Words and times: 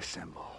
Assemble. 0.00 0.50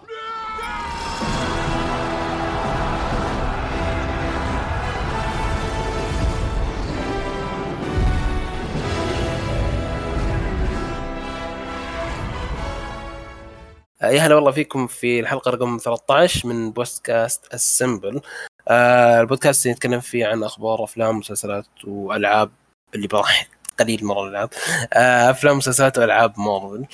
يا 14.04 14.22
هلا 14.22 14.36
والله 14.36 14.52
فيكم 14.52 14.88
في 14.88 15.20
الحلقة 15.20 15.52
رقم 15.52 15.78
13 15.78 16.48
من 16.50 16.72
بودكاست 16.72 17.54
اسمبل 17.54 18.22
آه 18.68 19.22
البودكاست 19.22 19.66
اللي 19.66 19.74
نتكلم 19.76 20.00
فيه 20.00 20.26
عن 20.26 20.44
أخبار 20.44 20.84
أفلام 20.84 21.18
مسلسلات 21.18 21.66
وألعاب 21.88 22.52
اللي 22.96 23.08
بروح 23.08 23.48
قليل 23.80 24.06
مرة 24.06 24.24
الألعاب. 24.24 24.50
آه 24.94 25.30
أفلام 25.32 25.58
مسلسلات 25.58 25.98
والعاب 25.98 26.40
مارفل. 26.40 26.86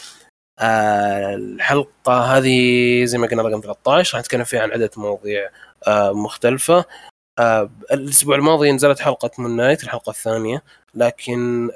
آه 0.59 1.35
الحلقة 1.35 2.37
هذه 2.37 3.05
زي 3.05 3.17
ما 3.17 3.27
قلنا 3.27 3.41
رقم 3.43 3.61
13 3.61 4.13
راح 4.17 4.21
نتكلم 4.25 4.43
فيها 4.43 4.61
عن 4.61 4.71
عدة 4.71 4.89
مواضيع 4.97 5.49
آه 5.87 6.11
مختلفة. 6.13 6.85
الأسبوع 7.91 8.35
الماضي 8.35 8.71
نزلت 8.71 8.99
حلقة 8.99 9.31
Moon 9.37 9.55
Knight 9.55 9.83
الحلقة 9.83 10.09
الثانية. 10.09 10.63
لكن 10.95 11.69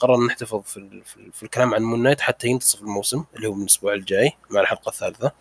قررنا 0.00 0.26
نحتفظ 0.26 0.62
في, 0.62 1.00
في, 1.04 1.16
ال- 1.16 1.32
في 1.32 1.42
الكلام 1.42 1.74
عن 1.74 1.82
Moon 1.82 2.02
Knight 2.02 2.20
حتى 2.20 2.48
ينتصف 2.48 2.80
الموسم 2.82 3.24
اللي 3.36 3.48
هو 3.48 3.52
من 3.54 3.62
الأسبوع 3.62 3.92
الجاي 3.94 4.32
مع 4.50 4.60
الحلقة 4.60 4.88
الثالثة. 4.88 5.32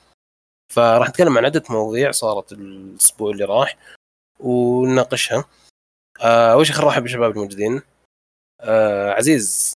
فراح 0.73 1.09
نتكلم 1.09 1.37
عن 1.37 1.45
عدة 1.45 1.63
مواضيع 1.69 2.11
صارت 2.11 2.51
الأسبوع 2.51 3.31
اللي 3.31 3.45
راح 3.45 3.77
ونناقشها. 4.39 5.45
أول 6.21 6.65
شيء 6.65 6.75
خلينا 6.75 6.89
نرحب 6.91 7.03
بالشباب 7.03 7.31
الموجودين. 7.31 7.81
آه 8.61 9.09
عزيز. 9.11 9.73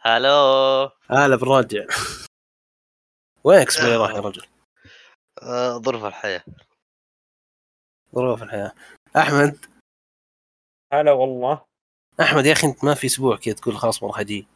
هلو. 0.00 0.90
هلا 1.10 1.36
بالراجع. 1.36 1.86
وينك 3.44 3.62
الأسبوع 3.68 3.86
اللي 3.86 3.96
راح 3.96 4.10
يا 4.10 4.20
رجل؟ 4.20 4.46
آه، 5.42 5.78
ظروف 5.78 6.04
الحياة. 6.04 6.44
ظروف 8.14 8.42
الحياة. 8.42 8.72
أحمد؟ 9.16 9.64
هلا 10.92 11.12
والله. 11.12 11.64
أحمد 12.20 12.46
يا 12.46 12.52
أخي 12.52 12.66
أنت 12.66 12.84
ما 12.84 12.94
في 12.94 13.06
أسبوع 13.06 13.36
كذا 13.36 13.54
تقول 13.54 13.76
خلاص 13.76 14.02
والله 14.02 14.18
حجي 14.18 14.46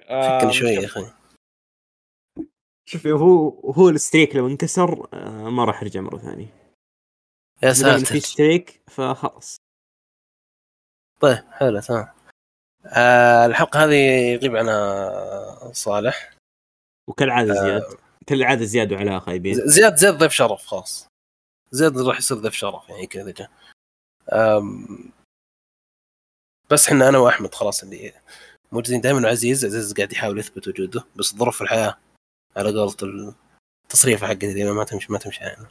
آه 0.00 0.38
فكني 0.38 0.52
شوي 0.52 0.68
يا 0.68 0.86
أخي. 0.86 1.12
شوف 2.88 3.06
هو 3.06 3.48
هو 3.72 3.88
الستريك 3.88 4.36
لو 4.36 4.46
انكسر 4.46 5.08
آه 5.14 5.50
ما 5.50 5.64
راح 5.64 5.82
يرجع 5.82 6.00
مرة 6.00 6.18
ثانية. 6.18 6.74
يا 7.62 7.68
إن 7.68 7.74
في 7.74 8.04
ساتر. 8.04 8.18
ستريك 8.18 8.82
فخلاص. 8.90 9.56
طيب 11.24 11.44
حلو 11.52 11.80
تمام. 11.80 12.08
آه 12.86 13.46
الحلقة 13.46 13.84
هذه 13.84 13.94
يغيب 14.32 14.56
عنها 14.56 15.72
صالح. 15.72 16.30
وكالعادة 17.08 17.52
آه. 17.52 17.64
زياد. 17.64 17.82
كالعادة 18.26 18.64
زياد 18.64 18.92
وعلاء 18.92 19.18
خايبين. 19.18 19.54
زياد 19.54 19.96
زياد 19.96 20.18
ضيف 20.18 20.32
شرف 20.32 20.66
خلاص 20.66 21.06
زياد 21.70 21.98
راح 21.98 22.18
يصير 22.18 22.36
ضيف 22.36 22.54
شرف 22.54 22.88
يعني 22.88 23.06
كذا 23.06 23.30
جا 23.30 23.48
أم، 24.32 25.12
بس 26.70 26.86
إحنا 26.88 27.08
أنا 27.08 27.18
وأحمد 27.18 27.54
خلاص 27.54 27.82
اللي 27.82 28.12
موجودين 28.72 29.00
دائما 29.00 29.28
عزيز 29.28 29.64
عزيز 29.64 29.92
قاعد 29.94 30.12
يحاول 30.12 30.38
يثبت 30.38 30.68
وجوده 30.68 31.04
بس 31.16 31.34
ظروف 31.36 31.62
الحياة 31.62 31.98
على 32.56 32.68
قولة 32.70 33.34
التصريفه 33.84 34.26
حقتي 34.26 34.64
ما 34.72 34.84
تمشي 34.84 35.12
ما 35.12 35.18
تمشي 35.18 35.40
يعني. 35.44 35.66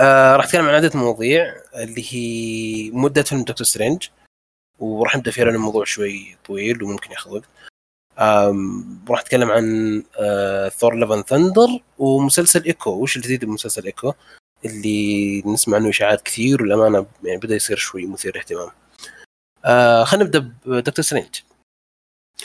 آه 0.00 0.36
راح 0.36 0.44
أتكلم 0.44 0.66
عن 0.66 0.74
عدة 0.74 0.90
مواضيع 0.94 1.54
اللي 1.74 2.04
هي 2.10 2.90
مدة 2.90 3.22
فيلم 3.22 3.44
Doctor 3.44 3.66
Strange 3.66 4.08
وراح 4.78 5.16
نبدأ 5.16 5.30
فيها 5.30 5.44
لأن 5.44 5.54
الموضوع 5.54 5.84
شوي 5.84 6.36
طويل 6.46 6.82
وممكن 6.82 7.10
ياخذ 7.10 7.30
وقت. 7.30 7.44
راح 9.08 9.20
أتكلم 9.20 9.50
عن 9.50 10.02
آه 10.20 10.68
Thor 10.68 10.94
Love 10.94 11.10
and 11.10 11.22
Thunder 11.22 11.68
ومسلسل 11.98 12.64
ايكو 12.64 12.90
وش 12.90 13.16
الجديد 13.16 13.44
بمسلسل 13.44 13.84
ايكو 13.84 14.12
اللي 14.64 15.42
نسمع 15.46 15.76
عنه 15.76 15.88
إشاعات 15.88 16.22
كثير 16.22 16.62
وللأمانة 16.62 17.06
يعني 17.24 17.38
بدأ 17.38 17.54
يصير 17.54 17.76
شوي 17.76 18.06
مثير 18.06 18.38
اهتمام 18.38 18.70
آه 19.64 20.04
خلينا 20.04 20.24
نبدأ 20.24 20.52
ب 20.66 20.71
Doctor 20.71 21.04
Strange. 21.04 21.40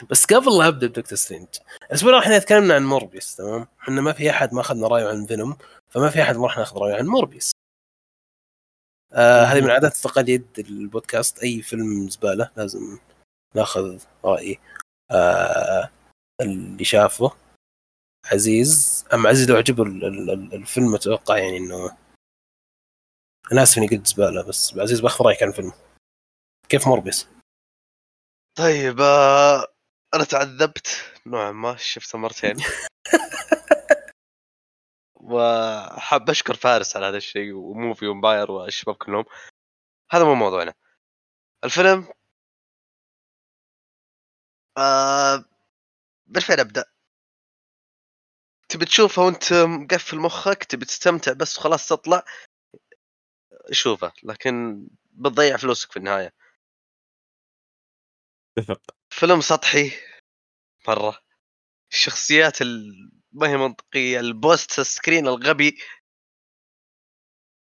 بس 0.10 0.26
قبل 0.26 0.58
لا 0.58 0.68
أبدأ 0.68 0.88
ب 0.88 0.92
Doctor 0.92 1.18
Strange 1.18 1.48
الأسبوع 1.84 2.12
راح 2.12 2.38
تكلمنا 2.38 2.76
عن 2.76 2.86
Morbius 2.86 3.36
تمام؟ 3.36 3.68
إحنا 3.82 4.02
ما 4.02 4.14
في 4.14 4.30
أحد 4.30 4.54
ما 4.54 4.62
أخذنا 4.62 4.88
رأيه 4.88 5.08
عن 5.08 5.26
Venom 5.26 5.58
فما 5.90 6.10
في 6.10 6.22
أحد 6.22 6.36
ما 6.36 6.44
راح 6.48 6.58
ناخذ 6.58 6.78
رأيه 6.78 6.96
عن 6.96 7.06
Morbius. 7.06 7.52
آه 9.14 9.44
هذه 9.44 9.62
من 9.62 9.70
عادات 9.70 9.96
التقاليد 9.96 10.60
البودكاست. 10.60 11.44
أي 11.44 11.62
فيلم 11.62 12.10
زبالة 12.10 12.52
لازم 12.58 13.00
ناخذ 13.56 14.04
رأي 14.26 14.60
آه 15.12 15.92
اللي 16.42 16.84
شافه. 16.86 17.32
عزيز 18.32 19.06
اما 19.14 19.30
عزيز 19.30 19.50
لو 19.52 19.56
عجبه 19.58 19.84
ال- 19.84 20.06
ال- 20.06 20.30
ال- 20.30 20.54
الفيلم 20.54 20.96
أتوقع 20.96 21.38
يعني 21.38 21.58
إنه 21.58 21.98
أنا 23.52 23.64
آسف 23.64 23.78
إني 23.78 23.88
قلت 23.88 24.08
زبالة 24.08 24.44
بس 24.44 24.78
عزيز 24.78 25.00
بأخذ 25.00 25.26
رأيك 25.26 25.44
عن 25.44 25.50
الفيلم 25.50 25.74
كيف 26.70 26.88
موربيس؟ 26.88 27.28
طيب 28.58 29.02
آه، 29.02 29.68
أنا 30.14 30.24
تعذبت 30.24 30.88
نوعا 31.26 31.52
ما 31.52 31.76
شفته 31.76 32.18
مرتين. 32.18 32.56
وحاب 35.28 36.30
أشكر 36.30 36.54
فارس 36.56 36.96
على 36.96 37.06
هذا 37.06 37.18
الشيء 37.18 37.54
وموفي 37.54 38.08
ومباير 38.08 38.52
والشباب 38.52 38.96
كلهم. 38.96 39.26
هذا 40.12 40.24
مو 40.24 40.36
موضوعنا. 40.36 40.74
الفيلم 41.64 42.14
آه 44.78 45.46
فين 46.40 46.60
أبدأ؟ 46.60 46.86
تبي 48.70 48.86
تشوفه 48.86 49.22
وأنت 49.22 49.54
مقفل 49.54 50.18
مخك 50.18 50.64
تبي 50.64 50.86
تستمتع 50.86 51.34
بس 51.34 51.58
وخلاص 51.58 51.88
تطلع؟ 51.90 52.24
شوفه 53.72 54.14
لكن 54.24 54.88
بتضيع 55.12 55.58
فلوسك 55.58 55.92
في 55.92 55.98
النهاية. 55.98 56.34
فيلم 59.10 59.42
سطحي 59.42 59.92
مرة. 60.88 61.20
الشخصيات 61.92 62.62
ال- 62.62 63.17
ما 63.38 63.50
هي 63.50 63.58
منطقية 63.58 64.20
ال 64.20 64.32
post 64.32 64.82
screen 64.82 65.28
الغبي. 65.28 65.78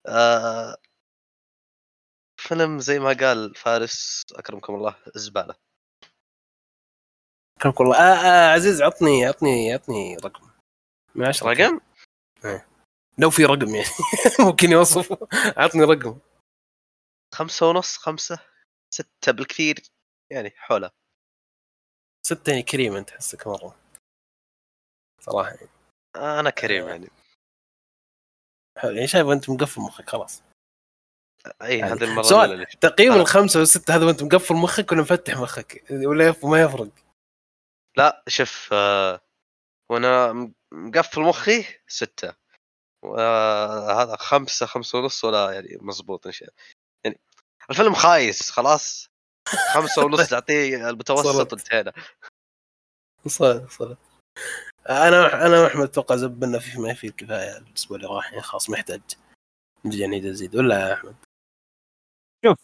آه 0.07 0.77
فيلم 2.41 2.79
زي 2.79 2.99
ما 2.99 3.13
قال 3.13 3.55
فارس 3.55 4.25
أكرمكم 4.35 4.75
الله 4.75 4.97
زبالة. 5.17 5.55
كرمك 7.63 7.81
والله 7.81 7.97
آه 7.97 8.01
آه 8.01 8.53
عزيز 8.55 8.83
عطني 8.83 9.27
عطني 9.27 9.73
عطني 9.73 10.17
رقم. 10.17 10.51
من 11.15 11.27
عشرة. 11.27 11.49
رقم؟ 11.53 11.81
لو 13.19 13.31
في 13.31 13.45
رقم 13.45 13.75
يعني. 13.75 13.89
ممكن 14.47 14.71
يوصف. 14.71 15.13
عطني 15.59 15.85
رقم. 15.85 16.19
خمسة 17.35 17.69
ونص 17.69 17.97
خمسة 17.97 18.39
ستة 18.95 19.33
بالكثير 19.33 19.77
يعني 20.31 20.51
حوله 20.57 20.91
ستة 22.27 22.51
يعني 22.51 22.63
كريم 22.63 22.97
أنت 22.97 23.11
تحسك 23.11 23.47
مرة. 23.47 23.82
صراحة. 25.25 25.51
يعني 25.51 25.69
أنا 26.17 26.51
كريم 26.51 26.89
يعني. 26.89 27.09
حلو. 28.79 28.91
يعني 28.93 29.07
شايف 29.07 29.27
أنت 29.27 29.51
مقفل 29.51 29.81
مخك 29.81 30.11
خلاص. 30.11 30.43
أي 31.63 31.79
يعني 31.79 31.93
هذه 31.93 32.05
المرة 32.05 32.23
سؤال. 32.23 32.67
تقييم 32.67 33.13
آه. 33.13 33.17
الخمسة 33.17 33.59
والستة 33.61 33.97
هذا 33.97 34.07
وأنت 34.07 34.23
مقفل 34.23 34.55
مخك 34.55 34.93
ولا 34.93 35.01
مفتح 35.01 35.37
مخك؟ 35.37 35.85
ولا 35.91 36.35
ما 36.45 36.63
يفرق؟ 36.63 36.89
لا 37.97 38.25
شوف 38.29 38.69
آه 38.73 39.21
وأنا 39.91 40.33
مقفل 40.73 41.21
مخي 41.21 41.65
ستة. 41.87 42.35
وهذا 43.05 44.17
خمسة 44.17 44.67
خمسة 44.67 44.99
ونص 44.99 45.25
ولا 45.25 45.53
يعني 45.53 45.79
مزبوط 45.81 46.27
إن 46.27 46.33
شاء 46.33 46.49
يعني 47.05 47.21
الفيلم 47.71 47.95
خايس 47.95 48.51
خلاص. 48.51 49.07
خمسة 49.75 50.05
ونص 50.05 50.21
نعطيه 50.33 50.91
المتوسط 50.91 51.27
صلت. 51.27 51.53
وانتهينا 51.53 51.93
صح 53.27 53.71
صح 53.71 53.97
أنا 54.91 55.47
أنا 55.47 55.63
وأحمد 55.63 55.83
أتوقع 55.83 56.17
زبنا 56.17 56.59
في 56.59 56.81
ما 56.81 56.95
في 56.95 57.07
الكفايه 57.07 57.59
الأسبوع 57.59 57.97
اللي 57.97 58.09
راح 58.09 58.31
يعني 58.31 58.43
خلاص 58.43 58.71
محتاج 58.71 59.01
نرجع 59.85 60.07
نعيد 60.07 60.27
نزيد 60.27 60.57
ولا 60.57 60.89
يا 60.89 60.95
أحمد؟ 60.95 61.15
شوف 62.45 62.59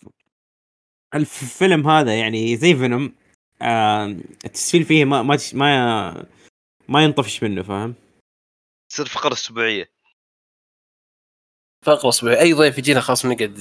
الفيلم 1.14 1.88
هذا 1.88 2.18
يعني 2.18 2.56
زي 2.56 2.74
فينوم 2.74 3.14
آه 3.62 4.04
التسفيل 4.44 4.84
فيه 4.84 5.04
ما 5.04 5.22
ما 5.22 5.38
ما 5.54 6.26
ما 6.88 7.04
ينطفش 7.04 7.42
منه 7.42 7.62
فاهم؟ 7.62 7.94
تصير 8.90 9.06
فقرة 9.06 9.32
أسبوعية. 9.32 9.90
فقرة 11.84 12.08
أسبوعية 12.08 12.40
أي 12.40 12.52
ضيف 12.52 12.78
يجينا 12.78 13.00
خلاص 13.00 13.26
نقعد 13.26 13.58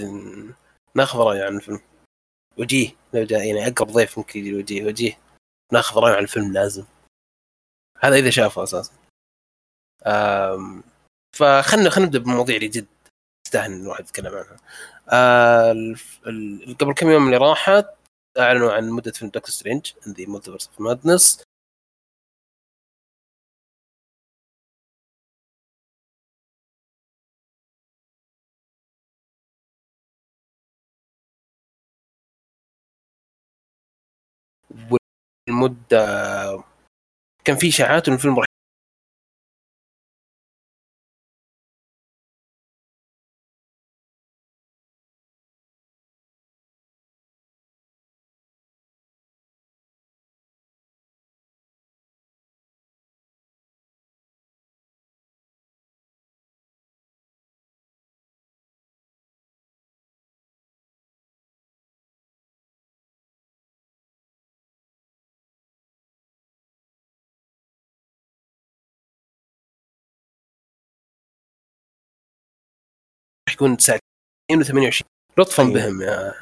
ناخذ 0.95 1.19
رايه 1.19 1.43
عن 1.43 1.55
الفيلم. 1.55 1.79
وجيه 2.57 2.91
لو 3.13 3.23
جاء 3.23 3.47
يعني 3.47 3.67
أقرب 3.67 3.87
ضيف 3.87 4.17
ممكن 4.17 4.39
يجي 4.39 4.53
وجيه 4.55 4.85
وجيه 4.85 5.19
ناخذ 5.73 5.99
رايه 5.99 6.15
عن 6.15 6.23
الفيلم 6.23 6.53
لازم. 6.53 6.85
هذا 7.99 8.15
إذا 8.15 8.29
شافه 8.29 8.63
أساسا. 8.63 8.93
فخلنا 11.35 11.89
خلينا 11.89 12.07
نبدأ 12.07 12.19
بالمواضيع 12.19 12.55
اللي 12.55 12.67
جد 12.67 12.87
تستاهل 13.45 13.71
الواحد 13.73 14.03
يتكلم 14.03 14.35
عنها. 14.35 14.57
آه 15.09 15.95
قبل 16.79 16.93
كم 16.93 17.09
يوم 17.11 17.25
اللي 17.25 17.37
راحت 17.37 17.85
أعلنوا 18.39 18.73
عن 18.73 18.89
مدة 18.89 19.11
فيلم 19.11 19.31
Doctor 19.31 19.49
Strange 19.51 19.93
in 20.07 20.13
the 20.13 20.25
Multiverse 20.27 20.67
of 20.67 20.81
Madness 20.81 21.43
والمدة 35.49 36.63
كان 37.47 37.57
في 37.57 37.67
إشاعات 37.67 38.07
ان 38.07 38.13
الفيلم 38.13 38.35
يكون 73.57 73.77
ساعتين 73.77 74.01
و28 74.63 75.01
لطفا 75.37 75.63
طيب. 75.63 75.73
بهم 75.73 76.01
يا 76.01 76.33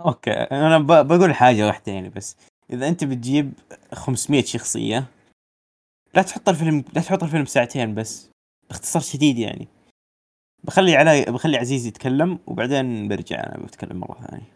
أوكي 0.00 0.30
أنا 0.30 0.78
ب- 0.78 1.08
بقول 1.08 1.34
حاجة 1.34 1.66
واحدة 1.66 1.92
يعني 1.92 2.08
بس. 2.08 2.36
إذا 2.70 2.88
أنت 2.88 3.04
بتجيب 3.04 3.52
500 3.94 4.44
شخصية 4.44 5.06
لا 6.14 6.22
تحط 6.22 6.48
الفيلم 6.48 6.84
لا 6.94 7.02
تحط 7.02 7.22
الفيلم 7.22 7.44
ساعتين 7.44 7.94
بس. 7.94 8.30
باختصار 8.68 9.02
شديد 9.02 9.38
يعني. 9.38 9.68
بخلي 10.64 10.96
علي 10.96 11.24
بخلي 11.24 11.56
عزيز 11.56 11.86
يتكلم 11.86 12.38
وبعدين 12.46 13.08
برجع 13.08 13.36
أنا 13.36 13.64
بتكلم 13.66 13.96
مرة 14.00 14.20
ثانية. 14.30 14.52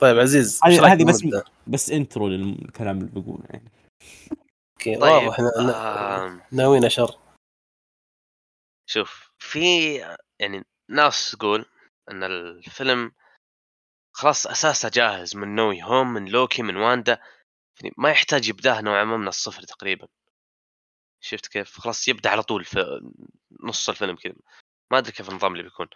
طيب 0.00 0.18
عزيز 0.18 0.60
هذه- 0.64 1.04
بس-؟ 1.04 1.26
بس 1.66 1.90
intro 1.90 2.28
للكلام 2.28 2.98
اللي 2.98 3.20
بقوله 3.20 3.44
يعني. 3.50 3.68
أوكي 4.76 4.96
طيب 4.96 5.22
واضح 5.26 5.40
آم، 5.40 6.40
ناويين 6.52 6.88
شر. 6.88 7.18
شوف 8.86 9.30
في 9.38 9.96
يعني 10.40 10.64
ناس 10.90 11.30
تقول 11.30 11.66
إن 12.10 12.22
الفيلم 12.24 13.12
خلاص 14.14 14.46
أساسه 14.46 14.88
جاهز 14.88 15.36
من 15.36 15.54
No 15.54 15.82
Way 15.82 15.92
Home 15.92 16.06
من 16.06 16.28
لوكي 16.28 16.62
من 16.62 16.76
واندا 16.76 17.20
يعني 17.80 17.94
ما 17.98 18.10
يحتاج 18.10 18.48
يبداه 18.48 18.80
نوعا 18.80 19.04
ما 19.04 19.16
من 19.16 19.28
الصفر 19.28 19.62
تقريبا. 19.62 20.08
شفت 21.20 21.46
كيف؟ 21.46 21.80
خلاص 21.80 22.08
يبدأ 22.08 22.30
على 22.30 22.42
طول 22.42 22.64
في 22.64 23.00
نص 23.60 23.88
الفيلم 23.88 24.16
كذا. 24.16 24.34
ما 24.92 24.98
أدري 24.98 25.12
كيف 25.12 25.30
النظام 25.30 25.52
اللي 25.52 25.62
بيكون. 25.62 25.88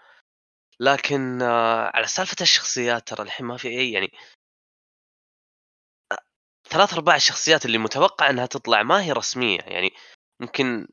لكن 0.80 1.42
آه، 1.42 1.90
على 1.94 2.06
سالفة 2.06 2.36
الشخصيات 2.40 3.08
ترى 3.08 3.22
الحين 3.22 3.46
ما 3.46 3.56
في 3.56 3.68
أي 3.68 3.92
يعني 3.92 4.12
آه، 6.12 6.18
ثلاث 6.68 6.94
أرباع 6.94 7.16
الشخصيات 7.16 7.66
اللي 7.66 7.78
متوقع 7.78 8.30
إنها 8.30 8.46
تطلع 8.46 8.82
ما 8.82 9.02
هي 9.02 9.12
رسمية. 9.12 9.60
يعني 9.60 9.90
ممكن 10.40 10.88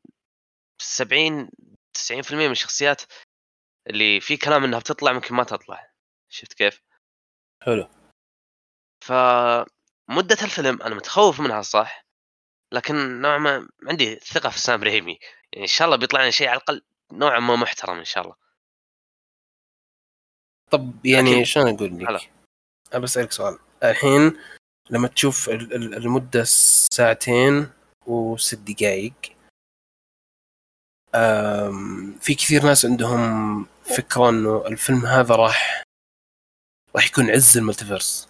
70 0.81 1.49
90% 1.97 2.33
من 2.33 2.51
الشخصيات 2.51 3.01
اللي 3.89 4.19
في 4.21 4.37
كلام 4.37 4.63
إنها 4.63 4.79
بتطلع 4.79 5.11
ممكن 5.13 5.35
ما 5.35 5.43
تطلع 5.43 5.91
شفت 6.29 6.53
كيف؟ 6.53 6.81
حلو 7.63 7.89
فمدة 9.03 10.37
الفيلم 10.43 10.81
أنا 10.81 10.95
متخوف 10.95 11.39
منها 11.39 11.61
صح 11.61 12.05
لكن 12.73 13.21
نوعا 13.21 13.37
ما 13.37 13.69
عندي 13.87 14.15
ثقة 14.15 14.49
في 14.49 14.59
سام 14.59 14.83
ريمي 14.83 15.19
يعني 15.53 15.63
إن 15.63 15.67
شاء 15.67 15.85
الله 15.85 15.97
بيطلع 15.97 16.21
لنا 16.21 16.31
شيء 16.31 16.47
على 16.47 16.57
الأقل 16.57 16.81
نوعا 17.11 17.39
ما 17.39 17.55
محترم 17.55 17.97
إن 17.97 18.05
شاء 18.05 18.23
الله 18.23 18.35
طب 20.71 21.05
يعني 21.05 21.33
لكن- 21.35 21.43
شلون 21.43 21.73
أقول 21.75 21.99
لك؟ 22.15 22.31
أنا 22.93 23.01
بسالك 23.03 23.31
سؤال 23.31 23.59
الحين 23.83 24.39
لما 24.89 25.07
تشوف 25.07 25.49
ال- 25.49 25.73
ال- 25.75 25.93
المدة 25.93 26.43
ساعتين 26.93 27.71
وست 28.07 28.55
دقائق 28.55 29.13
في 32.21 32.35
كثير 32.35 32.63
ناس 32.63 32.85
عندهم 32.85 33.65
فكرة 33.97 34.29
إنه 34.29 34.67
الفيلم 34.67 35.05
هذا 35.05 35.35
راح 35.35 35.83
راح 36.95 37.05
يكون 37.07 37.29
عز 37.31 37.57
ال 37.57 37.64
multiverse 37.64 38.29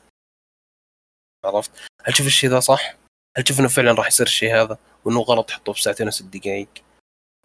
عرفت؟ 1.46 1.72
هل 2.04 2.14
تشوف 2.14 2.28
الشيء 2.28 2.50
ذا 2.50 2.60
صح؟ 2.60 2.96
هل 3.38 3.44
تشوف 3.44 3.60
إنه 3.60 3.68
فعلا 3.68 3.92
راح 3.92 4.08
يصير 4.08 4.26
الشيء 4.26 4.56
هذا 4.56 4.78
وإنه 5.06 5.20
غلط 5.22 5.50
تحطه 5.50 5.74
في 5.74 5.82
ساعتين 5.82 6.08
وست 6.08 6.24
دقائق؟ 6.24 6.68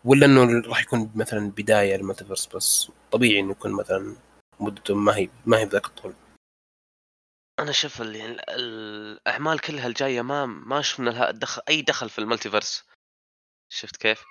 ولا 0.05 0.27
إنه 0.27 0.69
راح 0.69 0.83
يكون 0.83 1.13
مثلا 1.15 1.51
بداية 1.51 1.97
لل 1.97 2.05
multiverse 2.05 2.47
بس 2.47 2.91
طبيعي 3.13 3.41
إنه 3.41 3.51
يكون 3.51 3.73
مثلا 3.73 4.17
مدته 4.61 4.95
ما 4.95 5.17
هي 5.17 5.29
ما 5.47 5.59
هي 5.59 5.67
بذاك 5.67 5.87
الطول 5.87 6.15
أنا 7.59 7.73
شوف 7.73 8.01
ال- 8.03 8.41
الأعمال 8.51 9.61
كلها 9.61 9.87
الجاية 9.87 10.23
ما 10.23 10.47
ما 10.47 10.83
شفنا 10.83 11.11
لها 11.11 11.31
دخل 11.31 11.63
أي 11.69 11.83
دخل 11.83 12.11
في 12.11 12.19
ال 12.19 12.25
multiverse 12.25 12.85
شفت 13.73 13.97
كيف؟ 13.97 14.25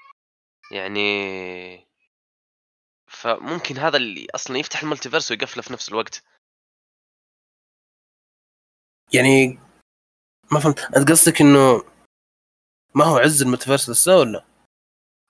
يعني 0.72 1.88
فممكن 3.08 3.78
هذا 3.78 3.98
اللي 3.98 4.28
أصلا 4.36 4.58
يفتح 4.58 4.82
ال 4.84 4.88
multiverse 4.88 5.32
ويقفله 5.32 5.64
في 5.64 5.74
نفس 5.74 5.90
الوقت. 5.90 6.24
يعني 9.14 9.60
ما 10.52 10.60
فهمت 10.60 10.80
أنت 10.80 11.12
قصدك 11.12 11.42
إنه 11.42 11.84
ما 12.96 13.06
هو 13.06 13.18
عز 13.18 13.42
ال 13.42 13.46
multiverse 13.46 13.90
لسه 13.90 14.18
ولا؟ 14.18 14.46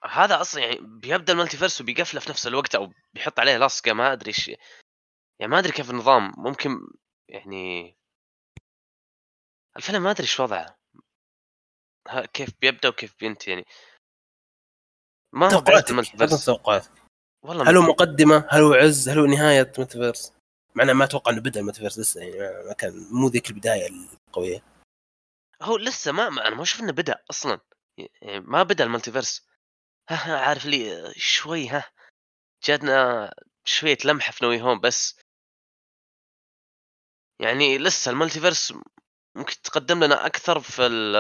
هذا 0.04 0.42
أصلا 0.42 0.62
يعني 0.64 0.78
بيبدأ 0.82 1.34
ال 1.34 1.38
multiverse 1.38 1.82
وبيقفله 1.82 2.20
في 2.20 2.30
نفس 2.30 2.48
الوقت 2.48 2.76
أو 2.76 2.94
بيحط 3.14 3.40
عليه 3.40 3.58
لصقه 3.58 3.94
ما 3.94 4.14
أدري 4.14 4.28
إيش 4.28 4.48
يعني 5.40 5.52
ما 5.52 5.60
أدري 5.60 5.72
كيف 5.72 5.90
النظام. 5.90 6.34
ممكن 6.38 6.88
يعني 7.30 7.96
الفيلم 9.78 10.04
ما 10.04 10.12
أدري 10.12 10.24
إيش 10.24 10.40
وضعه. 10.40 10.78
كيف 12.34 12.50
بيبدأ 12.62 12.90
وكيف 12.90 13.16
بينتهي 13.20 13.54
يعني. 13.54 13.66
ما 15.38 15.50
توقعاتك 15.50 16.06
حط 16.06 16.46
توقعاتك. 16.46 16.92
والله 17.44 17.70
هل 17.70 17.78
هو 17.78 17.84
مقدمة؟ 17.84 18.48
هل 18.50 18.62
هو 18.62 18.74
عز؟ 18.74 19.10
هل 19.10 19.20
هو 19.20 19.26
نهاية 19.26 19.72
multiverse؟ 19.80 20.34
مع 20.76 20.94
ما 20.94 21.04
أتوقع 21.04 21.32
إنه 21.32 21.42
بدأ 21.42 21.60
ال 21.60 21.63
multiverse 21.63 22.00
لسه 22.00 22.22
يعني 22.22 22.68
ما- 22.68 22.74
كان 22.74 23.08
مو 23.12 23.28
ذيك 23.28 23.50
البداية 23.50 23.88
القوية. 24.28 24.64
هو 25.62 25.78
لسه 25.78 26.12
ما, 26.12 26.30
ما 26.30 26.48
أنا 26.48 26.56
ما 26.56 26.64
إنه 26.80 26.92
بدأ 26.92 27.24
أصلا. 27.30 27.60
يعني 27.98 28.40
ما 28.40 28.64
بدأ 28.64 28.84
ال 28.84 28.90
multiverse 28.90 29.48
ها, 30.10 30.38
عارف 30.38 30.66
لي 30.66 31.14
شوي 31.16 31.68
ها. 31.68 31.92
جاتنا 32.64 33.34
شوية 33.66 33.98
لمحة 34.06 34.32
في 34.32 34.46
No 34.46 34.62
Way 34.62 34.69
Home 34.69 34.80
بس. 34.80 35.20
يعني 37.40 37.78
لسه 37.78 38.12
ال 38.12 38.17
multiverse 38.17 38.74
ممكن 39.36 39.56
تقدم 39.64 40.04
لنا 40.04 40.26
أكثر 40.26 40.60
في 40.60 40.86
ال 40.86 41.16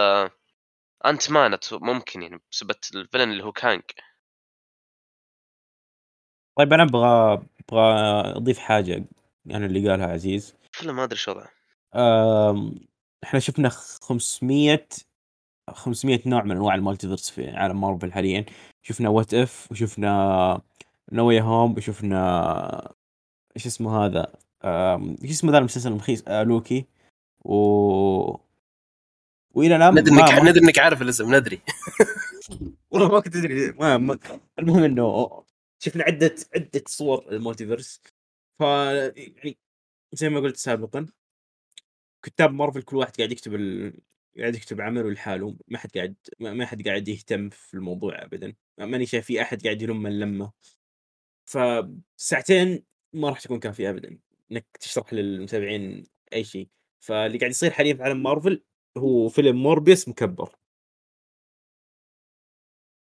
Ant-Man 1.06 1.58
ممكن 1.72 2.22
يعني 2.22 2.41
بسبب 2.51 2.75
ال 2.96 3.00
villain 3.00 3.32
اللي 3.32 3.44
هو 3.44 3.51
كانج. 3.51 3.82
طيب 6.58 6.74
أنا 6.74 6.84
أبغى 6.84 7.34
أبغى 7.70 7.82
أضيف 8.38 8.58
حاجة 8.60 9.04
يعني 9.46 9.66
اللي 9.66 9.90
قالها 9.90 10.08
عزيز. 10.08 10.56
فيلم 10.72 10.96
ما 10.96 11.04
أدري 11.04 11.18
شو 11.20 11.32
وضعه. 11.32 11.50
إحنا 13.24 13.40
شفنا 13.40 13.70
500 13.70 14.88
500 15.70 16.20
نوع 16.26 16.44
من 16.44 16.52
أنواع 16.52 16.76
ال 16.75 16.80
multiverse 16.80 17.29
في 17.30 17.50
عالم 17.50 17.82
مارفل 17.82 18.12
حاليا. 18.14 18.46
شفنا 18.84 19.10
وات 19.10 19.34
اف 19.34 19.68
وشفنا 19.72 20.62
No 21.12 21.41
Way 21.41 21.55
Home 21.55 21.74
وشفنا 21.78 22.94
إيش 23.56 23.66
اسمه 23.66 24.06
هذا؟ 24.06 24.28
إيش 25.24 25.32
اسمه 25.32 25.52
ذا 25.52 25.58
المسلسل 25.58 25.90
المخيس؟ 25.92 26.24
آه 26.28 26.44
لوكي. 26.44 26.86
و 27.46 27.56
وإلى 29.54 29.76
الآن 29.76 30.00
ندري 30.00 30.16
ما- 30.16 30.30
إنك 30.30 30.44
ندري 30.44 30.64
إنك 30.66 30.80
عارف 30.80 31.02
الاسم 31.02 31.36
ندري. 31.36 31.62
والله 32.92 33.08
ما 33.12 33.20
كنت 33.20 33.36
أدري. 33.36 33.72
ما 33.72 33.98
ما 33.98 34.20
المهم 34.60 34.84
إنه 34.84 35.44
شفنا 35.79 36.03
عدة 36.03 36.36
عدة 36.55 36.84
صور 36.88 37.31
ال 37.32 37.37
multiverse. 37.37 38.01
ف 38.60 38.62
يعني 38.62 39.57
زي 40.13 40.29
ما 40.29 40.39
قلت 40.39 40.57
سابقا 40.57 41.05
كتاب 42.24 42.53
مارفل 42.53 42.81
كل 42.81 42.98
واحد 42.98 43.15
قاعد 43.17 43.31
يكتب 43.31 43.55
ال... 43.55 44.00
قاعد 44.39 44.55
يكتب 44.55 44.81
عمله 44.81 45.12
لحاله. 45.12 45.57
ما 45.67 45.77
حد 45.77 45.91
قاعد 45.96 46.15
ما 46.39 46.65
حد 46.65 46.88
قاعد 46.88 47.07
يهتم 47.07 47.50
في 47.50 47.74
الموضوع 47.74 48.24
ابدا. 48.24 48.55
ماني 48.77 49.05
شايف 49.05 49.25
في 49.25 49.41
أحد 49.41 49.63
قاعد 49.63 49.81
يلم 49.81 50.07
اللمة. 50.07 50.51
فساعتين 51.46 52.84
ما 53.13 53.29
راح 53.29 53.41
تكون 53.41 53.60
كافية 53.60 53.89
ابدا 53.89 54.19
إنك 54.51 54.65
تشرح 54.79 55.13
للمتابعين 55.13 56.03
أي 56.34 56.43
شيء. 56.43 56.69
فاللي 57.00 57.38
قاعد 57.38 57.51
يصير 57.51 57.72
حاليا 57.72 57.93
في 57.93 58.03
عالم 58.03 58.24
مارفل 58.24 58.63
هو 58.98 59.29
فيلم 59.29 59.63
موربيوس 59.63 60.08
مكبر. 60.10 60.55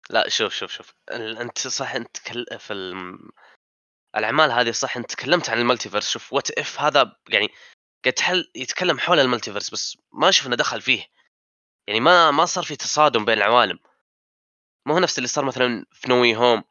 لا 0.10 0.30
شوف 0.30 0.54
شوف 0.54 0.72
شوف. 0.72 0.94
أنت 1.12 1.68
صح 1.68 1.92
أنت 1.96 2.18
تكل... 2.18 2.46
في 2.60 2.74
الم... 2.74 3.30
الأعمال 4.16 4.52
هذه 4.52 4.72
صح 4.72 4.98
أنت 4.98 5.12
تكلمت 5.12 5.50
عن 5.50 5.60
ال 5.60 5.64
multiverse 5.64 6.10
شوف 6.10 6.34
What 6.34 6.52
If 6.52 6.80
هذا 6.82 7.16
يعني 7.30 7.48
قاعد 8.04 8.14
تحل 8.14 8.52
يتكلم 8.56 9.00
حول 9.00 9.20
ال 9.20 9.24
multiverse 9.24 9.70
بس 9.70 9.98
ما 10.14 10.32
شفنا 10.32 10.56
دخل 10.56 10.82
فيه. 10.82 11.06
يعني 11.88 12.00
ما 12.00 12.32
ما 12.32 12.46
صار 12.46 12.64
في 12.64 12.76
تصادم 12.76 13.26
بين 13.26 13.38
العوالم. 13.38 13.80
ما 14.86 14.94
هو 14.96 15.00
نفس 15.00 15.18
اللي 15.18 15.28
صار 15.28 15.46
مثلا 15.46 15.86
في 15.92 16.10
No 16.10 16.36
Way 16.36 16.48
Home 16.48 16.64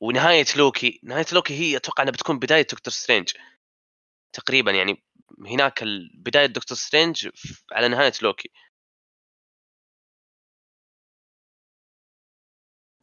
ونهاية 0.00 0.46
لوكي. 0.56 1.00
نهاية 1.02 1.26
لوكي 1.32 1.54
هي 1.54 1.76
أتوقع 1.76 2.02
إنها 2.02 2.12
بتكون 2.12 2.38
بداية 2.38 2.62
دكتور 2.62 2.92
سترينج. 2.92 3.32
تقريبا 4.32 4.72
يعني 4.72 5.04
هناك 5.46 5.84
بداية 6.14 6.46
دكتور 6.46 6.78
سترينج 6.78 7.28
على 7.72 7.88
نهاية 7.88 8.12
لوكي. 8.22 8.50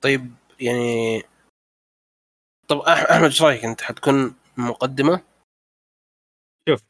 طيب 0.03 0.35
يعني 0.59 1.21
طب 2.69 2.77
أحمد 2.77 3.23
إيش 3.23 3.41
رأيك؟ 3.41 3.65
أنت 3.65 3.81
حتكون 3.81 4.35
مقدمة؟ 4.57 5.23
شوف. 6.69 6.81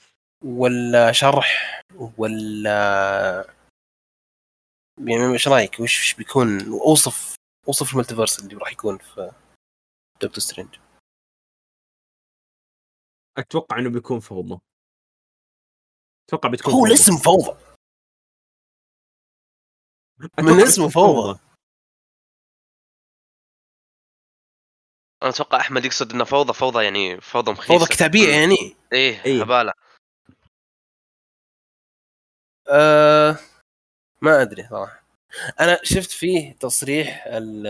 ولا 0.46 1.12
شرح؟ 1.12 1.82
ولا 2.18 3.53
يعني 4.98 5.34
إيش 5.34 5.48
رأيك؟ 5.48 5.80
وش 5.80 6.00
وش 6.00 6.13
بيكون؟ 6.13 6.48
أوصف 6.72 7.36
أوصف 7.68 7.94
ال 7.94 7.98
multiverse 7.98 8.40
اللي 8.39 8.56
راح 8.56 8.72
يكون 8.72 8.98
في 8.98 9.32
دكتور 10.22 10.39
سترينج. 10.39 10.80
أتوقع 13.38 13.80
إنه 13.80 13.89
بيكون 13.89 14.20
فوضى. 14.20 14.60
أتوقع 16.27 16.50
بتكون 16.50 16.74
هو. 16.74 16.86
الاسم 16.86 17.18
فوضى. 17.18 17.58
من 20.39 20.62
اسمه 20.62 20.89
فوضى. 20.89 21.39
أنا 25.22 25.30
أتوقع 25.30 25.60
أحمد 25.60 25.86
يقصد 25.86 26.13
إنه 26.13 26.24
فوضى 26.24 26.54
فوضى 26.54 26.84
يعني 26.84 27.22
فوضى 27.22 27.51
مخيسه 27.51 27.68
فوضى 27.78 27.86
كتابية 27.86 28.30
يعني. 28.30 28.75
إيه 28.94 29.25
إيه. 29.25 29.42
هبالة. 29.42 29.74
أه 32.70 33.38
ما 34.22 34.42
أدري 34.42 34.68
صراحة. 34.70 35.04
أنا 35.60 35.80
شفت 35.84 36.12
فيه 36.12 36.54
تصريح 36.54 37.24
ال 37.28 37.68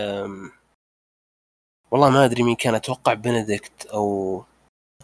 والله 1.90 2.10
ما 2.10 2.24
أدري 2.24 2.42
مين 2.42 2.56
كان 2.56 2.74
أتوقع 2.74 3.14
بنديكت 3.14 3.86
أو 3.86 4.44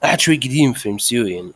أحد 0.05 0.21
شوي 0.21 0.37
قديم 0.37 0.73
في 0.73 0.89
إم 0.89 0.99
يعني. 1.11 1.53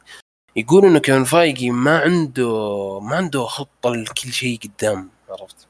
يقول 0.57 0.85
إنه 0.85 0.99
كيفن 0.99 1.25
فايجي 1.25 1.71
ما 1.71 1.99
عنده 1.99 3.01
ما 3.01 3.17
عنده 3.17 3.45
خطة 3.45 3.91
لكل 3.91 4.33
شيء 4.33 4.59
قدام 4.59 5.11
عرفت؟ 5.29 5.69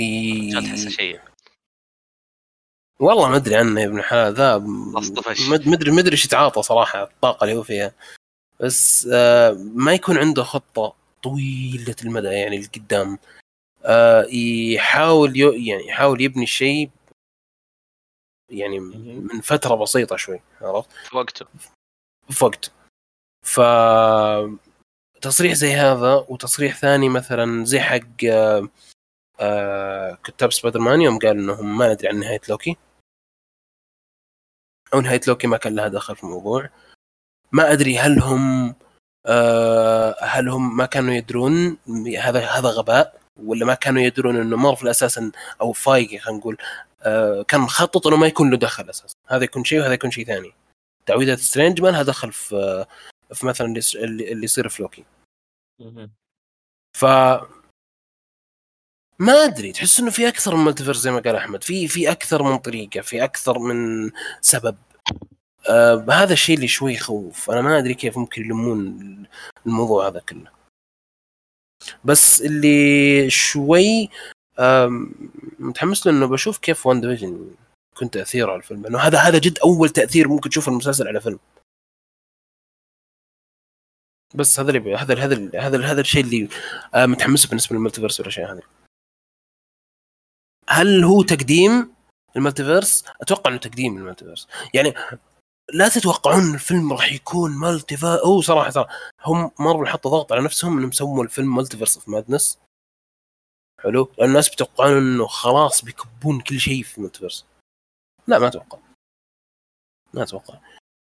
رجال 0.00 0.64
تحسه 0.64 0.88
ي... 0.88 0.90
شيء. 0.90 1.33
والله 3.00 3.28
ما 3.28 3.36
أدري 3.36 3.56
عنه 3.56 3.80
يا 3.80 3.86
ابن 3.86 3.98
الحلال 3.98 4.34
ذا. 4.34 4.58
ما 4.58 5.54
ادري 5.74 5.90
ما 5.90 6.00
أدري 6.00 6.12
إيش 6.12 6.24
يتعاطى 6.24 6.62
صراحة 6.62 7.02
الطاقة 7.02 7.44
اللي 7.44 7.56
هو 7.56 7.62
فيها. 7.62 7.92
بس 8.60 9.08
آه 9.12 9.52
ما 9.74 9.94
يكون 9.94 10.18
عنده 10.18 10.42
خطة 10.42 10.94
طويلة 11.22 11.96
المدى 12.04 12.28
يعني 12.28 12.58
لقدام. 12.60 13.18
آه 13.84 14.22
يحاول 14.74 15.36
يو 15.36 15.52
يعني 15.52 15.86
يحاول 15.86 16.20
يبني 16.20 16.46
شيء 16.46 16.90
يعني. 18.50 18.80
من 18.80 19.40
فترة 19.40 19.74
بسيطة 19.74 20.16
شوي 20.16 20.40
عرفت؟ 20.60 20.90
في 20.92 21.16
وقته. 21.16 21.46
في 22.30 22.44
وقت 22.44 22.72
ف 23.42 23.60
تصريح 25.20 25.52
زي 25.52 25.72
هذا 25.74 26.26
وتصريح 26.28 26.76
ثاني 26.76 27.08
مثلا 27.08 27.64
زي 27.64 27.80
حق 27.80 28.24
آه 28.28 28.68
آه 29.40 30.18
كتاب 30.24 30.52
سبايدر 30.52 30.80
مان 30.80 31.00
يوم 31.00 31.18
قال 31.18 31.30
انهم 31.30 31.78
ما 31.78 31.92
ندري 31.92 32.08
عن 32.08 32.20
نهاية 32.20 32.40
لوكي. 32.48 32.76
أو 34.94 35.00
نهاية 35.00 35.20
لوكي 35.28 35.46
ما 35.46 35.56
كان 35.56 35.74
لها 35.74 35.88
دخل 35.88 36.16
في 36.16 36.24
الموضوع. 36.24 36.70
ما 37.52 37.72
أدري 37.72 37.98
هل 37.98 38.18
هم 38.20 38.74
آه 39.26 40.16
هل 40.20 40.48
هم 40.48 40.76
ما 40.76 40.86
كانوا 40.86 41.14
يدرون 41.14 41.78
هذا 42.18 42.46
هذا 42.46 42.68
غباء 42.68 43.20
ولا 43.36 43.66
ما 43.66 43.74
كانوا 43.74 44.02
يدرون 44.02 44.36
إنه 44.36 44.56
مارفل 44.56 44.88
أساسا 44.88 45.32
أو 45.60 45.72
فايجي 45.72 46.18
خلينا 46.18 46.38
نقول 46.40 46.56
آه 47.02 47.42
كان 47.42 47.60
مخطط 47.60 48.06
إنه 48.06 48.16
ما 48.16 48.26
يكون 48.26 48.50
له 48.50 48.56
دخل 48.56 48.90
أساسا. 48.90 49.14
هذا 49.28 49.44
يكون 49.44 49.64
شيء 49.64 49.80
وهذا 49.80 49.94
يكون 49.94 50.10
شيء 50.10 50.26
ثاني. 50.26 50.52
تعويذات 51.06 51.38
سترينج 51.38 51.80
ما 51.82 51.88
لها 51.88 52.02
دخل 52.02 52.32
في 52.32 52.86
في 53.34 53.46
مثلا 53.46 53.66
اللي 53.66 53.78
يص- 53.78 53.96
اللي 53.96 54.32
اللي 54.32 54.44
يصير 54.44 54.68
في 54.68 54.82
لوكي. 54.82 55.04
ف 56.96 57.04
ما 59.18 59.32
أدري 59.32 59.72
تحس 59.72 60.00
إنه 60.00 60.10
في 60.10 60.28
أكثر 60.28 60.56
من 60.56 60.64
multiverse 60.64 60.96
زي 60.96 61.10
ما 61.10 61.20
قال 61.20 61.36
أحمد. 61.36 61.64
في 61.64 61.88
في 61.88 62.10
أكثر 62.10 62.42
من 62.42 62.58
طريقة 62.58 63.00
في 63.00 63.24
أكثر 63.24 63.58
من 63.58 64.10
سبب. 64.40 64.76
آه 65.70 66.06
هذا 66.10 66.32
الشيء 66.32 66.56
اللي 66.56 66.68
شوي 66.68 66.92
يخوف. 66.94 67.50
أنا 67.50 67.60
ما 67.62 67.78
أدري 67.78 67.94
كيف 67.94 68.18
ممكن 68.18 68.42
يلمون 68.42 69.26
الموضوع 69.66 70.08
هذا 70.08 70.20
كله. 70.20 70.50
بس 72.04 72.42
اللي 72.42 73.30
شوي 73.30 74.10
متحمس 75.58 76.06
له 76.06 76.12
إنه 76.12 76.26
بشوف 76.26 76.58
كيف 76.58 76.86
WandaVision 76.86 77.54
يكون 77.96 78.10
تأثيره 78.10 78.50
على 78.50 78.58
الفيلم. 78.58 78.82
لأنه 78.82 78.98
هذا 78.98 79.18
هذا 79.18 79.38
جد 79.38 79.58
أول 79.58 79.90
تأثير 79.90 80.28
ممكن 80.28 80.50
تشوفه 80.50 80.72
المسلسل 80.72 81.08
على 81.08 81.20
فيلم. 81.20 81.38
بس 84.34 84.60
هذا 84.60 84.70
اللي 84.70 84.96
هذا 84.96 85.14
هذا 85.14 85.50
هذا 85.60 85.86
هذا 85.86 86.00
الشيء 86.00 86.24
اللي 86.24 86.48
آه، 86.94 87.06
متحمس 87.06 87.46
بالنسبة 87.46 87.76
لل 87.76 87.83
multiverse 87.83 88.20
والأشياء 88.20 88.52
هذه. 88.52 88.62
هل 90.68 91.04
هو 91.04 91.22
تقديم 91.22 91.94
ال 92.36 92.42
multiverse؟ 92.42 93.04
أتوقع 93.20 93.50
إنه 93.50 93.58
تقديم 93.58 93.96
ال 93.96 94.01
multiverse 94.01 94.48
يعني 94.74 94.94
لا 95.72 95.88
تتوقعون 95.88 96.54
الفيلم 96.54 96.92
راح 96.92 97.12
يكون 97.12 97.50
multiverse. 97.50 98.20
هو 98.20 98.40
صراحة 98.40 98.70
صراحة. 98.70 98.90
هم 99.24 99.50
مارفل 99.60 99.86
حطوا 99.86 100.10
ضغط 100.10 100.32
على 100.32 100.42
نفسهم 100.42 100.78
إنهم 100.78 100.92
سووا 100.92 101.24
الفيلم 101.24 101.56
Multiverse 101.56 101.96
of 101.96 102.08
Madness 102.08 102.58
حلو. 103.82 104.12
الناس 104.22 104.48
بيتوقعون 104.48 104.96
إنه 104.96 105.26
خلاص 105.26 105.84
بيكبون 105.84 106.40
كل 106.40 106.60
شيء 106.60 106.82
في 106.82 106.98
ال 106.98 107.02
multiverse 107.02 107.44
لا 108.26 108.38
ما 108.38 108.46
أتوقع. 108.46 108.78
ما 110.14 110.22
أتوقع. 110.22 110.58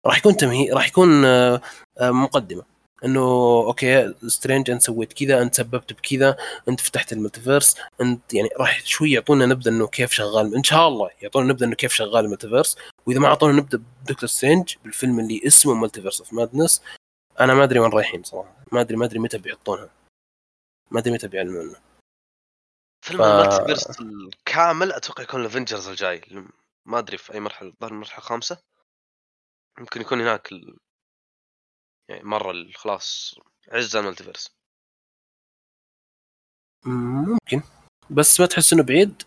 راح 0.06 0.18
يكون 0.18 0.36
تمهيد 0.36 0.72
راح 0.72 0.88
يكون 0.88 1.24
آه، 1.24 1.60
آه، 1.98 2.10
مقدمة. 2.10 2.71
إنه 3.04 3.20
okay 3.66 4.14
سترينج 4.26 4.70
انت 4.70 4.82
سويت 4.82 5.12
كذا 5.12 5.42
أنت 5.42 5.54
سببت 5.54 5.92
بكذا 5.92 6.36
أنت 6.68 6.80
فتحت 6.80 7.12
ال 7.12 7.18
multiverse 7.18 7.76
أنت 8.00 8.34
يعني 8.34 8.48
راح 8.58 8.84
شوي 8.84 9.12
يعطونا 9.12 9.46
نبذة 9.46 9.68
إنه 9.68 9.86
كيف 9.86 10.12
شغال. 10.12 10.54
إن 10.56 10.62
شاء 10.62 10.88
الله 10.88 11.10
يعطونا 11.22 11.46
نبذة 11.52 11.64
إنه 11.64 11.74
كيف 11.74 11.92
شغال 11.92 12.24
ال 12.24 12.29
multiverse 12.29 12.76
وإذا 13.06 13.20
ما 13.20 13.28
أعطونا 13.28 13.52
نبذة 13.52 13.82
بدكتور 14.02 14.28
سترينج 14.28 14.74
بالفيلم 14.84 15.20
اللي 15.20 15.40
اسمه 15.46 15.74
Multiverse 15.74 16.20
of 16.20 16.32
Madness 16.32 16.82
أنا 17.40 17.54
ما 17.54 17.64
أدري 17.64 17.78
وين 17.78 17.90
رايحين 17.90 18.22
صراحة. 18.22 18.64
ما 18.72 18.80
أدري 18.80 18.96
ما 18.96 19.04
أدري 19.04 19.18
متى 19.18 19.38
بيحطونها 19.38 19.88
ما 20.90 21.00
أدري 21.00 21.14
متى 21.14 21.28
بيعلنونها 21.28 21.80
فيلم 23.04 23.18
ف- 23.18 23.22
ال 23.22 23.29
multiverse 23.29 24.00
الكامل 24.00 24.92
أتوقع 24.92 25.22
يكون 25.22 25.40
الافنجرز 25.40 25.88
الجاي. 25.88 26.20
ما 26.86 26.98
أدري 26.98 27.18
في 27.18 27.34
أي 27.34 27.40
مرحلة. 27.40 27.68
الظاهر 27.68 27.92
المرحلة 27.92 28.18
الخامسة. 28.18 28.58
ممكن 29.78 30.00
يكون 30.00 30.20
هناك 30.20 30.52
ال... 30.52 30.76
يعني 32.08 32.22
مرة 32.24 32.72
خلاص 32.74 33.34
عز 33.68 33.96
ال 33.96 34.02
multiverse 34.02 34.62
ممكن. 36.86 37.62
بس 38.10 38.40
ما 38.40 38.46
تحس 38.46 38.72
إنه 38.72 38.82
بعيد؟ 38.82 39.22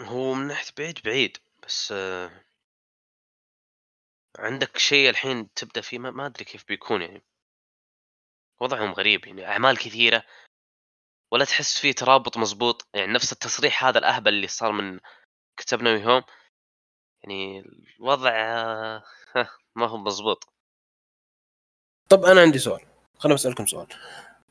هو 0.00 0.34
من 0.34 0.46
ناحية 0.46 0.72
بعيد 0.78 0.98
بعيد. 1.04 1.38
بس 1.66 1.92
آه، 1.92 2.44
عندك 4.38 4.78
شيء 4.78 5.10
الحين 5.10 5.54
تبدأ 5.54 5.80
فيه 5.80 5.98
ما, 5.98 6.10
ما 6.10 6.26
أدري 6.26 6.44
كيف 6.44 6.64
بيكون 6.68 7.02
يعني. 7.02 7.22
وضعهم 8.60 8.92
غريب 8.92 9.26
يعني 9.26 9.46
أعمال 9.46 9.78
كثيرة. 9.78 10.24
ولا 11.32 11.44
تحس 11.44 11.80
فيه 11.80 11.92
ترابط 11.92 12.36
مزبوط 12.38 12.88
يعني 12.94 13.12
نفس 13.12 13.32
التصريح 13.32 13.84
هذا 13.84 13.98
الأهبل 13.98 14.34
اللي 14.34 14.48
صار 14.48 14.72
من 14.72 15.00
كتاب 15.56 15.82
نوي 15.82 16.04
هوم 16.04 16.22
يعني 17.22 17.60
الوضع 18.00 18.30
آه، 18.30 19.04
ما 19.76 19.86
هو 19.86 19.96
مزبوط 19.96 20.53
طب 22.14 22.24
أنا 22.24 22.40
عندي 22.40 22.58
سؤال. 22.58 22.80
خليني 23.18 23.34
أسألكم 23.34 23.66
سؤال. 23.66 23.86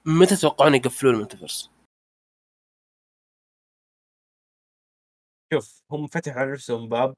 متى 0.05 0.35
تتوقعون 0.35 0.75
يقفلون 0.75 1.15
الملتيفيرس؟ 1.15 1.71
شوف 5.53 5.83
هم 5.91 6.07
فتحوا 6.07 6.41
على 6.41 6.51
نفسهم 6.51 6.89
باب 6.89 7.15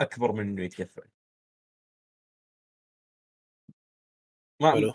أكبر 0.00 0.32
من 0.32 0.40
إنه 0.40 0.62
يتقفل. 0.62 1.08
ما 4.60 4.72
حلو. 4.72 4.92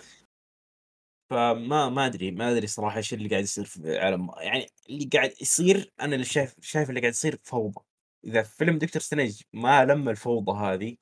فما 1.30 1.90
ما 1.90 2.06
أدري 2.06 2.32
ما 2.32 2.52
أدري 2.52 2.68
صراحة 2.68 2.98
إيش 2.98 3.14
اللي 3.14 3.30
قاعد 3.30 3.44
يصير 3.44 3.66
في 3.66 3.98
عالم 4.00 4.32
يعني 4.38 4.68
اللي 4.90 5.10
قاعد 5.14 5.34
يصير 5.42 5.94
أنا 6.02 6.16
اللي 6.16 6.26
شايف 6.26 6.56
شايف 6.62 6.90
اللي 6.90 7.02
قاعد 7.02 7.14
يصير 7.14 7.40
فوضى. 7.44 7.82
إذا 8.26 8.44
فيلم 8.44 8.78
دكتور 8.78 9.02
سترينج 9.02 9.42
ما 9.54 9.86
لم 9.86 10.10
الفوضى 10.10 10.52
هذه 10.52 10.98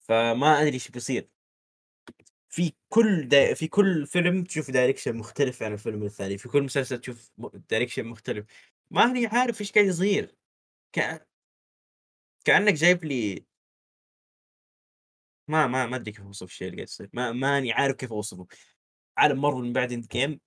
فما 0.00 0.62
أدري 0.62 0.74
إيش 0.74 0.90
بيصير. 0.90 1.28
في 2.50 2.72
كل 2.88 3.28
دا... 3.28 3.54
في 3.54 3.68
كل 3.68 4.06
فيلم 4.06 4.44
تشوف 4.44 4.70
direction 4.70 5.16
مختلف 5.16 5.62
عن 5.62 5.72
الفيلم 5.72 6.02
الثاني 6.04 6.38
في 6.38 6.48
كل 6.48 6.62
مسلسل 6.62 6.98
تشوف 7.00 7.30
direction 7.70 8.04
مختلف. 8.06 8.46
ماني 8.90 9.26
عارف 9.26 9.60
إيش 9.60 9.72
قاعد 9.72 9.86
يصير. 9.86 10.36
ك... 10.92 11.26
كأنك 12.44 12.74
جايب 12.74 13.04
لي 13.04 13.46
ما 15.48 15.66
ما 15.66 15.86
ما 15.86 15.96
أدري 15.96 16.12
كيف 16.12 16.24
أوصف 16.24 16.46
الشيء 16.46 16.68
اللي 16.68 16.76
قاعد 16.76 16.88
يصير. 16.88 17.10
ما 17.12 17.32
ماني 17.32 17.72
عارف 17.72 17.96
كيف 17.96 18.12
أوصفه. 18.12 18.46
عالم 19.16 19.40
مارفل 19.42 19.58
من 19.58 19.72
بعد 19.72 19.92
Endgame 19.92 20.40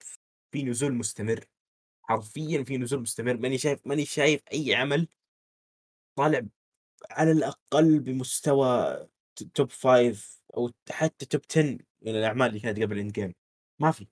في 0.51 0.63
نزول 0.63 0.93
مستمر. 0.93 1.45
حرفيا 2.03 2.63
في 2.63 2.77
نزول 2.77 3.01
مستمر. 3.01 3.37
ماني 3.37 3.57
شايف 3.57 3.87
ماني 3.87 4.05
شايف 4.05 4.41
أي 4.53 4.75
عمل 4.75 5.07
طالع 6.15 6.41
على 7.11 7.31
الأقل 7.31 7.99
بمستوى 7.99 9.07
top 9.53 9.71
five 9.71 10.41
أو 10.57 10.71
حتى 10.91 11.25
top 11.25 11.41
10 11.51 11.77
من 12.03 12.15
الأعمال 12.15 12.47
اللي 12.47 12.59
كانت 12.59 12.79
قبل 12.81 12.99
Endgame 12.99 13.33
ما 13.79 13.91
في. 13.91 14.07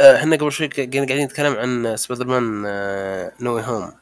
آه، 0.00 0.16
إحنا 0.16 0.36
قبل 0.36 0.52
شوي 0.52 0.68
كنا 0.68 1.06
قاعدين 1.06 1.24
نتكلم 1.24 1.52
عن 1.56 1.96
Spider-Man 1.96 2.26
No 2.26 2.62
Way 3.40 3.58
Home. 3.58 3.98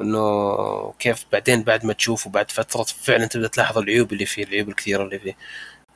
إنه 0.00 0.92
كيف 0.92 1.26
بعدين 1.32 1.62
بعد 1.62 1.86
ما 1.86 1.92
تشوفه 1.92 2.30
بعد 2.30 2.50
فترة 2.50 2.82
فعلا 2.82 3.26
تبدأ 3.26 3.48
تلاحظ 3.48 3.78
العيوب 3.78 4.12
اللي 4.12 4.26
فيه 4.26 4.44
العيوب 4.44 4.68
الكثيرة 4.68 5.04
اللي 5.04 5.18
فيه. 5.18 5.36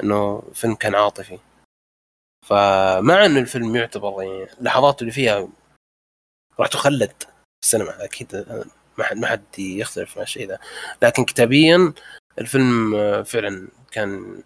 إنه 0.02 0.42
فيلم 0.54 0.74
كان 0.74 0.94
عاطفي. 0.94 1.38
فمع 2.46 3.24
إنه 3.26 3.40
الفيلم 3.40 3.76
يعتبر 3.76 4.22
يعني 4.22 4.46
لحظاته 4.60 5.00
اللي 5.00 5.12
فيها 5.12 5.48
راح 6.60 6.68
تخلد 6.68 7.12
في 7.22 7.26
السينما 7.64 8.04
أكيد 8.04 8.34
آه، 8.34 8.64
ما 8.98 9.04
حد 9.04 9.16
ما 9.16 9.26
حد 9.26 9.58
يختلف 9.58 10.16
مع 10.16 10.22
الشيء 10.22 10.48
ذا 10.48 10.58
لكن 11.02 11.24
كتابيا 11.24 11.92
الفيلم 12.38 12.94
آه، 12.94 13.22
فعلا 13.22 13.68
كان 13.90 14.42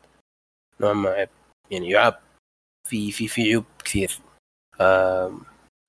نوعا 0.80 0.92
ما 0.92 1.10
عيب. 1.10 1.28
يعني 1.70 1.90
يعاب. 1.90 2.20
في 2.88 3.12
في 3.12 3.28
في 3.28 3.42
عيوب 3.42 3.64
كثير. 3.84 4.18
آه، 4.80 5.40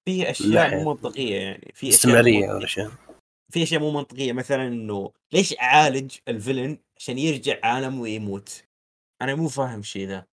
في 0.06 0.29
أشياء 0.29 0.75
مو 0.75 0.94
منطقية 0.94 1.36
يعني. 1.36 1.72
في 1.75 1.89
استمرارية 1.89 2.39
منطقية. 2.39 2.53
والاشياء 2.53 2.91
في 3.51 3.63
أشياء 3.63 3.82
مو 3.82 3.91
منطقية. 3.91 4.34
مثلا 4.34 4.68
إنه 4.68 5.12
ليش 5.34 5.60
أعالج 5.60 6.18
الفيلن 6.27 6.77
عشان 6.98 7.18
يرجع 7.18 7.60
عالم 7.63 8.00
ويموت؟ 8.00 8.63
أنا 9.22 9.36
مو 9.36 9.48
فاهم 9.48 9.79
الشيء 9.79 10.08
ذا. 10.08 10.25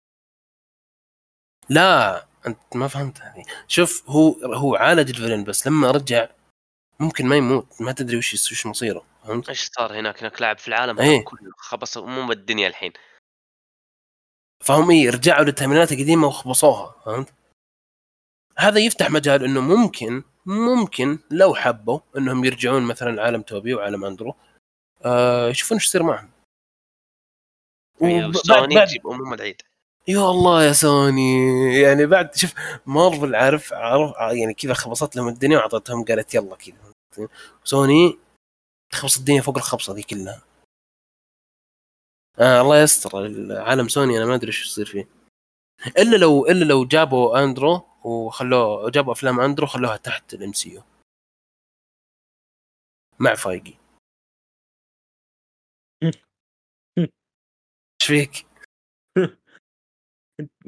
لا 1.69 2.27
أنت 2.47 2.59
ما 2.75 2.89
فهمت. 2.89 3.21
هذه 3.21 3.45
شوف 3.69 4.11
هو 4.11 4.33
هو 4.33 4.77
عالج 4.77 5.09
الفيلن 5.09 5.45
بس 5.45 5.67
لما 5.67 5.91
رجع 5.91 6.29
ممكن 7.01 7.27
ما 7.27 7.37
يموت 7.37 7.67
ما 7.81 7.93
تدري 7.93 8.17
وش 8.17 8.35
وش 8.35 8.67
مصيره 8.67 9.05
فهمت؟ 9.25 9.49
إيش 9.49 9.71
صار 9.77 10.01
هناك 10.01 10.19
هناك 10.21 10.41
لاعب 10.43 10.59
في 10.59 10.69
العالم. 10.69 11.01
هذا 11.01 11.23
كله 11.23 11.51
خبص 11.59 11.99
مو 11.99 12.27
بالدنيا 12.27 12.69
الحين 12.69 12.93
فهم 14.65 14.91
إيه 14.91 15.11
رجعوا 15.11 15.45
لل 15.45 15.53
timeline 15.53 15.88
ات 15.88 15.93
القديمة 15.93 16.27
وخبصوها 16.27 16.95
فهمت؟ 17.05 17.33
هذا 18.59 18.79
يفتح 18.81 19.11
مجال 19.11 19.45
إنه 19.45 19.61
ممكن 19.61 20.23
ممكن 20.47 21.19
لو 21.31 21.55
حبوا 21.55 22.01
إنهم 22.17 22.45
يرجعون 22.45 22.83
مثلا 22.83 23.23
عالم 23.23 23.43
توبي 23.43 23.75
وعالم 23.75 24.05
أندرو 24.05 24.35
آه 25.05 25.49
يشوفون 25.49 25.77
إيش 25.77 25.85
يصير 25.87 26.03
معهم 26.03 26.31
يعني 28.01 28.25
وب- 28.25 28.37
سوني 28.37 28.75
بعد- 28.75 28.87
تجيب 28.89 29.07
ام 29.07 29.33
العيد 29.35 29.63
يا 30.09 30.19
الله 30.31 30.65
يا 30.65 30.73
سوني 30.73 31.35
يعني 31.81 32.07
بعد 32.07 32.35
شوف 32.35 32.55
مارفل 32.87 33.35
عارف 33.35 33.73
عارف 33.73 34.13
يعني 34.39 34.55
كذا 34.55 34.75
خبصت 34.75 35.17
لهم 35.17 35.29
الدنيا 35.29 35.59
وأعطتهم 35.59 36.05
قالت 36.05 36.35
يلا 36.35 36.57
كذا 36.57 36.86
سوني 37.65 38.19
تخبص 38.93 39.19
الدنيا 39.19 39.43
فوق 39.43 39.57
الخبصة 39.57 39.95
ذي 39.95 40.03
كلها. 40.03 40.43
آه 42.39 42.61
الله 42.61 42.83
يستر. 42.83 43.11
عالم 43.63 43.89
سوني 43.89 44.17
أنا 44.19 44.27
ما 44.27 44.35
أدري 44.35 44.47
إيش 44.49 44.67
يصير 44.67 44.87
فيه. 44.87 45.09
إلا 45.99 46.17
لو 46.17 46.47
إلا 46.47 46.65
لو 46.65 46.85
جابوا 46.87 47.45
أندرو 47.45 47.83
وخلوه 48.05 48.91
جابوا 48.91 49.13
أفلام 49.13 49.41
أندرو 49.41 49.67
وخلوها 49.67 49.97
تحت 49.97 50.35
ال 50.35 50.53
MCU 50.53 50.83
مع 53.21 53.35
فايقي. 53.35 53.75
إيش 56.99 58.07
فيك؟ 58.09 58.47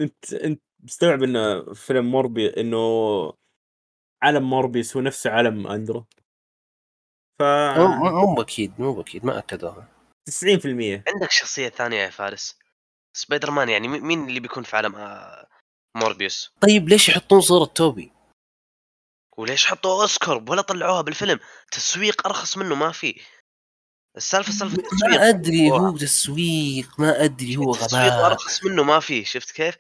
انت 0.01 0.35
انت 0.35 0.63
مستوعب 0.81 1.23
إنه 1.23 1.75
فيلم 1.75 2.11
Morbius 2.11 2.61
إنه 2.61 2.79
عالم 4.23 4.51
Morbius 4.51 4.97
هو 4.97 5.03
نفسه 5.03 5.31
عالم 5.31 5.67
أندرو؟ 5.67 6.07
ف 7.39 7.43
مو 7.79 7.87
مو 7.89 8.27
مو 8.27 8.35
بأكيد 8.35 8.81
مو 8.81 8.93
بأكيد 8.95 9.25
ما 9.25 9.39
أكدوها. 9.39 9.89
90% 10.31 11.03
عندك 11.09 11.31
شخصية 11.31 11.69
ثانية 11.69 11.97
يا 11.97 12.11
فارس. 12.11 12.59
سبايدر 13.17 13.51
مان 13.51 13.69
يعني 13.69 13.89
مي- 13.89 14.01
مين 14.01 14.29
اللي 14.29 14.41
بيكون 14.41 14.63
في 14.63 14.77
عالم 14.77 14.97
آه، 14.97 15.47
Morbius؟ 15.97 16.51
طيب 16.61 16.89
ليش 16.89 17.09
يحطون 17.09 17.41
صورة 17.41 17.65
توبي؟ 17.65 18.13
وليش 19.39 19.67
حطوا 19.67 20.03
Oscorp؟ 20.03 20.45
ولا 20.49 20.63
طلعوها 20.63 21.01
بالفيلم. 21.03 21.41
تسويق 21.73 22.27
أرخص 22.27 22.57
منه 22.57 22.75
ما 22.75 22.93
في. 22.93 23.21
السالفة 24.17 24.53
سالفة 24.53 24.77
التسويق 24.79 25.11
ما 25.21 25.29
أدري 25.29 25.71
هو- 25.71 25.97
تسويق 25.97 27.01
ما 27.01 27.25
أدري 27.25 27.57
هو 27.57 27.75
تسويق 27.75 28.03
غباء. 28.13 28.27
أرخص 28.27 28.65
منه 28.65 28.83
ما 28.83 29.01
في. 29.01 29.25
شفت 29.25 29.51
كيف؟ 29.51 29.77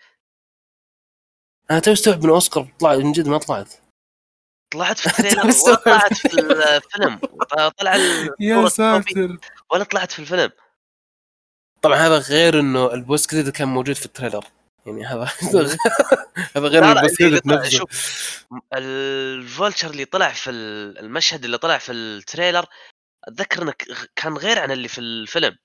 أنا 1.71 1.79
تو 1.79 1.92
استوعب 1.92 2.25
من 2.25 2.31
Oscorp 2.31 2.74
طلع 2.81 2.97
من 2.97 3.12
جد 3.12 3.29
ما 3.29 3.38
طلعت. 3.38 3.75
طلعت 4.70 4.98
في 4.98 5.07
ال 5.11 5.15
trailer 5.15 5.46
ولا. 5.48 5.74
طلعت 5.74 6.14
في 6.14 6.24
الفيلم؟ 6.24 7.18
طلع 7.78 7.94
الصورة 7.94 8.98
توبي 8.98 9.38
ولا 9.72 9.85
طلعت 9.85 10.12
في 10.12 10.18
الفيلم. 10.18 10.50
طبعا 11.83 11.96
هذا 11.96 12.18
غير 12.18 12.61
إنه 12.61 12.92
ال 12.94 13.02
post 13.02 13.31
credit 13.31 13.57
كان 13.57 13.68
موجود 13.68 13.94
في 13.96 14.07
ال 14.07 14.11
trailer. 14.11 14.44
يعني 14.87 15.07
هذا 15.07 15.24
هذا 16.57 16.66
غير 16.68 16.85
اللي 16.85 17.09
credit 17.16 17.44
طلع- 17.44 17.54
نفسه. 17.57 17.85
ال 18.74 18.89
Vulture 18.89 19.90
اللي 19.90 20.04
طلع 20.04 20.28
في 20.33 20.50
ال- 20.50 20.98
المشهد 20.98 21.44
اللي 21.44 21.59
طلع 21.59 21.78
في 21.78 21.92
ال 21.92 22.01
trailer 22.01 22.64
أتذكر 23.24 23.62
إنه 23.62 23.72
كان 24.16 24.37
غير 24.37 24.59
عن 24.59 24.70
اللي 24.70 24.88
في 24.88 25.00
الفيلم. 25.00 25.57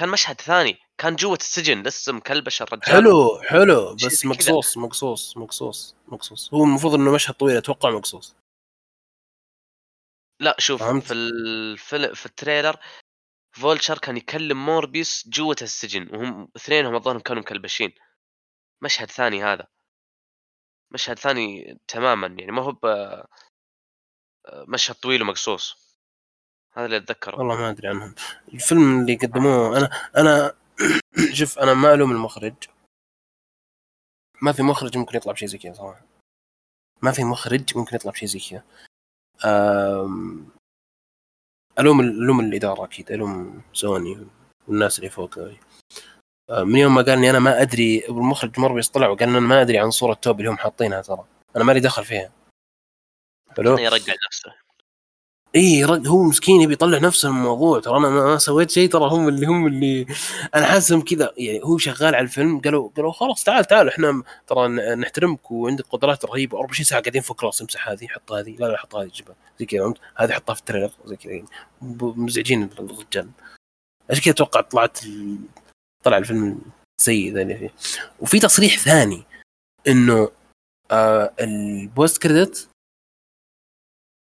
كان 0.00 0.08
مشهد 0.08 0.40
ثاني 0.40 0.78
كان 0.98 1.16
جوة 1.16 1.36
السجن 1.36 1.82
لسه 1.82 2.12
مكلبش 2.12 2.62
الرجال. 2.62 2.94
حلو 2.94 3.40
حلو 3.42 3.94
بس. 3.94 4.24
مقصوص 4.24 4.76
مقصوص 4.76 5.36
مقصوص 5.36 5.94
مقصوص. 6.08 6.54
هو 6.54 6.64
المفروض 6.64 6.94
إنه 6.94 7.14
مشهد 7.14 7.34
طويل 7.34 7.56
أتوقع 7.56 7.90
مقصوص. 7.90 8.36
لا 10.40 10.56
شوف 10.58 10.80
فهمت؟ 10.82 11.02
في 11.04 11.14
الفيلم 11.14 12.14
في 12.14 12.26
ال 12.26 12.32
trailer 12.32 12.76
Vulture 13.56 13.98
كان 13.98 14.16
يكلم 14.16 14.66
Morbius 14.66 15.28
جوة 15.28 15.56
السجن 15.62 16.08
وهم 16.16 16.48
اثنينهم 16.56 16.94
الظاهر 16.94 17.20
كانوا 17.20 17.42
مكلبشين. 17.42 17.92
مشهد 18.82 19.10
ثاني 19.10 19.44
هذا. 19.44 19.66
مشهد 20.92 21.18
ثاني 21.18 21.78
تماما 21.88 22.26
يعني 22.26 22.52
ما 22.52 22.62
هو 22.62 22.72
ب- 22.72 23.24
مشهد 24.68 24.94
طويل 24.94 25.22
ومقصوص. 25.22 25.89
هذا 26.72 26.86
اللي 26.86 26.96
أتذكره. 26.96 27.38
والله 27.38 27.56
ما 27.56 27.70
أدري 27.70 27.88
عنهم. 27.88 28.14
الفيلم 28.54 29.00
اللي 29.00 29.14
قدموه 29.14 29.78
أنا 29.78 29.90
أنا 30.16 30.54
شوف 31.38 31.58
أنا 31.58 31.74
ما 31.74 31.94
ألوم 31.94 32.12
المخرج. 32.12 32.54
ما 34.42 34.52
في 34.52 34.62
مخرج 34.62 34.98
ممكن 34.98 35.16
يطلع 35.16 35.32
بشيء 35.32 35.48
زي 35.48 35.58
كذا 35.58 35.72
صراحة. 35.72 36.02
ما 37.02 37.12
في 37.12 37.24
مخرج 37.24 37.78
ممكن 37.78 37.96
يطلع 37.96 38.12
بشيء 38.12 38.28
زي 38.28 38.38
كذا. 38.50 38.64
أم، 39.44 40.48
ألوم 41.78 42.00
ألوم 42.00 42.40
الإدارة 42.40 42.84
أكيد 42.84 43.12
ألوم 43.12 43.62
سوني 43.72 44.26
والناس 44.68 44.98
اللي 44.98 45.10
فوق. 45.10 45.38
أه، 45.38 46.64
من 46.64 46.76
يوم 46.76 46.94
ما 46.94 47.02
قال 47.02 47.10
إني 47.10 47.30
أنا 47.30 47.38
ما 47.38 47.62
أدري 47.62 48.06
المخرج 48.08 48.60
موربيس 48.60 48.88
طلع 48.88 49.08
وقال 49.08 49.28
أنا 49.28 49.40
ما 49.40 49.62
أدري 49.62 49.78
عن 49.78 49.90
صورة 49.90 50.14
توب 50.14 50.40
اللي 50.40 50.50
هم 50.50 50.56
حاطينها 50.58 51.02
ترى. 51.02 51.24
أنا 51.56 51.64
مالي 51.64 51.80
دخل 51.80 52.04
فيها. 52.04 52.32
حلو؟ 53.56 53.78
يرجع 53.78 54.14
نفسه 54.28 54.69
إي 55.56 55.84
رد 55.84 56.06
هو 56.08 56.22
مسكين 56.22 56.60
يبي 56.60 56.72
يطلع 56.72 56.98
نفسه 56.98 57.30
من 57.30 57.38
الموضوع. 57.38 57.80
ترى 57.80 57.96
أنا 57.96 58.08
ما 58.08 58.38
سويت 58.38 58.70
شيء 58.70 58.88
ترى 58.88 59.10
هم 59.10 59.28
اللي 59.28 59.46
هم 59.46 59.66
اللي 59.66 60.06
أنا 60.54 60.66
حاسهم 60.66 61.00
كذا. 61.00 61.32
يعني 61.36 61.60
هو 61.64 61.78
شغال 61.78 62.14
على 62.14 62.24
الفيلم 62.24 62.60
قالوا 62.60 62.90
قالوا 62.96 63.12
خلاص 63.12 63.44
تعال 63.44 63.64
تعال 63.64 63.88
إحنا 63.88 64.22
ترى 64.46 64.68
نحترمك 64.96 65.50
وعندك 65.50 65.84
قدرات 65.90 66.24
رهيبة. 66.24 66.58
24 66.58 66.84
ساعة 66.84 67.00
قاعدين 67.02 67.22
فوق 67.22 67.44
راس 67.44 67.62
امسح 67.62 67.88
هذه 67.88 68.06
حط 68.06 68.32
هذه. 68.32 68.56
لا 68.58 68.66
لا 68.66 68.76
حط 68.76 68.94
هذه 68.94 69.10
جبها 69.14 69.34
زي 69.60 69.66
كذا 69.66 69.80
فهمت؟ 69.80 69.98
هذه 70.16 70.32
حطها 70.32 70.54
في 70.54 70.60
ال 70.60 70.64
trailer 70.64 70.90
زي 71.04 71.16
كذا 71.16 71.32
يعني. 71.32 71.48
مزعجين 72.00 72.62
الرجال. 72.78 73.28
عشان 74.10 74.22
كذا 74.22 74.34
أتوقع 74.34 74.60
طلعت. 74.60 74.98
طلع 76.04 76.18
الفيلم 76.18 76.60
سيء 77.00 77.56
فيه. 77.56 77.74
وفي 78.20 78.38
تصريح 78.38 78.78
ثاني 78.78 79.22
إنه 79.88 80.30
آه 80.90 81.32
ال 81.40 81.56
post 81.56 82.22
credit 82.22 82.69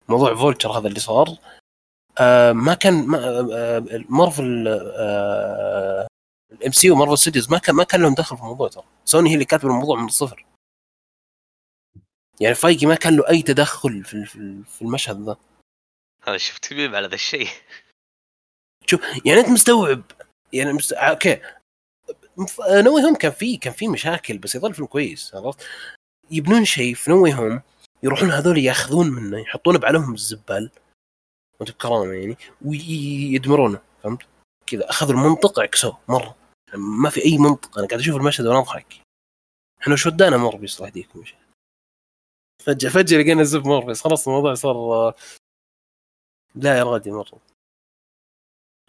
موضوع 0.09 0.35
Vulture 0.35 0.71
هذا 0.71 0.87
اللي 0.87 0.99
صار. 0.99 1.37
آه 2.19 2.51
ما 2.51 2.73
كان 2.73 3.07
ما 3.07 3.17
آه 3.17 3.47
آه، 3.53 4.05
Marvel 4.09 4.67
ال 6.51 6.58
MC 6.58 6.71
و 6.71 6.91
Marvel 6.91 7.17
Studios 7.17 7.51
ما 7.51 7.57
كان 7.57 7.75
ما 7.75 7.83
كان 7.83 8.01
لهم 8.01 8.13
دخل 8.13 8.37
في 8.37 8.41
الموضوع 8.43 8.67
ترى. 8.67 8.83
سوني 9.05 9.29
هي 9.29 9.33
اللي 9.33 9.45
كاتبة 9.45 9.69
الموضوع 9.71 9.99
من 9.99 10.05
الصفر. 10.05 10.45
يعني 12.39 12.55
فايجي 12.55 12.85
ما 12.85 12.95
كان 12.95 13.15
له 13.17 13.29
أي 13.29 13.41
تدخل 13.41 14.03
في 14.03 14.25
في- 14.25 14.81
المشهد 14.81 15.21
ذا. 15.21 15.37
هذا 16.23 16.37
شفت 16.37 16.73
ميم 16.73 16.95
على 16.95 17.07
ذا 17.07 17.15
الشيء. 17.15 17.47
يعني 19.25 19.39
أنت 19.39 19.49
مستوعب. 19.49 20.01
يعني 20.53 20.73
مست... 20.73 20.93
آه، 20.93 20.97
أوكي. 20.99 21.41
نوي 22.69 23.03
هوم 23.03 23.15
كان 23.15 23.31
فيه 23.31 23.59
كان 23.59 23.73
فيه 23.73 23.87
مشاكل 23.87 24.37
بس 24.37 24.55
يظل 24.55 24.73
فيلم 24.73 24.87
كويس 24.87 25.35
عرفت؟ 25.35 25.67
يبنون 26.31 26.65
شيء 26.65 26.95
في 26.95 27.11
نوي 27.11 27.33
هوم 27.33 27.61
يروحون 28.03 28.31
هذول 28.31 28.57
ياخذون 28.57 29.09
منه 29.09 29.39
يحطونه 29.39 29.79
بعلمهم 29.79 30.13
الزبال. 30.13 30.71
وانت 31.59 31.71
بكرامة 31.71 32.13
يعني 32.13 32.37
ويدمرونه 32.65 33.81
فهمت؟ 34.03 34.27
كذا 34.67 34.89
أخذوا 34.89 35.13
المنطقة 35.13 35.61
عكسوه 35.61 35.99
مرة. 36.07 36.35
ما 36.73 37.09
في 37.09 37.25
أي 37.25 37.37
منطق 37.37 37.77
أنا 37.77 37.87
قاعد 37.87 37.99
أشوف 37.99 38.15
المشهد 38.15 38.45
وأنا 38.45 38.59
أضحك. 38.59 39.01
إحنا 39.81 39.93
وش 39.93 40.05
ودانا 40.05 40.37
موربيس 40.37 40.75
الله 40.75 40.87
يهديكم 40.87 41.23
فجأة 42.65 42.89
فجأة 42.89 43.17
لقينا 43.17 43.43
زب 43.43 43.67
موربيس 43.67 44.01
خلاص 44.01 44.27
الموضوع 44.27 44.53
صار 44.53 45.13
لا 46.55 46.77
يا 46.77 46.83
راجل 46.83 47.11
مرة. 47.11 47.39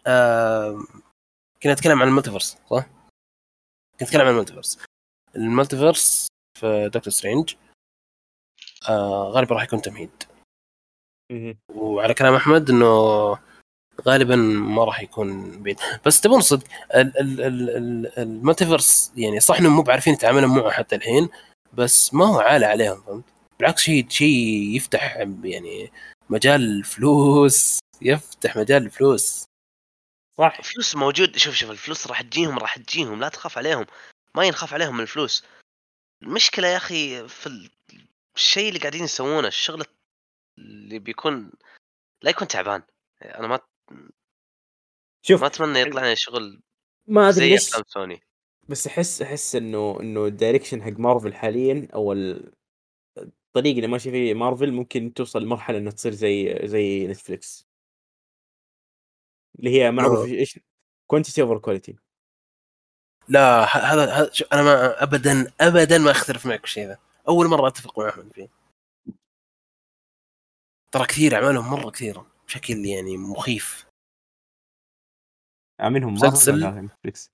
آه... 0.07 0.83
كنا 1.63 1.73
نتكلم 1.73 2.01
عن 2.01 2.07
ال 2.07 2.12
multiverse 2.12 2.57
صح؟ 2.69 2.85
كنت 3.91 4.03
نتكلم 4.03 4.21
عن 4.21 4.27
ال 4.27 4.32
multiverse 4.32 4.79
ال 5.35 5.43
multiverse 5.43 6.27
في 6.59 6.89
Doctor 6.93 7.13
Strange 7.13 7.55
آه 8.89 9.31
غالبا 9.31 9.55
راح 9.55 9.63
يكون 9.63 9.81
تمهيد. 9.81 10.23
وعلى 11.75 12.13
كلام 12.13 12.33
أحمد 12.33 12.69
إنه 12.69 13.37
غالبا 14.01 14.35
ما 14.35 14.83
راح 14.83 15.01
يكون 15.01 15.61
بعيد. 15.63 15.79
بس 16.05 16.21
تبون 16.21 16.41
صدق 16.41 16.67
ال 18.17 18.26
multiverse 18.26 19.11
يعني 19.15 19.39
صح 19.39 19.57
إنهم 19.57 19.75
مو 19.75 19.81
بعارفين 19.81 20.13
يتعاملون 20.13 20.49
معه 20.49 20.71
حتى 20.71 20.95
الحين 20.95 21.29
بس 21.73 22.13
ما 22.13 22.25
هو 22.25 22.39
عالي 22.39 22.65
عليهم 22.65 23.01
فهمت؟ 23.01 23.23
بالعكس 23.59 23.81
شيء 23.81 24.09
شيء 24.09 24.75
يفتح 24.75 25.15
يعني 25.43 25.91
مجال 26.29 26.83
فلوس 26.83 27.79
يفتح 28.01 28.57
مجال 28.57 28.85
الفلوس. 28.85 29.45
صح. 30.37 30.55
الفلوس 30.59 30.95
موجود. 30.95 31.37
شوف 31.37 31.55
شوف 31.55 31.71
الفلوس 31.71 32.07
راح 32.07 32.21
تجيهم 32.21 32.59
راح 32.59 32.77
تجيهم. 32.77 33.19
لا 33.19 33.29
تخاف 33.29 33.57
عليهم. 33.57 33.85
ما 34.35 34.43
ينخاف 34.43 34.73
عليهم 34.73 34.95
من 34.95 35.01
الفلوس. 35.01 35.45
المشكلة 36.23 36.67
يا 36.67 36.77
أخي 36.77 37.27
في 37.27 37.69
الشيء 38.39 38.69
اللي 38.69 38.79
قاعدين 38.79 39.03
يسوونه 39.03 39.47
الشغل 39.47 39.85
اللي 40.57 40.99
بيكون 40.99 41.51
لا 42.21 42.29
يكون 42.29 42.47
تعبان. 42.47 42.83
أنا 43.21 43.47
ما 43.47 43.59
شوف 45.25 45.41
ما 45.41 45.47
أتمنى 45.47 45.79
يطلع 45.79 46.01
لنا 46.01 46.15
شغل 46.15 46.61
ما 47.07 47.29
أدري 47.29 47.49
ليش 47.49 47.61
سوني. 47.87 48.21
بس 48.69 48.87
أحس 48.87 49.21
أحس 49.21 49.55
إنه 49.55 49.97
إنه 49.99 50.25
ال 50.25 50.31
direction 50.31 50.83
حق 50.83 50.99
مارفل 50.99 51.33
حاليا 51.33 51.87
أو 51.93 52.13
الطريق 52.13 53.75
اللي 53.75 53.87
ماشي 53.87 54.11
فيه 54.11 54.33
مارفل 54.33 54.71
ممكن 54.71 55.13
توصل 55.13 55.41
لمرحلة 55.41 55.77
انها 55.77 55.91
تصير 55.91 56.11
زي 56.11 56.59
زي 56.63 57.07
Netflix 57.07 57.67
اللي 59.59 59.69
هي 59.69 59.91
معروف 59.91 60.29
إيش 60.29 60.59
quantity 61.07 61.41
over 61.41 61.57
quality 61.57 61.95
لا 63.27 63.63
هذا 63.63 64.31
أنا 64.53 64.63
ما 64.63 65.03
ابدا 65.03 65.51
ابدا 65.61 65.97
ما 65.97 66.11
أختلف 66.11 66.45
معك 66.45 66.61
بالشيء 66.61 66.87
ذا. 66.87 67.08
أول 67.29 67.47
مرة 67.47 67.67
أتفق 67.67 67.99
مع 67.99 68.09
أحمد 68.09 68.33
فيه. 68.33 68.49
ترى 70.91 71.05
كثير 71.05 71.35
أعمالهم 71.35 71.71
مرة 71.71 71.89
كثيرة 71.89 72.31
بشكل 72.45 72.85
يعني 72.85 73.17
مخيف. 73.17 73.85
منهم 75.81 76.13
مسلسل؟ 76.13 76.85
Netflix 76.85 77.31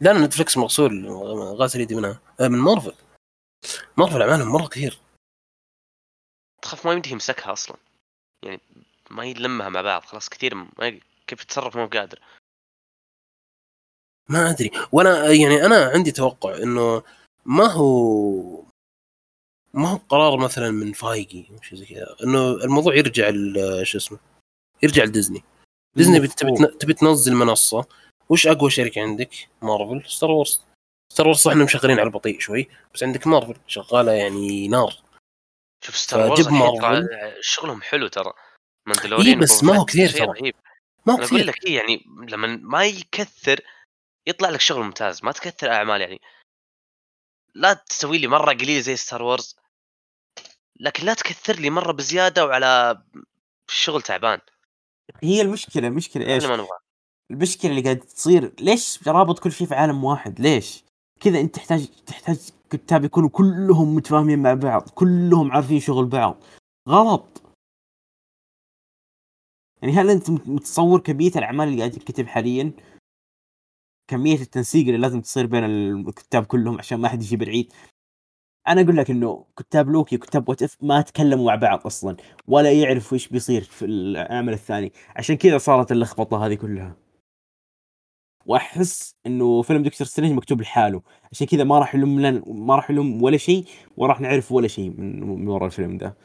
لا 0.00 0.12
Netflix 0.26 0.56
مغسول 0.58 1.08
غاسل 1.60 1.80
يدي 1.80 1.94
منها. 1.94 2.20
آه، 2.40 2.48
من 2.48 2.58
Marvel. 2.58 2.94
Marvel 3.98 4.22
أعمالهم 4.22 4.52
مرة 4.52 4.68
كثير. 4.68 5.00
تخاف 6.62 6.86
ما 6.86 6.92
يمدي 6.92 7.10
يمسكها 7.10 7.52
أصلا. 7.52 7.76
يعني 8.44 8.60
ما 9.10 9.24
يلمها 9.24 9.68
مع 9.68 9.80
بعض 9.80 10.02
خلاص 10.02 10.28
كثير 10.28 10.54
ما 10.54 11.00
كيف 11.26 11.42
يتصرف 11.42 11.76
مو 11.76 11.86
قادر. 11.86 12.22
ما 14.28 14.50
أدري. 14.50 14.70
وأنا 14.92 15.26
يعني 15.26 15.66
أنا 15.66 15.90
عندي 15.94 16.12
توقع 16.12 16.56
إنه 16.56 17.02
ما 17.44 17.66
هو 17.66 18.64
ما 19.74 19.88
هو 19.88 19.96
قرار 19.96 20.38
مثلا 20.38 20.70
من 20.70 20.92
فايقي 20.92 21.44
أو 21.50 21.62
شيء 21.62 21.78
زي 21.78 21.86
كذا. 21.86 22.16
إنه 22.24 22.50
الموضوع 22.50 22.94
يرجع 22.94 23.30
شو 23.82 23.98
اسمه 23.98 24.18
يرجع 24.82 25.04
لديزني. 25.04 25.44
ديزني 25.96 26.28
تبي 26.28 26.66
تبي 26.66 26.94
تنزل 26.94 27.34
منصة. 27.34 27.86
وش 28.28 28.46
أقوى 28.46 28.70
شركة 28.70 29.02
عندك؟ 29.02 29.48
مارفل 29.62 30.10
ستار 30.10 30.30
وورز. 30.30 30.62
ستار 31.12 31.26
وورز 31.26 31.38
صح 31.38 31.52
إنهم 31.52 31.68
شغالين 31.68 31.98
على 31.98 32.06
البطيء 32.06 32.40
شوي 32.40 32.68
بس 32.94 33.02
عندك 33.02 33.26
مارفل 33.26 33.56
شغالة 33.66 34.12
يعني 34.12 34.68
نار. 34.68 35.02
شوف 35.84 35.96
ستار 35.96 36.26
وورز 36.26 36.48
مارفل. 36.48 37.08
شغلهم 37.40 37.82
حلو 37.82 38.08
ترى. 38.08 38.32
ماندلوريان 38.86 39.26
إيه 39.26 39.36
بس 39.36 39.64
ما 39.64 39.76
هو 39.76 39.84
كثير 39.84 40.08
ترى. 40.08 40.52
ما 41.06 41.12
هو 41.12 41.16
كثير 41.16 41.38
أقول 41.38 41.46
لك 41.46 41.66
إيه 41.66 41.76
يعني 41.76 42.04
لما 42.28 42.46
ما 42.46 42.84
يكثر 42.84 43.60
يطلع 44.26 44.48
لك 44.48 44.60
شغل 44.60 44.82
ممتاز. 44.82 45.24
ما 45.24 45.32
تكثر 45.32 45.70
أعمال 45.72 46.00
يعني. 46.00 46.20
لا 47.54 47.72
تسوي 47.72 48.18
لي 48.18 48.26
مرة 48.26 48.52
قليل 48.52 48.82
زي 48.82 48.96
ستار 48.96 49.22
وورز 49.22 49.56
لكن 50.80 51.06
لا 51.06 51.14
تكثر 51.14 51.54
لي 51.54 51.70
مرة 51.70 51.92
بزيادة 51.92 52.46
وعلى 52.46 53.02
شغل 53.68 54.02
تعبان 54.02 54.38
هي 55.22 55.42
المشكلة 55.42 55.88
المشكلة 55.88 56.26
إيش؟ 56.26 56.44
المشكلة 57.30 57.70
اللي 57.70 57.82
قاعد 57.82 57.98
تصير 57.98 58.52
ليش 58.60 59.08
رابط 59.08 59.38
كل 59.38 59.52
شيء 59.52 59.66
في 59.66 59.74
عالم 59.74 60.04
واحد؟ 60.04 60.40
ليش؟ 60.40 60.84
كذا 61.20 61.40
أنت 61.40 61.54
تحتاج 61.54 61.88
تحتاج 62.06 62.38
كتاب 62.70 63.04
يكونوا 63.04 63.28
كلهم 63.28 63.94
متفاهمين 63.94 64.42
مع 64.42 64.54
بعض، 64.54 64.88
كلهم 64.88 65.52
عارفين 65.52 65.80
شغل 65.80 66.06
بعض. 66.06 66.42
غلط. 66.88 67.42
يعني 69.82 69.94
هل 69.94 70.10
أنت 70.10 70.30
متصور 70.30 71.00
كمية 71.00 71.30
الأعمال 71.36 71.68
اللي 71.68 71.78
قاعد 71.78 71.90
تكتب 71.90 72.26
حاليا 72.26 72.72
كمية 74.08 74.40
التنسيق 74.40 74.86
اللي 74.86 74.98
لازم 74.98 75.20
تصير 75.20 75.46
بين 75.46 75.64
الكتاب 75.64 76.46
كلهم 76.46 76.78
عشان 76.78 76.98
ما 76.98 77.08
حد 77.08 77.22
يجيب 77.22 77.42
العيد 77.42 77.72
أنا 78.68 78.80
أقول 78.80 78.96
لك 78.96 79.10
إنه 79.10 79.46
كتاب 79.56 79.88
لوكي 79.88 80.16
وكتاب 80.16 80.48
وات 80.48 80.62
إف 80.62 80.76
ما 80.82 81.00
تكلموا 81.00 81.46
مع 81.46 81.54
بعض 81.54 81.86
أصلا 81.86 82.16
ولا 82.48 82.72
يعرفوا 82.72 83.14
إيش 83.14 83.28
بيصير 83.28 83.62
في 83.62 83.84
العمل 83.84 84.52
الثاني. 84.52 84.92
عشان 85.16 85.36
كذا 85.36 85.58
صارت 85.58 85.92
اللخبطة 85.92 86.46
هذه 86.46 86.54
كلها. 86.54 86.96
وأحس 88.46 89.14
إنه 89.26 89.62
فيلم 89.62 89.82
دكتور 89.82 90.06
سترينج 90.06 90.36
مكتوب 90.36 90.60
لحاله. 90.60 91.02
عشان 91.32 91.46
كذا 91.46 91.64
ما 91.64 91.78
راح 91.78 91.94
يلم 91.94 92.20
لنا 92.20 92.42
ما 92.46 92.76
راح 92.76 92.90
يلم 92.90 93.22
ولا 93.22 93.36
شيء 93.36 93.64
وراح 93.96 94.20
نعرف 94.20 94.52
ولا 94.52 94.68
شيء 94.68 94.90
من, 94.90 95.20
من 95.20 95.48
ورا 95.48 95.66
الفيلم 95.66 95.98
ده. 95.98 96.16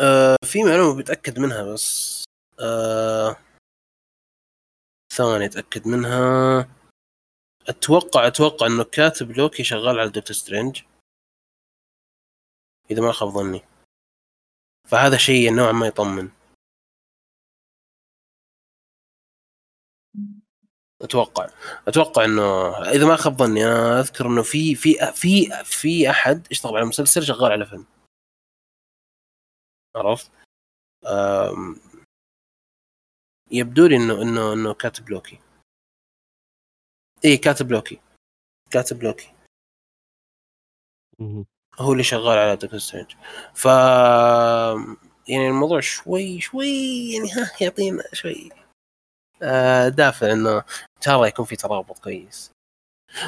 آه 0.00 0.36
في 0.44 0.64
معلومة 0.64 0.98
بتأكد 0.98 1.38
منها 1.38 1.62
بس 1.72 2.24
آه 2.60 3.36
ثاني 5.18 5.44
أتأكد 5.44 5.88
منها. 5.88 6.68
أتوقع 7.68 8.26
أتوقع 8.26 8.66
إنه 8.66 8.84
كاتب 8.84 9.30
لوكي 9.30 9.64
شغال 9.64 9.98
على 9.98 10.08
دكتور 10.10 10.32
سترينج. 10.36 10.82
إذا 12.90 13.02
ما 13.02 13.12
خاب 13.12 13.28
ظني. 13.28 13.62
فهذا 14.88 15.16
شيء 15.16 15.54
نوعا 15.54 15.72
ما 15.72 15.86
يطمن. 15.86 16.30
أتوقع. 21.02 21.50
أتوقع 21.88 22.24
إنه 22.24 22.76
إذا 22.82 23.06
ما 23.06 23.16
خاب 23.16 23.36
ظني 23.36 23.66
أنا 23.66 24.00
أذكر 24.00 24.26
إنه 24.26 24.42
في 24.42 24.74
في 24.74 25.12
في 25.12 25.64
في 25.64 26.10
أحد 26.10 26.46
اشتغل 26.50 26.76
على 26.76 26.86
مسلسل 26.86 27.22
شغال 27.22 27.52
على 27.52 27.66
فيلم. 27.66 27.86
عرفت؟ 29.96 30.30
يبدو 33.50 33.86
لي 33.86 33.96
انه 33.96 34.22
انه 34.22 34.52
إنه 34.52 34.74
كاتب 34.74 35.10
لوكي 35.10 35.38
اي 37.24 37.36
كاتب 37.36 37.70
لوكي 37.72 38.00
كاتب 38.70 39.02
لوكي 39.02 39.32
هو 41.78 41.92
اللي 41.92 42.02
شغال 42.04 42.38
على 42.38 42.56
دكتور 42.56 42.78
سترينج. 42.78 43.14
ف 43.54 43.64
يعني 45.28 45.48
الموضوع 45.48 45.80
شوي 45.80 46.40
شوي 46.40 46.66
يعني 47.12 47.32
ها 47.32 47.50
يعطينا 47.60 48.02
شوي 48.12 48.50
آه 49.42 49.88
دافع 49.88 50.32
إنه 50.32 50.58
ان 50.58 51.02
شاء 51.04 51.16
الله 51.16 51.26
يكون 51.26 51.44
في 51.44 51.56
ترابط 51.56 51.98
كويس. 51.98 52.50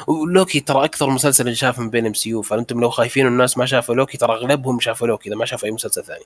ولوكي 0.07 0.59
ترى 0.59 0.85
أكثر 0.85 1.09
مسلسل 1.09 1.47
انشاف 1.47 1.79
من 1.79 1.89
بين 1.89 2.05
MCU 2.05 2.41
فأنتم 2.41 2.81
لو 2.81 2.89
خايفين 2.89 3.27
الناس 3.27 3.57
ما 3.57 3.65
شافوا 3.65 3.95
لوكي 3.95 4.17
ترى 4.17 4.33
أغلبهم 4.33 4.79
شافوا 4.79 5.07
لوكي 5.07 5.29
إذا 5.29 5.37
ما 5.37 5.45
شافوا 5.45 5.67
أي 5.67 5.71
مسلسل 5.73 6.03
ثاني. 6.03 6.25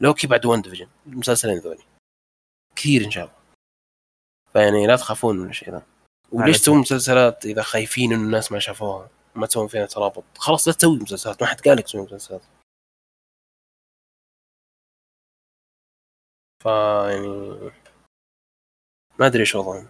لوكي 0.00 0.26
بعد 0.26 0.46
واندا 0.46 0.62
فيجن 0.62 0.88
المسلسلين 1.06 1.58
ذولي. 1.58 1.84
كثير 2.78 3.04
انشافوا 3.04 3.38
فيعني 4.52 4.86
لا 4.86 4.96
تخافون 4.96 5.36
من 5.36 5.50
الشيء 5.50 5.70
ذا. 5.70 5.86
وليش 6.32 6.58
تسوون 6.58 6.78
مسلسلات 6.78 7.46
إذا 7.46 7.62
خايفين 7.62 8.12
ان 8.12 8.24
الناس 8.24 8.52
ما 8.52 8.58
شافوها 8.58 9.10
ما 9.34 9.46
تسوون 9.46 9.68
فيها 9.68 9.86
ترابط. 9.86 10.24
خلاص 10.38 10.68
لا 10.68 10.74
تسوي 10.74 10.98
مسلسلات. 10.98 11.42
ما 11.42 11.48
حد 11.48 11.60
قال 11.60 11.76
لك 11.76 11.84
تسوي 11.84 12.02
مسلسلات. 12.02 12.42
فا 16.64 17.10
يعني 17.10 17.28
ما 19.18 19.26
أدري 19.26 19.40
إيش 19.40 19.54
وضعهم. 19.54 19.88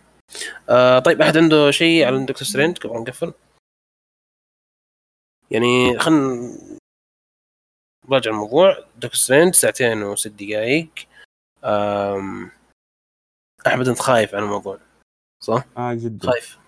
آه 0.69 0.99
طيب 0.99 1.23
أحد 1.23 1.37
عنده 1.37 1.71
شيء 1.71 2.07
على 2.07 2.27
دكتور 2.27 2.45
سترينج 2.49 2.79
قبل 2.79 3.01
نقفل؟ 3.01 3.35
يعني 5.51 5.99
خلينا 5.99 6.53
نراجع 8.09 8.31
الموضوع. 8.31 8.79
دكتور 8.97 9.15
سترينج 9.15 9.55
ساعتين 9.55 10.03
وست 10.03 10.29
دقائق 10.29 10.91
أحمد 13.67 13.89
أنت 13.89 13.99
خايف 13.99 14.35
عن 14.35 14.43
الموضوع 14.43 14.79
صح؟ 15.43 15.65
آه 15.77 15.95
جدا. 15.95 16.31
خايف. 16.31 16.59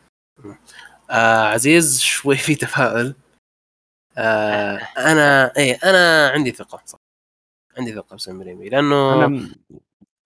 آه 1.10 1.44
عزيز 1.44 2.00
شوي 2.00 2.36
في 2.36 2.54
تفاؤل. 2.54 3.14
آه 4.18 4.76
أنا 4.98 5.56
إيه 5.56 5.78
أنا 5.84 6.28
عندي 6.28 6.50
ثقة 6.50 6.82
صح. 6.86 6.98
عندي 7.78 7.94
ثقة 7.94 8.16
بسام 8.16 8.42
ريمي 8.42 8.68
لأنه 8.68 9.14
أنا 9.14 9.26
م- 9.28 9.54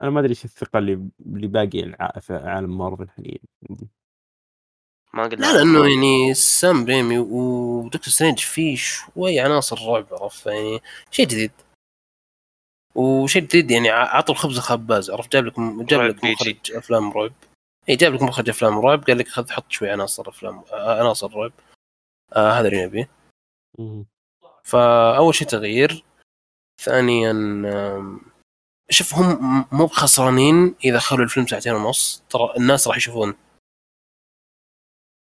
أنا 0.03 0.11
ما 0.11 0.20
أدري 0.20 0.31
إيش 0.31 0.44
الثقة 0.44 0.79
اللي 0.79 1.09
اللي 1.27 1.46
باقي 1.46 1.81
الع- 1.81 2.18
في 2.20 2.35
عالم 2.35 2.79
مارفل 2.79 3.09
حاليا. 3.11 3.38
عندي 3.70 3.88
ما 5.14 5.22
قلنا 5.27 5.46
لا 5.46 5.57
لأنه 5.59 5.79
يعني 5.88 6.35
سام 6.35 6.85
ريمي 6.85 7.18
ودكتور 7.18 8.09
سترينج 8.12 8.38
فيه 8.38 8.77
شوي 8.77 9.40
عناصر 9.40 9.77
رعب 9.88 10.07
عرفت 10.12 10.46
يعني؟ 10.46 10.81
شيء 11.11 11.27
جديد. 11.27 11.50
وشيء 12.94 13.42
جديد 13.42 13.70
يعني 13.70 13.90
ع- 13.90 14.16
عطوا 14.16 14.35
الخبز 14.35 14.59
خباز 14.59 15.11
عرفت؟ 15.11 15.33
جاب 15.33 15.44
لك 15.46 15.54
جاب 15.61 16.00
لك. 16.00 16.24
مخرج 16.24 16.72
أفلام 16.72 17.12
رعب 17.12 17.33
إي 17.88 17.96
جاب 17.96 18.14
لك 18.14 18.22
مخرج 18.22 18.48
أفلام 18.48 18.78
رعب 18.78 19.04
قال 19.04 19.18
لك 19.18 19.28
خذ 19.28 19.50
حط 19.50 19.72
شوي 19.72 19.90
عناصر 19.90 20.28
أفلام 20.28 20.62
آه، 20.72 21.00
عناصر 21.00 21.35
رعب 21.37 21.52
آه 22.33 22.52
هذا 22.52 22.68
اللي 22.68 22.87
نبيه. 22.87 23.09
فأول 24.64 25.35
شيء 25.35 25.48
تغيير. 25.48 26.04
ثانيا 26.83 27.33
شوف 28.90 29.14
هم 29.14 29.66
مو 29.72 29.87
بخسرانين 29.87 30.74
إذا 30.85 30.98
خلوا 30.98 31.24
الفيلم 31.24 31.46
ساعتين 31.46 31.72
ونص. 31.72 32.22
ترى 32.30 32.54
الناس 32.57 32.88
راح 32.88 32.96
يشوفون. 32.96 33.35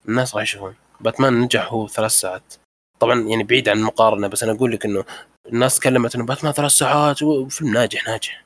الناس 0.09 0.35
راح 0.35 0.43
يشوفون. 0.43 0.77
باتمان 1.01 1.41
نجح 1.41 1.73
هو 1.73 1.89
ثلاث 1.89 2.11
ساعات. 2.13 2.55
طبعا 3.01 3.21
يعني 3.21 3.45
بعيد 3.45 3.69
عن 3.69 3.79
المقارنة 3.79 4.29
بس 4.29 4.43
أنا 4.43 4.53
أقول 4.53 4.73
لك 4.73 4.85
إنه 4.85 5.05
الناس 5.47 5.79
تكلمت 5.79 6.15
إنه 6.15 6.27
باتمان 6.27 6.53
ثلاث 6.53 6.71
ساعات 6.71 7.23
وفيلم 7.23 7.73
ناجح 7.73 8.07
ناجح. 8.09 8.45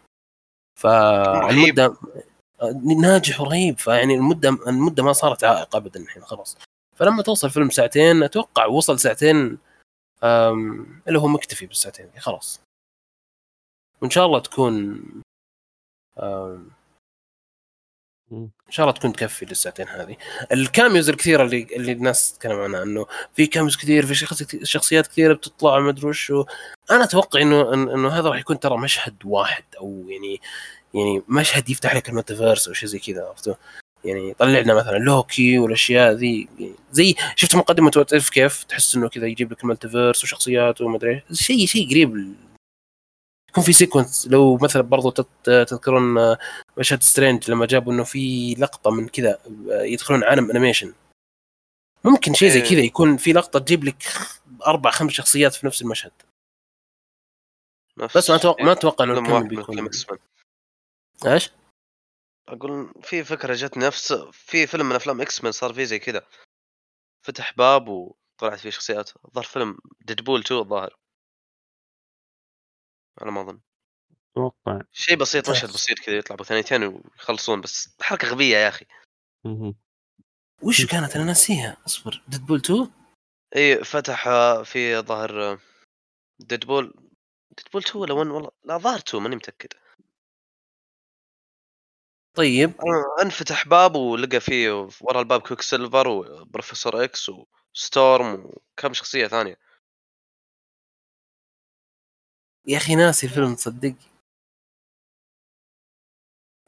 فالمده 0.80 1.96
ناجح 3.02 3.40
ورهيب 3.40 3.78
فيعني 3.78 4.14
المدة 4.14 4.48
المدة 4.48 5.02
ما 5.02 5.12
صارت 5.12 5.44
عائق 5.44 5.76
ابدا 5.76 6.00
الحين 6.00 6.22
خلاص. 6.22 6.58
فلما 6.96 7.22
توصل 7.22 7.50
فيلم 7.50 7.70
ساعتين 7.70 8.22
أتوقع 8.22 8.66
وصل 8.66 8.98
ساعتين 8.98 9.58
اللي 11.08 11.18
هو 11.18 11.28
مكتفي 11.28 11.66
بالساعتين 11.66 12.10
خلاص. 12.18 12.60
وإن 14.02 14.10
شاء 14.10 14.26
الله 14.26 14.38
تكون 14.40 15.02
أم،. 16.18 16.75
إن 18.32 18.48
شاء 18.70 18.86
الله 18.86 18.98
تكون 18.98 19.12
تكفي 19.12 19.44
للساعتين 19.44 19.88
هذه. 19.88 20.16
ال 20.52 20.60
cameos 20.60 21.08
الكثيره 21.08 21.42
اللي 21.44 21.66
اللي 21.76 21.92
الناس 21.92 22.32
تتكلم 22.32 22.60
عنها 22.60 22.82
إنه 22.82 23.06
في 23.34 23.46
cameos 23.46 23.76
كثير 23.76 24.06
في 24.06 24.14
شخص- 24.14 24.56
شخصيات 24.62 25.06
كثيرة 25.06 25.34
بتطلع 25.34 25.78
ما 25.78 25.90
أدري 25.90 26.06
وش 26.06 26.32
أنا 26.90 27.04
أتوقع 27.04 27.40
إنه 27.40 27.74
إنه 27.74 28.08
هذا 28.08 28.28
راح 28.28 28.38
يكون 28.38 28.60
ترى 28.60 28.78
مشهد 28.78 29.14
واحد 29.24 29.64
أو 29.80 30.04
يعني 30.08 30.40
يعني 30.94 31.22
مشهد 31.28 31.70
يفتح 31.70 31.94
لك 31.94 32.08
ال 32.08 32.14
multiverse 32.14 32.68
أو 32.68 32.74
شيء 32.74 32.88
زي 32.88 32.98
كذا 32.98 33.24
عرفتوا 33.24 33.54
يعني 34.04 34.30
يطلع 34.30 34.48
لنا 34.58 34.74
مثلا 34.74 34.98
لوكي 34.98 35.58
والأشياء 35.58 36.12
ذي 36.12 36.48
زي 36.92 37.14
شفت 37.36 37.54
مقدمة 37.56 38.06
إف 38.12 38.28
كيف؟ 38.30 38.64
تحس 38.64 38.94
إنه 38.96 39.08
كذا 39.08 39.26
يجيب 39.26 39.52
لك 39.52 39.62
ال 39.62 39.68
multiverse 39.68 40.24
وشخصيات 40.24 40.80
وما 40.80 40.96
أدري. 40.96 41.22
شيء 41.32 41.66
شيء 41.66 41.90
قريب 41.90 42.34
يكون 43.56 43.64
في 43.64 43.72
sequence 43.72 44.28
لو 44.28 44.56
مثلا 44.56 44.82
برضو 44.82 45.10
تذكرون 45.44 46.18
آه، 46.18 46.38
مشهد 46.78 47.02
سترينج 47.02 47.50
لما 47.50 47.66
جابوا 47.66 47.92
إنه 47.92 48.04
في 48.04 48.54
لقطة 48.58 48.90
من 48.90 49.08
كذا 49.08 49.38
آه، 49.70 49.82
يدخلون 49.82 50.24
عالم 50.24 50.50
animation 50.50 50.94
ممكن 52.04 52.34
شيء 52.34 52.48
زي 52.48 52.62
إيه. 52.62 52.70
كذا 52.70 52.80
يكون 52.80 53.16
في 53.16 53.32
لقطة 53.32 53.58
تجيب 53.58 53.84
لك 53.84 54.02
أربع 54.66 54.90
خمس 54.90 55.12
شخصيات 55.12 55.54
في 55.54 55.66
نفس 55.66 55.82
المشهد. 55.82 56.12
نفس 57.98 58.16
بس 58.16 58.30
ما 58.30 58.36
أتوقع 58.36 58.64
ما 58.64 58.72
أتوقع 58.72 59.04
إنه 59.04 59.20
من 59.20 59.48
بيكون 59.48 59.90
إيش؟ 61.26 61.50
أقول 62.48 62.92
في 63.02 63.24
فكرة 63.24 63.54
جت 63.54 63.78
نفس 63.78 64.12
في 64.32 64.66
فيلم 64.66 64.88
من 64.88 64.94
أفلام 64.94 65.20
إكس 65.20 65.44
مان 65.44 65.52
صار 65.52 65.74
فيه 65.74 65.84
زي 65.84 65.98
كذا. 65.98 66.26
فتح 67.22 67.54
باب 67.56 67.88
وطلعت 67.88 68.58
فيه 68.58 68.70
شخصيات. 68.70 69.10
الظاهر 69.24 69.44
فيلم 69.44 69.78
ديدبول 70.00 70.40
2 70.40 70.60
الظاهر. 70.60 70.96
على 73.18 73.30
ما 73.30 73.40
أظن. 73.40 73.60
أتوقع. 74.32 74.80
شيء 74.92 75.16
بسيط. 75.16 75.50
مشهد 75.50 75.68
بسيط 75.68 75.98
كذا 75.98 76.16
يطلع 76.16 76.36
بثانيتين 76.36 76.82
ويخلصون 76.84 77.60
بس 77.60 77.96
حركه 78.00 78.28
غبية 78.28 78.56
يا 78.56 78.68
أخي. 78.68 78.86
وش 80.62 80.86
كانت؟ 80.86 81.16
أنا 81.16 81.24
ناسيها. 81.24 81.76
اصبر. 81.86 82.22
ديدبول 82.28 82.58
2 82.58 82.90
إي 83.56 83.84
فتح 83.84 84.24
في 84.62 84.98
ظهر 84.98 85.58
ديدبول 86.38 86.94
ديدبول 87.58 87.82
2 87.82 87.96
ولا 88.02 88.14
1 88.14 88.30
والله 88.30 88.50
لا 88.64 88.78
ظهر 88.78 88.98
2 88.98 89.22
ماني 89.22 89.36
متأكد. 89.36 89.72
طيب. 92.34 92.70
آه، 92.80 93.22
انفتح 93.22 93.68
باب 93.68 93.96
ولقى 93.96 94.40
فيه 94.40 94.88
ورا 95.00 95.20
الباب 95.20 95.40
كويك 95.40 95.60
سيلفر 95.60 96.08
وبروفيسور 96.08 97.04
إكس 97.04 97.30
وستورم 97.74 98.44
وكم 98.44 98.92
شخصية 98.92 99.26
ثانية. 99.26 99.58
يا 102.66 102.76
أخي 102.76 102.94
ناسي 102.94 103.26
الفيلم 103.26 103.54
تصدق 103.54 103.94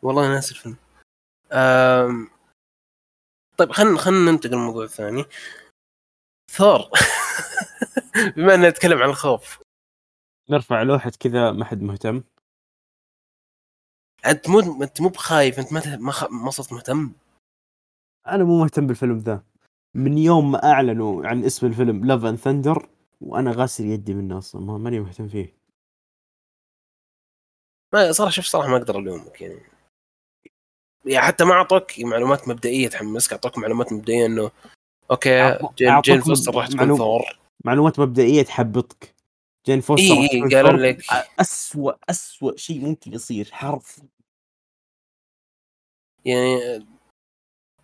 والله 0.02 0.28
ناسي 0.34 0.54
الفيلم. 0.54 0.76
أم... 1.52 2.28
طيب 3.58 3.72
خلينا 3.72 3.98
خلينا 3.98 4.30
ننتقل 4.30 4.50
للموضوع 4.50 4.84
الثاني. 4.84 5.24
ثور. 6.50 6.80
بما 8.36 8.54
أننا 8.54 8.68
نتكلم 8.68 8.98
عن 9.02 9.08
الخوف. 9.10 9.62
نرفع 10.50 10.82
لوحة 10.82 11.10
كذا 11.20 11.52
ما 11.52 11.64
حد 11.64 11.82
مهتم. 11.82 12.22
أنت 14.26 14.48
مو 14.48 14.82
أنت 14.82 15.00
مو 15.00 15.08
بخايف 15.08 15.58
أنت 15.58 15.72
ما 15.72 15.96
ما, 15.96 16.12
خ... 16.12 16.24
ما 16.30 16.50
صرت 16.50 16.72
مهتم. 16.72 17.12
أنا 18.26 18.44
مو 18.44 18.58
مهتم 18.58 18.86
بالفيلم 18.86 19.18
ذا. 19.18 19.42
من 19.94 20.18
يوم 20.18 20.52
ما 20.52 20.72
أعلنوا 20.72 21.26
عن 21.26 21.44
اسم 21.44 21.66
الفيلم 21.66 22.04
Love 22.04 22.24
and 22.24 22.38
Thunder 22.38 22.88
وأنا 23.20 23.52
غاسل 23.52 23.84
يدي 23.84 24.14
منه 24.14 24.38
أصلا 24.38 24.60
ما 24.60 24.78
ماني 24.78 25.00
مهتم 25.00 25.28
فيه. 25.28 25.57
ما 27.92 28.12
صراحة 28.12 28.30
شوف 28.30 28.44
صراحة 28.44 28.68
ما 28.68 28.76
أقدر 28.76 28.98
ألومك 28.98 29.40
يعني. 29.40 29.60
يعني 31.04 31.26
حتى 31.26 31.44
ما 31.44 31.52
أعطوك 31.52 32.00
معلومات 32.00 32.48
مبدئية 32.48 32.88
تحمسك 32.88 33.32
أعطوك 33.32 33.58
معلومات 33.58 33.92
مبدئية 33.92 34.26
إنه 34.26 34.50
okay 35.10 35.58
جين, 35.78 36.00
جين 36.00 36.20
فوستر 36.20 36.54
راح 36.54 36.66
تكون 36.66 36.78
معلوم- 36.78 36.98
ثور. 36.98 37.38
معلومات 37.64 37.98
مبدئية 38.00 38.42
تحبطك. 38.42 39.14
جين 39.66 39.80
فوستر 39.80 40.04
إيه، 40.14 40.30
إيه، 40.32 40.56
قالوا. 40.56 40.72
لك. 40.86 41.02
اسوء 41.40 41.96
اسوء 42.10 42.56
شيء 42.56 42.80
ممكن 42.80 43.12
يصير 43.12 43.48
حرف. 43.52 44.00
يعني 46.24 46.58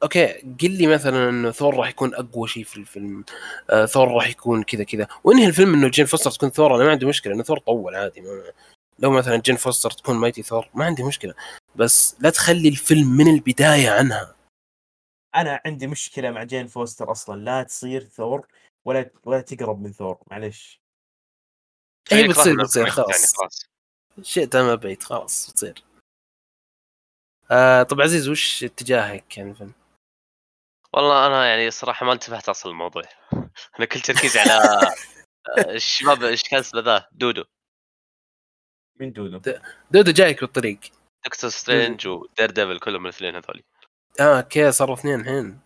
okay 0.03 0.27
قل 0.63 0.71
لي 0.71 0.87
مثلا 0.87 1.29
إنه 1.29 1.51
ثور 1.51 1.77
راح 1.77 1.89
يكون 1.89 2.15
أقوى 2.15 2.49
شيء 2.49 2.65
في 2.65 2.77
الفيلم. 2.77 3.25
آه 3.71 3.87
ثور 3.87 4.09
راح 4.15 4.29
يكون 4.31 4.63
كذا 4.63 4.85
كذا. 4.85 5.09
وإنهي 5.25 5.47
الفيلم 5.47 5.75
إنه 5.75 5.89
جين 5.89 6.07
فوستر 6.07 6.31
تكون 6.31 6.51
ثور؟ 6.51 6.77
أنا 6.77 6.85
ما 6.85 6.91
عندي 6.91 7.07
مشكلة 7.07 7.35
إنه 7.35 7.43
ثور 7.43 7.59
طول 7.59 7.95
عادي 7.95 8.21
ما 8.21 8.43
لو 8.99 9.11
مثلا 9.11 9.37
جين 9.37 9.57
فوستر 9.57 9.91
تكون 9.91 10.17
Mighty 10.17 10.43
Thor 10.43 10.69
ما 10.75 10.85
عندي 10.85 11.03
مشكلة. 11.03 11.35
بس 11.77 12.17
لا 12.21 12.31
تخلي 12.31 12.69
الفيلم 12.69 13.09
من 13.09 13.35
البداية 13.35 13.91
عنها. 13.91 14.35
أنا 15.35 15.61
عندي 15.67 15.87
مشكلة 15.87 16.31
مع 16.31 16.43
جين 16.43 16.67
فوستر 16.67 17.11
أصلا. 17.11 17.41
لا 17.41 17.63
تصير 17.63 18.05
ثور 18.05 18.47
ولا 18.85 19.11
ولا 19.25 19.41
تقرب 19.41 19.83
من 19.83 19.93
ثور. 19.93 20.19
معلش 20.31 20.81
هي 22.13 22.29
بتصير 22.29 22.57
راح 22.57 22.65
بتصير 22.65 22.83
يعني 22.83 22.93
خلاص. 22.93 23.67
شئت 24.23 24.57
أم 24.57 24.75
أبيت 24.75 25.03
خلاص 25.03 25.51
بتصير. 25.51 25.85
آه 27.51 27.83
طب 27.83 28.01
عزيز 28.01 28.29
وش 28.29 28.65
اتجاهك 28.65 29.39
يعني 29.39 29.51
الفيلم؟ 29.51 29.73
والله 30.93 31.27
أنا 31.27 31.47
يعني 31.47 31.71
صراحة 31.71 32.07
ما 32.07 32.13
انتبهت 32.13 32.49
أصلا 32.49 32.73
الموضوع 32.73 33.03
أنا 33.79 33.87
كل 33.87 34.01
تركيزي 34.01 34.41
على 34.41 34.53
آه، 35.59 35.71
الشباب 35.71 36.23
إيش 36.23 36.43
كان 36.43 36.61
اسمه 36.61 36.81
ذا؟ 36.81 37.09
دودو. 37.13 37.45
من 39.01 39.13
دودو؟ 39.13 39.53
دودو 39.91 40.13
جايك 40.13 40.41
بالطريق. 40.41 40.79
دكتور 41.25 41.51
سترينج 41.51 42.07
ودير 42.07 42.51
ديفل 42.51 42.79
كلهم 42.79 43.05
الاثنين 43.05 43.35
هذول 43.37 43.63
آه 44.21 44.37
okay 44.37 44.73
صاروا 44.73 44.95
اثنين 44.95 45.21
الحين. 45.21 45.61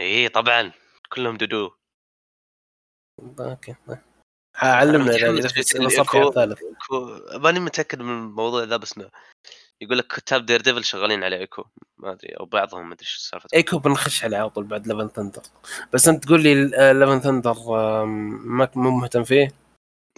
اي 0.00 0.28
طبعا. 0.28 0.72
كلهم 1.12 1.36
دودو. 1.36 1.70
okay 3.40 3.74
طيب. 3.88 3.98
علمنا 4.56 5.14
اذا 5.14 5.48
صار 5.48 5.64
في 5.64 5.78
الإيكو. 5.78 6.32
ثالث. 6.32 6.58
ماني 7.34 7.60
متأكد 7.60 8.02
من 8.02 8.10
الموضوع 8.10 8.64
ذا 8.64 8.76
بس 8.76 8.98
إنه 8.98 9.10
يقول 9.80 9.98
لك 9.98 10.06
كتاب 10.06 10.46
دير 10.46 10.60
ديفل 10.60 10.84
شغالين 10.84 11.24
على 11.24 11.36
إيكو. 11.36 11.64
ما 11.98 12.12
أدري 12.12 12.28
أو 12.28 12.44
بعضهم 12.44 12.88
ما 12.88 12.94
أدري 12.94 13.02
إيش 13.02 13.16
السالفه 13.16 13.48
إيكو 13.54 13.78
بنخش 13.78 14.24
عليه 14.24 14.36
على 14.36 14.50
طول 14.50 14.64
بعد 14.64 14.86
Love 14.86 14.99
and 14.99 15.08
Thunder 15.08 15.42
بس 15.92 16.08
أنت 16.08 16.24
تقول 16.24 16.42
لي 16.42 16.54
Love 16.92 17.08
and 17.08 17.20
Thunder 17.20 17.54
ما 18.04 18.70
مو 18.76 18.90
مهتم 18.90 19.24
فيه؟ 19.24 19.48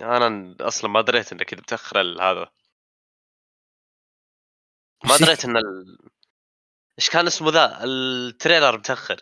أنا 0.03 0.57
أصلا 0.61 0.91
ما 0.91 1.01
دريت 1.01 1.33
انه 1.33 1.45
كذا 1.45 1.61
متاخر 1.61 2.01
ال- 2.01 2.21
هذا. 2.21 2.51
ما 5.05 5.17
دريت 5.27 5.45
إن 5.45 5.57
ال... 5.57 5.99
إيش 6.99 7.11
كان 7.11 7.27
اسمه 7.27 7.51
ذا؟ 7.51 7.85
ال 7.85 7.97
trailer 7.97 8.79
متأخر. 8.79 9.21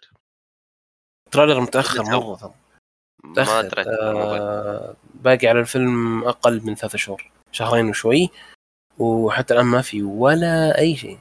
trailer 1.31 1.61
متأخر. 1.61 2.03
مره 2.03 2.55
ما 3.25 3.63
دريت. 3.63 3.87
آه 3.87 4.97
باقي 5.15 5.47
على 5.47 5.61
الفيلم 5.61 6.25
أقل 6.25 6.61
من 6.67 6.75
ثلاثة 6.75 6.99
شهور 6.99 7.31
شهرين 7.53 7.89
وشوي 7.89 8.31
وحتى 8.99 9.55
الآن 9.55 9.67
ما 9.67 9.83
في 9.83 10.03
ولا 10.03 10.79
أي 10.79 10.97
شيء. 10.97 11.19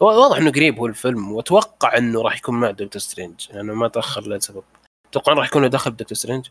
واضح 0.00 0.36
إنه 0.36 0.50
قريب 0.52 0.78
هو 0.78 0.86
الفيلم 0.86 1.32
وأتوقع 1.32 1.96
إنه 1.98 2.22
راح 2.22 2.36
يكون 2.38 2.60
مع 2.60 2.70
دكتور 2.70 2.98
سترينج 3.02 3.52
لأنه 3.52 3.74
ما 3.74 3.88
تأخر 3.88 4.20
لسبب 4.28 4.64
أتوقع 5.06 5.32
راح 5.32 5.46
يكون 5.46 5.62
له 5.62 5.68
دخل 5.68 5.90
بدكتور 5.90 6.16
سترينج 6.16 6.48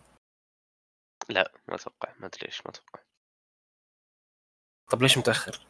لا 1.29 1.51
ما 1.67 1.75
أتوقع 1.75 2.13
ما 2.19 2.25
أدري 2.25 2.39
ليش 2.45 2.61
ما 2.65 2.69
أتوقع. 2.71 3.03
طب 4.91 5.01
ليش 5.01 5.17
متأخر؟ 5.17 5.67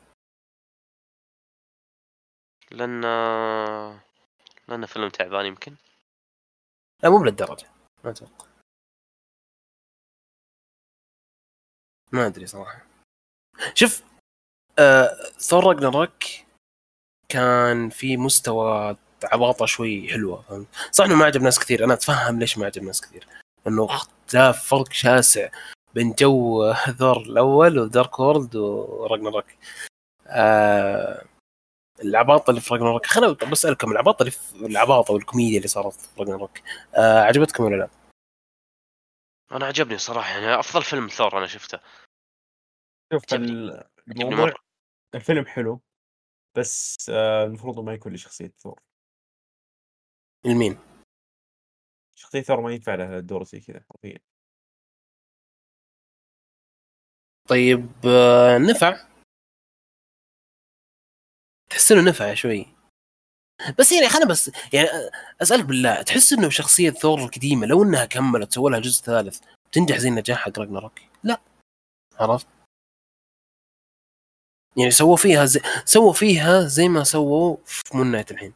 لأن 2.72 3.02
لأنه 4.68 4.86
فيلم 4.86 5.10
تعبان 5.10 5.46
يمكن. 5.46 5.76
لا 7.04 7.10
مو 7.10 7.18
بلهالدرجه 7.18 7.70
ما 8.04 8.12
أتوقع. 8.12 8.48
ما 12.12 12.28
أدري 12.28 12.48
صراحة. 12.48 12.86
شوف 13.74 14.04
آه 14.80 15.10
ثور 15.40 15.64
راجناروك 15.68 16.24
كان 17.30 17.90
في 17.90 18.18
مستوى 18.18 18.98
عباطة 19.24 19.66
شوي 19.66 20.10
حلوة 20.10 20.42
فهمت؟ 20.42 20.68
صح 20.92 21.06
إنه 21.06 21.16
ما 21.16 21.26
عجب 21.26 21.42
ناس 21.42 21.60
كثير 21.60 21.84
أنا 21.84 21.94
أتفهم 21.94 22.40
ليش 22.40 22.58
ما 22.58 22.66
عجب 22.66 22.84
ناس 22.84 23.02
كثير. 23.02 23.43
انه 23.68 23.86
اختلاف 23.86 24.68
فرق 24.68 24.92
شاسع 24.92 25.50
بين 25.94 26.12
جو 26.20 26.64
ثور 27.00 27.18
الأول 27.18 27.80
ودارك 27.80 28.20
وورلد 28.20 28.56
وراجناروك. 28.56 29.46
آه 30.28 31.26
العباطة 32.04 32.50
اللي 32.50 32.62
في 32.62 32.74
راجناروك. 32.74 33.06
خليني 33.06 33.34
بسالكم 33.52 33.92
العباطة 33.92 34.22
اللي 34.22 34.32
في 34.32 34.66
العباطة 34.66 35.14
والكوميديا 35.14 35.58
اللي 35.58 35.68
صارت 35.68 35.94
في 35.94 36.20
راجناروك 36.20 36.52
آه 36.96 37.20
عجبتكم 37.20 37.64
ولا 37.64 37.76
لا؟ 37.76 37.90
أنا 39.52 39.66
عجبني 39.66 39.98
صراحة 39.98 40.30
يعني 40.30 40.60
أفضل 40.60 40.84
فيلم 40.84 41.08
ثور 41.08 41.38
أنا 41.38 41.48
شفته. 41.48 41.80
شوف 43.14 43.24
عجبني. 43.34 43.84
الموضوع 44.08 44.54
الفيلم 45.16 45.46
حلو 45.46 45.82
بس 46.58 46.96
آه، 47.10 47.46
المفروض 47.46 47.80
ما 47.80 47.94
يكون 47.94 48.12
له 48.12 48.18
شخصية 48.18 48.54
ثور. 48.58 48.80
المين؟ 50.46 50.78
شخصية 52.24 52.42
ثور 52.42 52.62
ما 52.62 52.72
ينفع 52.72 52.96
لها 52.96 53.20
دور 53.20 53.44
زي 53.44 53.60
كذا 53.60 53.84
حرفيا 53.90 54.20
طيب 57.50 57.90
نفع. 58.70 59.08
تحس 61.70 61.92
إنه 61.92 62.10
نفع 62.10 62.34
شوي. 62.34 62.66
بس 63.80 63.92
يعني 63.92 64.10
خلينا 64.10 64.26
بس 64.30 64.52
يعني 64.74 64.88
أسألك 65.42 65.66
بالله 65.66 66.02
تحس 66.02 66.34
إنه 66.34 66.50
شخصية 66.50 66.90
ثور 66.90 67.20
القديمة 67.24 67.66
لو 67.68 67.84
إنها 67.84 68.06
كملت 68.06 68.54
سووا 68.54 68.70
لها 68.70 68.80
جزء 68.80 69.04
ثالث 69.04 69.40
بتنجح 69.72 69.98
زي 69.98 70.10
النجاح 70.10 70.38
حق 70.40 70.60
راجناروك؟ 70.60 71.00
لا. 71.24 71.42
عرفت؟ 72.20 72.48
يعني 74.78 74.92
سووا 74.92 75.16
فيها 75.18 75.46
زي 75.46 75.60
سووا 75.86 76.14
فيها 76.14 76.68
زي 76.68 76.88
ما 76.90 77.04
سووا 77.04 77.58
في 77.66 77.82
مون 77.98 78.12
نايت 78.12 78.32
الحين. 78.32 78.54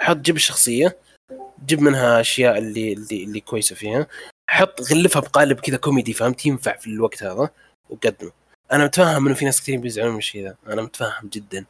حط 0.00 0.16
جيب 0.16 0.36
الشخصية. 0.36 0.98
جيب 1.64 1.80
منها 1.80 2.20
أشياء 2.20 2.58
اللي 2.58 2.92
اللي, 2.92 3.24
اللي 3.24 3.40
كويسة 3.40 3.76
فيها. 3.76 4.06
حط 4.50 4.80
غلفها 4.80 5.22
بقالب 5.22 5.60
كذا 5.60 5.76
كوميدي 5.76 6.12
فهمت؟ 6.12 6.46
ينفع 6.46 6.76
في 6.76 6.86
الوقت 6.86 7.22
هذا 7.22 7.50
وقدمه. 7.90 8.32
أنا 8.72 8.84
متفهم 8.84 9.26
إنه 9.26 9.34
في 9.34 9.44
ناس 9.44 9.62
كثير 9.62 9.80
بيزعلون 9.80 10.12
من 10.12 10.18
الشيء 10.18 10.44
ذا. 10.44 10.56
أنا 10.66 10.82
متفهم 10.82 11.28
جدا. 11.28 11.66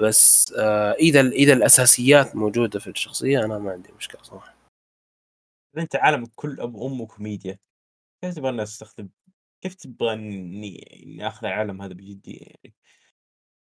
بس 0.00 0.52
آه 0.58 0.92
إذا 0.92 1.20
إذا 1.20 1.52
الأساسيات 1.52 2.36
موجودة 2.36 2.78
في 2.80 2.90
الشخصية 2.90 3.44
أنا 3.44 3.58
ما 3.58 3.72
عندي 3.72 3.92
مشكلة 3.92 4.22
صراحة. 4.22 4.56
أنت 5.78 5.96
عالمك 5.96 6.30
كل 6.34 6.60
أبو 6.60 6.76
أمه 6.76 7.06
كوميديا 7.06 7.58
كيف 8.24 8.34
تبغى 8.34 8.50
الناس 8.50 8.70
تستخدم 8.70 9.08
كيف 9.62 9.74
تبغى 9.74 10.12
اني 10.12 11.28
أخذ 11.28 11.46
العالم 11.46 11.82
هذا 11.82 11.92
بجدية؟ 11.94 12.38
يعني 12.40 12.74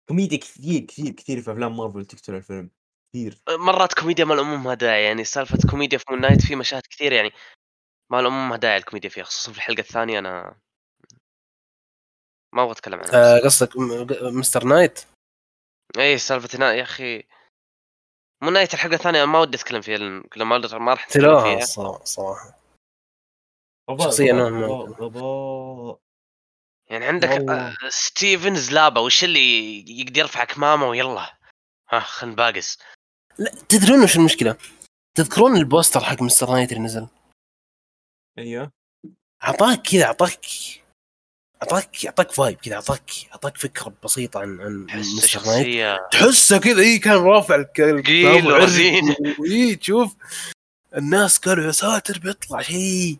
كوميديا 0.08 0.38
كثير 0.38 0.80
كثير 0.80 1.12
كثير 1.12 1.40
في 1.42 1.52
أفلام 1.52 1.76
مارفل 1.76 2.04
تقتل 2.04 2.34
الفيلم. 2.34 2.70
كثير 3.14 3.38
مرات 3.48 3.94
كوميديا 3.94 4.24
ما 4.24 4.34
لها 4.34 4.64
أم 4.64 4.74
داعي 4.74 5.04
يعني 5.04 5.24
سالفة 5.24 5.58
كوميديا 5.70 5.98
في 5.98 6.04
مون 6.10 6.20
نايت 6.20 6.46
في 6.46 6.56
مشاهد 6.56 6.82
كثير 6.90 7.12
يعني 7.12 7.32
ما 8.10 8.20
الأمم 8.20 8.48
ما 8.48 8.56
داعي 8.56 8.76
الكوميديا 8.76 9.10
فيها 9.10 9.24
خصوصا 9.24 9.52
في 9.52 9.58
الحلقة 9.58 9.80
الثانية 9.80 10.18
أنا 10.18 10.56
ما 12.54 12.62
أبغى 12.62 12.72
أتكلم 12.72 13.00
عنها 13.00 13.36
آه. 13.36 13.40
قصدك 13.40 13.76
م- 13.76 14.38
مستر 14.38 14.64
نايت؟ 14.64 15.04
اي 15.98 16.18
سالفة 16.18 16.72
يا 16.72 16.82
أخي 16.82 17.22
مون 18.42 18.52
نايت 18.52 18.74
الحلقة 18.74 18.94
الثانية 18.94 19.24
ما 19.24 19.40
ودي 19.40 19.56
أتكلم 19.56 19.80
فيها 19.80 19.98
لأن 19.98 20.22
كل 20.22 20.42
ما 20.42 20.58
ما 20.58 20.92
راح 20.92 21.04
تلاها 21.04 21.56
فيها. 21.56 21.64
صراحة 22.04 22.58
غباء 23.90 25.98
يعني 26.90 27.04
عندك 27.04 27.28
والله. 27.28 27.68
آه، 27.68 27.76
ستيفن 27.88 28.54
زلابا 28.54 29.00
وش 29.00 29.24
اللي 29.24 29.78
يقدر 30.00 30.18
يرفع 30.18 30.44
كمامه 30.44 30.88
ويلا؟ 30.88 31.38
ها 31.90 32.00
خلنا 32.00 32.34
باقس 32.34 32.78
لا 33.38 33.50
تدرون 33.68 34.02
وش 34.02 34.16
المشكلة؟ 34.16 34.56
تذكرون 35.16 35.56
ال 35.56 35.63
poster 35.63 36.00
حق 36.00 36.22
مستر 36.22 36.50
نايت 36.52 36.72
اللي 36.72 36.82
نزل؟ 36.84 37.06
أيوه. 38.38 38.70
أعطاك 39.44 39.82
كذا 39.82 40.04
أعطاك 40.04 40.46
أعطاك 41.62 42.06
أعطاك 42.06 42.30
vibe 42.32 42.56
كذا 42.58 42.74
أعطاك 42.74 43.10
أعطاك 43.32 43.56
فكرة 43.58 43.92
بسيطة 44.04 44.40
عن 44.40 44.60
عن 44.60 45.00
مستر 45.00 45.46
نايت. 45.46 46.00
تحسه 46.12 46.58
كذا 46.58 46.80
اي 46.80 46.98
كان 46.98 47.14
رافع 47.16 47.54
الك- 47.54 47.76
ثقيل 47.76 47.94
الكتاب 47.96 48.44
وعرق 48.46 48.62
ورزين. 48.62 49.10
و- 49.10 49.44
اي 49.44 49.76
تشوف 49.76 50.14
الناس 50.96 51.38
قالوا 51.38 51.64
يا 51.64 51.70
ساتر 51.72 52.18
بيطلع 52.18 52.60
شيء. 52.62 53.18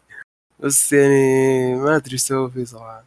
بس 0.61 0.93
يعني 0.93 1.75
ما 1.75 1.97
أدري 1.97 2.13
إيش 2.13 2.21
سووا 2.23 2.49
فيه 2.49 2.65
صراحة. 2.65 3.05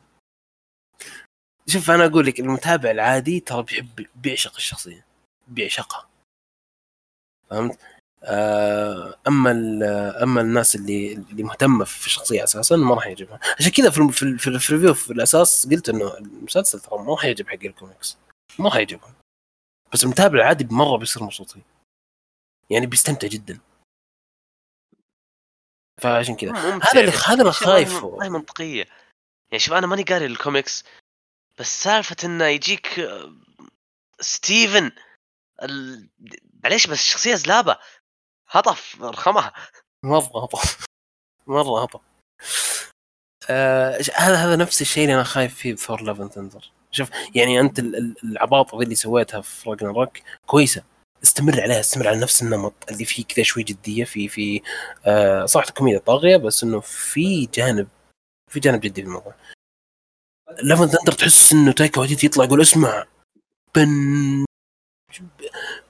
شوف 1.67 1.91
أنا 1.91 2.05
أقول 2.05 2.25
لك 2.25 2.39
المتابع 2.39 2.91
العادي 2.91 3.39
ترى 3.39 3.63
بيحب 3.63 4.05
بيعشق 4.15 4.55
الشخصية. 4.55 5.05
بيعشقها. 5.47 6.07
فهمت؟ 7.49 7.79
آه، 8.23 9.19
أما 9.27 9.51
أما 10.23 10.41
الناس 10.41 10.75
اللي 10.75 11.13
اللي 11.13 11.43
مهتمة 11.43 11.85
في 11.85 12.05
الشخصية 12.05 12.43
أساسا 12.43 12.75
ما 12.75 12.95
راح 12.95 13.07
يعجبها. 13.07 13.39
عشان 13.59 13.71
كذا 13.71 13.89
في 13.89 14.07
في, 14.11 14.37
في, 14.37 14.47
ال- 14.49 14.59
في 14.59 14.69
ال 14.69 14.72
review 14.72 14.93
في 14.93 15.13
الأساس 15.13 15.67
قلت 15.67 15.89
إنه 15.89 16.17
المسلسل 16.17 16.79
ترى 16.79 16.99
ما 16.99 17.11
راح 17.11 17.25
يعجب 17.25 17.47
حق 17.47 17.53
الكوميكس. 17.63 18.17
ما 18.59 18.65
راح 18.69 18.75
يعجبهم. 18.75 19.13
بس 19.93 20.03
المتابع 20.03 20.39
العادي 20.39 20.67
مرة 20.71 20.97
بيصير 20.97 21.23
مبسوط 21.23 21.51
فيه. 21.51 21.61
يعني 22.69 22.85
بيستمتع 22.85 23.27
جدا. 23.27 23.59
فعشان 26.01 26.35
كذا. 26.35 26.51
هذا 26.51 26.99
اللي 26.99 27.11
بس 27.11 27.23
هذا 27.27 27.39
اللي 27.41 27.49
أشياء 27.49 27.69
ما 27.69 27.75
هي- 27.77 27.85
خايف 27.85 28.03
ما 28.03 28.25
هي 28.25 28.29
منطقية. 28.29 28.85
يعني 29.51 29.59
شوف 29.59 29.73
أنا 29.73 29.87
ماني 29.87 30.03
قاري 30.03 30.25
الكوميكس 30.25 30.83
بس 31.59 31.83
سالفة 31.83 32.15
إنه 32.23 32.45
يجيك 32.45 32.99
آه، 32.99 33.33
ستيفن 34.19 34.91
ال... 35.63 36.09
معليش 36.63 36.87
بس 36.87 36.97
شخصيه 37.03 37.35
زلابة. 37.35 37.77
هطف 38.49 39.01
رخمها 39.01 39.53
مرة 40.03 40.43
هطل 40.43 40.69
مرة 41.47 41.83
هطل 41.83 41.99
آه 43.49 43.99
هذا 44.15 44.35
هذا 44.35 44.55
نفس 44.55 44.81
الشيء 44.81 45.03
اللي 45.03 45.15
أنا 45.15 45.23
خايف 45.23 45.55
فيه 45.55 45.73
بثور 45.73 46.01
Love 46.01 46.17
and 46.17 46.29
Thunder 46.29 46.71
شوف 46.91 47.09
يعني 47.35 47.59
أنت 47.59 47.79
ال- 47.79 47.95
ال- 47.95 48.15
العباطة 48.23 48.81
اللي 48.81 48.95
سويتها 48.95 49.41
في 49.41 49.69
راجناروك 49.69 50.17
كويسة. 50.45 50.83
استمر 51.23 51.61
عليها 51.61 51.79
استمر 51.79 52.07
على 52.07 52.19
نفس 52.19 52.43
النمط 52.43 52.73
اللي 52.91 53.05
فيه 53.05 53.25
كذا 53.25 53.43
شوي 53.43 53.63
جدية 53.63 54.03
في 54.03 54.27
في 54.29 54.61
آه 55.05 55.45
صح 55.45 55.63
الكوميديا 55.67 55.99
طاغيه 55.99 56.37
بس 56.37 56.63
إنه 56.63 56.79
في 56.79 57.45
جانب 57.45 57.87
في 58.51 58.59
جانب 58.59 58.79
جدي 58.81 59.01
في 59.01 59.07
الموضوع 59.07 59.35
Love 60.63 60.77
and 60.77 60.87
Thunder 60.87 61.11
تحس 61.11 61.53
إنه 61.53 61.71
تايكا 61.71 62.01
واتيتي 62.01 62.25
يطلع 62.25 62.43
يقول 62.45 62.61
اسمع 62.61 63.05
بن 63.75 64.45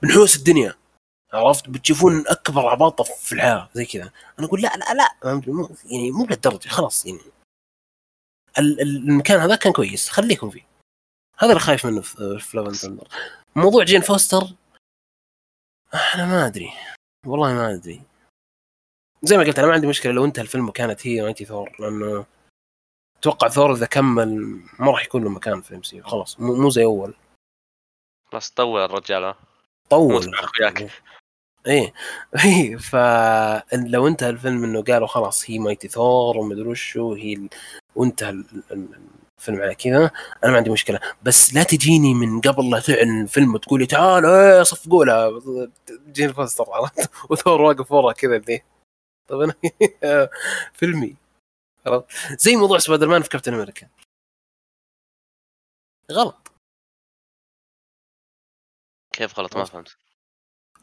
بنحوس 0.01 0.35
الدنيا. 0.35 0.75
عرفت؟ 1.33 1.69
بتشوفون 1.69 2.27
أكبر 2.27 2.67
عباطة 2.67 3.03
في 3.03 3.31
الحياة 3.35 3.69
زي 3.73 3.85
كذا. 3.85 4.11
أنا 4.39 4.47
أقول 4.47 4.61
لا 4.61 4.77
لا 4.77 4.93
لا. 4.93 5.15
يعني 5.85 6.11
مو 6.11 6.25
لهالدرجه 6.25 6.69
خلاص 6.69 7.05
يعني. 7.05 7.19
ال- 8.59 8.81
ال- 8.81 9.09
المكان 9.09 9.39
هذا 9.39 9.55
كان 9.55 9.73
كويس 9.73 10.09
خليكم 10.09 10.49
فيه. 10.49 10.67
هذا 11.37 11.49
اللي 11.49 11.59
خايف 11.59 11.85
منه 11.85 12.01
في 12.01 12.49
Love 12.53 12.80
and 12.80 12.99
موضوع 13.55 13.83
جين 13.83 14.01
فوستر 14.01 14.47
أنا 16.15 16.25
ما 16.25 16.45
أدري. 16.47 16.73
والله 17.25 17.53
ما 17.53 17.73
أدري. 17.73 18.01
زي 19.23 19.37
ما 19.37 19.43
قلت 19.43 19.59
أنا 19.59 19.67
ما 19.67 19.73
عندي 19.73 19.87
مشكلة 19.87 20.11
لو 20.11 20.25
انتهى 20.25 20.41
الفيلم 20.41 20.69
وكانت 20.69 21.07
هي 21.07 21.29
مايتي 21.29 21.45
ثور 21.45 21.75
لأنه 21.79 22.25
أتوقع 23.19 23.47
ثور 23.47 23.73
إذا 23.73 23.85
كمل 23.85 24.35
ما 24.79 24.91
راح 24.91 25.05
يكون 25.05 25.23
له 25.23 25.29
مكان 25.29 25.61
في 25.61 25.71
الام 25.71 25.82
سي 25.82 25.93
يو 25.93 26.03
خلاص 26.03 26.39
مو 26.39 26.55
مو 26.55 26.69
زي 26.69 26.83
أول. 26.83 27.13
بس 28.33 28.49
طول 28.49 28.81
الرجال 28.81 29.23
ها؟ 29.23 29.35
طول. 29.89 30.33
أخوياك. 30.35 30.91
إيه. 31.67 31.93
إيه 32.45 32.77
فلو 32.77 34.07
انتهى 34.07 34.29
الفيلم 34.29 34.63
إنه 34.63 34.81
قالوا 34.83 35.07
خلاص 35.07 35.49
هي 35.49 35.59
مايتي 35.59 35.87
ثور 35.87 36.37
ومدري 36.37 36.67
وشو 36.67 37.13
هي. 37.13 37.49
وانتهى 37.95 38.29
ال- 38.29 38.63
ال- 38.71 38.99
الفيلم 39.39 39.61
على 39.61 39.75
كذا 39.75 40.11
أنا 40.43 40.51
ما 40.51 40.57
عندي 40.57 40.69
مشكلة. 40.69 40.99
بس 41.23 41.53
لا 41.53 41.63
تجيني 41.63 42.13
من 42.13 42.41
قبل 42.41 42.69
لا 42.69 42.79
تعلن 42.79 43.21
الفيلم 43.21 43.53
وتقولي 43.55 43.85
تعال 43.85 44.25
إيه 44.25 44.63
صفقوا 44.63 45.05
لها 45.05 45.41
جين 46.07 46.33
فاستر 46.33 46.65
عرفت 46.69 47.09
وثور 47.31 47.61
واقف 47.61 47.91
ورا 47.91 48.11
كذا 48.13 48.37
ذي. 48.37 48.63
طب 49.27 49.41
أنا 49.41 49.53
فيلمي. 50.73 51.15
عرفت؟ 51.85 52.05
زي 52.39 52.55
موضوع 52.55 52.77
سبايدر 52.77 53.07
مان 53.07 53.21
في 53.21 53.29
كابتن 53.29 53.53
أمريكا. 53.53 53.87
غلط. 56.11 56.51
كيف 59.17 59.39
غلط 59.39 59.57
ما 59.57 59.63
فهمت. 59.65 59.97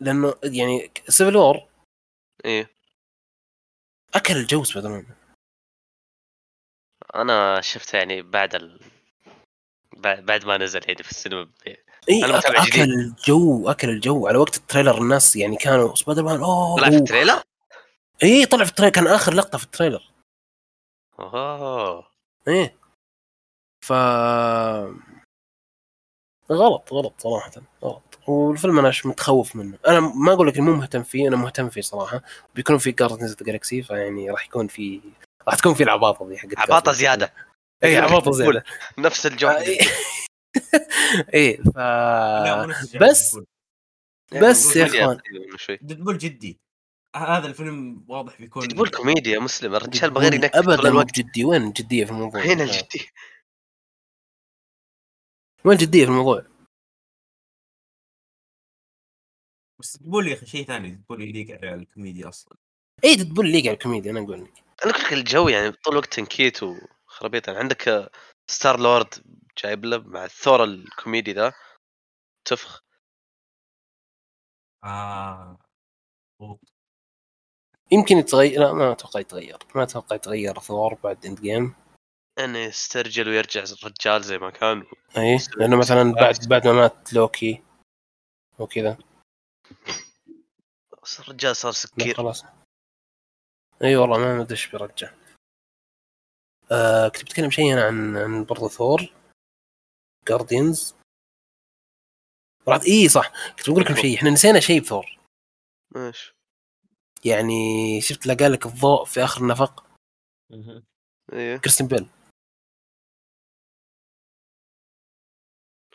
لأنه 0.01 0.35
يعني 0.45 0.91
Civil 1.09 1.37
War 1.37 1.69
إيه. 2.45 2.71
أكل 4.15 4.37
الجو 4.37 4.65
سبايدر 4.65 4.89
مان 4.89 5.07
أنا 7.15 7.61
شفته 7.61 7.99
يعني 7.99 8.23
بعد 8.23 8.55
ال... 8.55 8.81
بعد 9.97 10.45
ما 10.45 10.57
نزل 10.59 10.81
يعني 10.89 11.03
في 11.03 11.11
السينما 11.11 11.51
اي 12.11 12.25
أنا 12.25 12.33
أك- 12.33 12.37
متابع 12.39 12.63
أول 12.63 12.71
جديد. 12.71 12.89
الجو 12.89 13.71
أكل 13.71 13.89
الجو. 13.89 14.27
على 14.27 14.39
وقت 14.39 14.57
ال 14.57 14.62
trailer 14.62 14.99
الناس 14.99 15.37
يعني 15.37 15.57
كانوا 15.57 15.95
سبايدر 15.95 16.23
مان 16.23 16.41
أوه. 16.43 16.77
طلع 16.77 16.91
في 16.91 16.97
ال 16.97 17.02
trailer؟ 17.02 17.43
اي 18.23 18.47
طلع 18.47 18.65
في 18.65 18.71
ال 18.71 18.73
trailer. 18.73 18.93
كان 18.93 19.07
آخر 19.07 19.35
لقطة 19.35 19.59
في 19.59 19.65
التريلر. 19.65 20.11
أوه. 21.19 22.09
إيه. 22.49 22.79
ف 23.85 23.93
غلط 26.51 26.93
غلط 26.93 27.21
صراحة 27.21 27.51
غلط. 27.85 28.14
والفيلم 28.29 28.79
أنا 28.79 28.93
متخوف 29.05 29.57
منه. 29.57 29.79
أنا 29.89 30.01
ما 30.01 30.33
أقول 30.33 30.49
لك 30.49 30.59
مو 30.59 30.73
مهتم 30.75 31.03
فيه 31.03 31.29
أنا 31.29 31.37
مهتم 31.37 31.69
فيه 31.69 31.81
صراحة. 31.81 32.23
بيكون 32.55 32.79
في 32.79 32.93
Guardians 32.93 33.31
of 33.31 33.43
the 33.43 33.56
Galaxy 33.56 33.83
فيعني 33.83 34.31
راح 34.31 34.47
يكون 34.47 34.67
في 34.67 35.01
راح 35.49 35.55
تكون 35.55 35.75
في 35.75 35.83
العباطة 35.83 36.29
دي 36.29 36.39
حقت 36.39 36.59
عباطة. 36.59 36.93
زيادة. 36.93 37.33
اي 37.85 37.97
عباطة 37.97 38.31
زيادة. 38.39 38.65
نفس 38.99 39.27
الجو 39.27 39.49
آه، 39.49 39.61
إيه. 39.61 39.79
إيه 41.35 41.63
ف 41.63 41.79
بس- 42.99 43.31
ديدبول. 43.33 43.47
بس 44.51 44.77
يا 44.77 44.87
إخوان. 44.87 45.19
تقريباً 45.19 45.57
شوي. 45.57 45.79
ديدبول 45.83 46.19
جدي. 46.19 46.59
هذا 47.17 47.47
الفيلم 47.47 48.05
واضح 48.09 48.39
بيكون 48.39 48.69
تقول 48.69 48.89
كوميديا 48.91 49.39
مسلم 49.39 49.75
الرجال 49.75 50.11
بغير 50.11 50.35
ينكت 50.35 50.57
ابدا 50.57 50.77
مو 50.77 50.83
الوقت. 50.89 51.07
بجدي 51.21 51.45
وين 51.45 51.63
الجدية 51.63 52.05
في 52.05 52.11
الموضوع؟ 52.11 52.41
هنا 52.41 52.63
آه. 52.63 52.67
الجدي 52.67 53.09
وين 55.65 55.77
الجدية 55.79 56.05
في 56.05 56.11
الموضوع؟ 56.11 56.45
بس 59.85 59.97
ديدبول 59.97 60.29
يا 60.29 60.35
أخي 60.35 60.47
شيء 60.47 60.67
ثاني 60.67 60.91
ديدبول 60.91 61.23
يليق 61.23 61.59
على 61.65 61.75
الكوميديا 61.75 62.29
أصلا. 62.29 62.57
إي 63.05 63.17
تقول 63.17 63.53
لي 63.53 63.59
على 63.59 63.71
الكوميديا 63.71 64.11
أنا 64.11 64.21
أقول 64.21 64.45
لك. 64.45 64.65
أنا 64.85 64.93
قلت 64.93 65.05
لك 65.05 65.13
الجو 65.13 65.49
يعني 65.49 65.73
طول 65.73 65.93
الوقت 65.93 66.15
تنكيت 66.15 66.63
وخرابيط. 66.63 67.49
يعني 67.49 67.59
عندك 67.59 67.89
آه، 67.89 68.11
ستار 68.51 68.81
لورد 68.81 69.15
جايب 69.63 69.85
له 69.85 69.99
مع 69.99 70.25
الثور 70.25 70.65
الكوميدي 70.65 71.33
ذا 71.33 71.53
تفخ. 72.45 72.85
آه. 74.85 75.59
مظبوط. 76.41 76.61
يمكن 77.91 78.17
يتغير 78.17 78.61
لا 78.61 78.73
ما 78.73 78.93
أتوقع 78.93 79.21
يتغير. 79.21 79.59
ما 79.75 79.83
أتوقع 79.83 80.17
يتغير 80.17 80.59
ثور 80.59 80.95
بعد 80.95 81.27
Endgame 81.27 81.75
انه 82.39 82.59
يسترجل 82.59 83.29
ويرجع 83.29 83.63
الرجال 83.63 84.23
زي 84.23 84.39
ما 84.39 84.51
كان 84.51 84.85
إي 85.17 85.39
لأنه 85.57 85.77
مثلا 85.77 86.13
بعد 86.13 86.49
بعد 86.49 86.67
ما 86.67 86.73
مات 86.73 87.13
لوكي 87.13 87.63
وكذا. 88.59 88.99
الرجال 91.21 91.57
صار 91.57 91.73
سكير. 91.73 92.17
خلاص. 92.17 92.45
إي 93.83 93.97
والله 93.97 94.19
ما 94.19 94.43
ادري 94.43 94.51
إيش 94.51 94.67
بيرجع 94.67 95.15
آه 96.73 97.09
كنت 97.09 97.25
بتكلم 97.25 97.51
شيء 97.51 97.73
أنا 97.73 97.85
عن 97.85 98.17
عن 98.17 98.45
برضه 98.45 98.69
ثور 98.69 99.01
Guardians 100.29 100.95
بعد 102.67 102.85
إي 102.85 103.09
صح. 103.09 103.33
كنت 103.57 103.71
بقول 103.71 103.83
لكم 103.83 103.95
شيء. 103.95 104.17
إحنا 104.19 104.31
نسينا 104.31 104.61
شيء 104.61 104.81
بثور. 104.81 105.19
إيش؟ 105.97 106.33
يعني 107.25 107.53
شفت 108.01 108.27
لقى 108.27 108.49
لك 108.49 108.67
الضوء 108.67 109.05
في 109.05 109.25
آخر 109.25 109.41
النفق. 109.41 109.87
إيه. 111.33 111.57
كريستيان 111.57 111.87
بيل. 111.87 112.09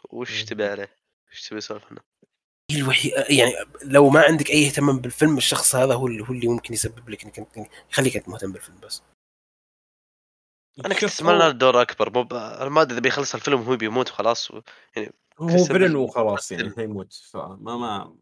وش 0.09 0.43
تبي 0.43 0.65
عليه؟ 0.65 0.95
وش 1.31 1.49
تبي؟ 1.49 1.59
هي 1.61 1.99
الوحيد 2.71 3.11
يعني 3.29 3.53
لو 3.83 4.09
ما 4.09 4.21
عندك 4.21 4.49
أي 4.49 4.67
اهتمام 4.67 4.99
بالفيلم 4.99 5.37
الشخص 5.37 5.75
هذا 5.75 5.93
هو 5.93 6.07
اللي 6.07 6.23
هو 6.23 6.33
اللي 6.33 6.47
ممكن 6.47 6.73
يسبب 6.73 7.09
لك 7.09 7.23
إنك 7.23 7.69
يخليك 7.91 8.17
أنت 8.17 8.29
مهتم 8.29 8.51
بالفيلم 8.51 8.79
بس. 8.79 9.03
أنا 10.85 10.93
كنت 10.93 11.03
أتمنى 11.03 11.33
هو- 11.33 11.37
له 11.37 11.51
دور 11.51 11.81
أكبر. 11.81 12.09
مو 12.13 12.23
ما 12.69 12.81
أدري 12.81 12.93
إذا 12.93 12.99
بيخلص 13.01 13.35
الفيلم 13.35 13.61
وهو 13.61 13.75
بيموت 13.75 14.11
وخلاص 14.11 14.51
و... 14.51 14.61
هو 15.39 15.47
كريستيان 15.47 15.73
villain 15.73 15.95
وخلاص 15.95 16.51
يعني. 16.51 16.75
حيموت 16.75 17.13
فما 17.13 17.77
ما 17.77 18.15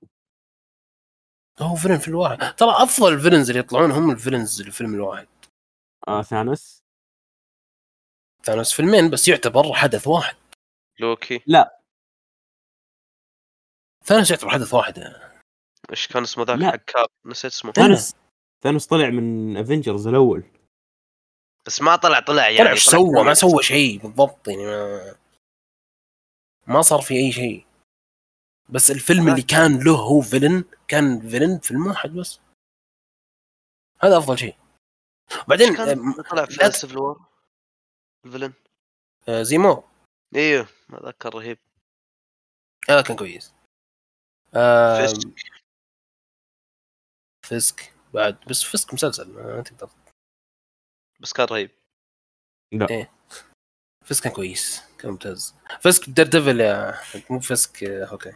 هو 1.62 1.65
villain 1.65 1.76
فيلم 1.76 1.98
واحد. 1.98 2.56
ترى 2.56 2.70
أفضل 2.70 3.14
ال 3.14 3.18
villains 3.18 3.50
اللي 3.50 3.60
يطلعون 3.60 3.92
هم 3.92 4.12
ال 4.12 4.17
villains 4.17 4.60
اللي 4.60 4.72
في 4.72 4.82
الفيلم 4.82 4.94
الواحد. 4.96 5.28
آه 6.08 6.22
ثانوس؟ 6.22 6.84
ثانوس 8.44 8.74
فيلمين 8.74 9.10
بس 9.10 9.28
يعتبر 9.28 9.74
حدث 9.74 10.08
واحد. 10.08 10.36
لوكي. 11.00 11.44
ثانوس 14.08 14.32
يعتبر 14.32 14.50
حدث 14.50 14.74
واحد. 14.74 15.00
إيش 15.90 16.08
كان 16.08 16.24
اسمه 16.24 16.44
ذاك 16.44 16.60
لا. 16.60 16.72
حق 16.72 16.76
كاب؟ 16.76 17.08
نسيت 17.26 17.52
اسمه. 17.52 17.72
ثانوس. 17.72 18.14
ثانوس. 18.64 18.88
طلع 18.88 19.10
من 19.10 19.58
Avengers 19.58 20.08
الأول. 20.08 20.44
بس 21.66 21.82
ما 21.82 21.96
طلع 21.96 22.20
طلع 22.20 22.50
يعني 22.50 22.58
طلع 22.58 22.72
إيش 22.72 22.86
سوى 22.86 23.24
ما. 23.24 23.34
سوى 23.34 23.64
شيء 23.64 24.00
بالضبط 24.00 24.48
يعني 24.48 24.66
ما 24.66 25.16
ما 26.68 26.82
صار 26.82 27.02
في 27.02 27.14
أي 27.14 27.32
شيء. 27.32 27.66
بس 28.70 28.92
الفيلم 28.92 29.28
اللي 29.28 29.42
كان 29.42 29.84
له 29.84 29.96
هو 29.96 30.22
villain 30.22 30.64
كان 30.88 31.30
villain 31.30 31.60
فيلم 31.60 31.88
واحد 31.88 32.10
بس. 32.10 32.40
هذا 34.00 34.18
أفضل 34.18 34.38
شيء. 34.38 34.56
بعدين 35.48 35.76
آه، 35.80 36.22
طلع 36.30 36.46
في 36.46 36.72
Civil 36.72 36.98
War 36.98 37.26
ال 38.26 38.29
villain. 38.29 38.54
آه، 39.30 39.44
زيمو. 39.44 39.84
أيوه 40.36 40.68
هذا 40.94 41.12
كان 41.12 41.32
رهيب. 41.32 41.58
هذا 42.90 43.02
كان 43.02 43.18
كويس. 43.18 43.57
آه، 44.56 45.02
فيسك. 45.08 45.30
فيسك. 47.46 47.94
بعد 48.14 48.38
بس 48.50 48.64
فيسك 48.64 48.94
مسلسل 48.94 49.30
ما 49.34 49.62
تقدر. 49.62 49.90
بس 51.20 51.34
كان 51.34 51.46
رهيب. 51.48 51.72
فيسك 54.06 54.24
كان 54.24 54.34
كويس 54.34 54.84
كان 55.00 55.12
ممتاز. 55.12 55.56
فيسك 55.82 56.10
Daredevil 56.10 56.60
يا 56.60 56.94
مو 57.30 57.40
فيسك 57.40 57.84
آه، 57.84 58.06
أوكي. 58.06 58.34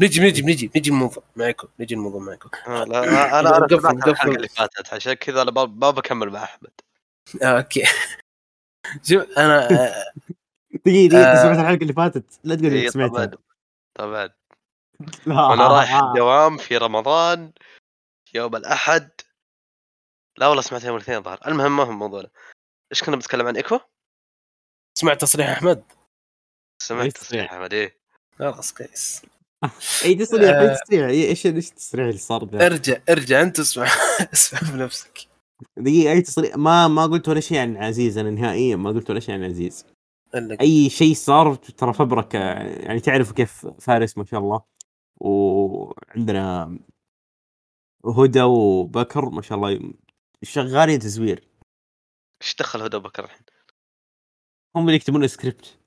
نجي 0.00 0.20
نجي 0.20 0.42
نجي 0.42 0.70
نجي 0.76 0.90
الموضوع 0.90 1.22
معكم 1.36 1.68
نجي 1.80 1.94
الموضوع 1.94 2.20
معكم 2.20 2.50
آه 2.72 2.84
لا 2.84 3.04
أنا 3.40 3.40
أنا 3.40 3.68
سمعت 3.68 3.94
نقفل. 3.94 4.10
الحلقة 4.10 4.36
اللي 4.36 4.48
فاتت 4.48 4.94
عشان 4.94 5.12
كذا 5.12 5.42
أنا 5.42 5.50
ما- 5.50 5.64
بكمل 5.90 6.30
مع 6.30 6.42
أحمد. 6.44 6.70
آه، 7.42 7.46
أوكي. 7.58 7.82
شوف 9.02 9.22
أنا 9.38 9.70
آه، 9.70 9.72
آه. 9.84 10.12
أنت 10.86 11.12
سمعت 11.42 11.58
الحلقة 11.58 11.82
اللي 11.82 11.92
فاتت؟ 11.92 12.40
لا 12.44 12.54
تقول 12.54 12.72
إيه 12.72 12.82
انك 12.82 12.90
سمعتها. 12.90 13.30
طبعا 13.94 14.12
لا 14.26 14.34
وأنا 15.26 15.68
رايح 15.68 15.94
الدوام 15.94 16.56
في 16.56 16.76
رمضان 16.76 17.52
يوم 18.34 18.56
الأحد. 18.56 19.10
لا 20.38 20.46
والله 20.46 20.62
سمعت 20.62 20.84
يوم 20.84 20.96
الاثنين 20.96 21.22
ظهر 21.22 21.40
المهم 21.46 21.76
ما 21.76 21.82
هو 21.84 21.92
موضوعنا 21.92 22.28
إيش 22.92 23.02
كنا 23.02 23.16
بنتكلم 23.16 23.46
عن 23.46 23.56
إيكو؟ 23.56 23.78
سمعت 24.98 25.20
تصريح 25.20 25.48
أحمد؟ 25.48 25.84
سمعت 26.82 27.12
تصريح؟ 27.12 27.52
أحمد 27.52 27.74
إيه. 27.74 27.98
خلاص 28.38 28.74
كويس. 28.74 29.22
اي 30.04 30.14
تصريح؟ 30.14 30.50
آه. 30.50 30.60
اي 30.60 30.76
تصريح 30.76 31.06
إيش 31.06 31.46
إيش 31.46 31.70
التصريح 31.70 32.06
اللي 32.06 32.18
صار 32.18 32.44
ذا؟ 32.44 32.66
ارجع 32.66 32.96
ارجع 33.08 33.42
أنت 33.42 33.58
اسمع 33.58 33.86
اسمع 34.34 34.60
بنفسك. 34.72 35.18
دقيقة 35.76 36.12
أي 36.12 36.20
تصريح؟ 36.22 36.56
ما 36.56 36.88
ما 36.88 37.06
قلت 37.06 37.28
ولا 37.28 37.40
شيء 37.40 37.58
عن 37.58 37.76
عزيز 37.76 38.18
أنا 38.18 38.30
نهائيا 38.30 38.76
ما 38.76 38.90
قلت 38.90 39.10
ولا 39.10 39.20
شيء 39.20 39.34
عن 39.34 39.44
عزيز. 39.44 39.86
أي 40.60 40.90
شيء 40.90 41.14
صار 41.14 41.54
ترى 41.54 41.92
فبرك 41.92 42.34
يعني 42.34 43.00
تعرف 43.00 43.32
كيف 43.32 43.66
فارس 43.66 44.18
ما 44.18 44.24
شاء 44.24 44.40
الله. 44.40 44.77
وعندنا 45.20 46.78
هدى 48.04 48.42
وبكر 48.42 49.28
ما 49.28 49.42
شاء 49.42 49.58
الله 49.58 49.92
شغالين 50.42 50.98
تزوير 50.98 51.48
إيش 52.42 52.54
دخل 52.56 52.82
هدى 52.82 52.98
بكر 52.98 53.24
الحين؟ 53.24 53.42
هم 54.76 54.84
اللي 54.86 54.96
يكتبون 54.96 55.24
السكريبت 55.24 55.78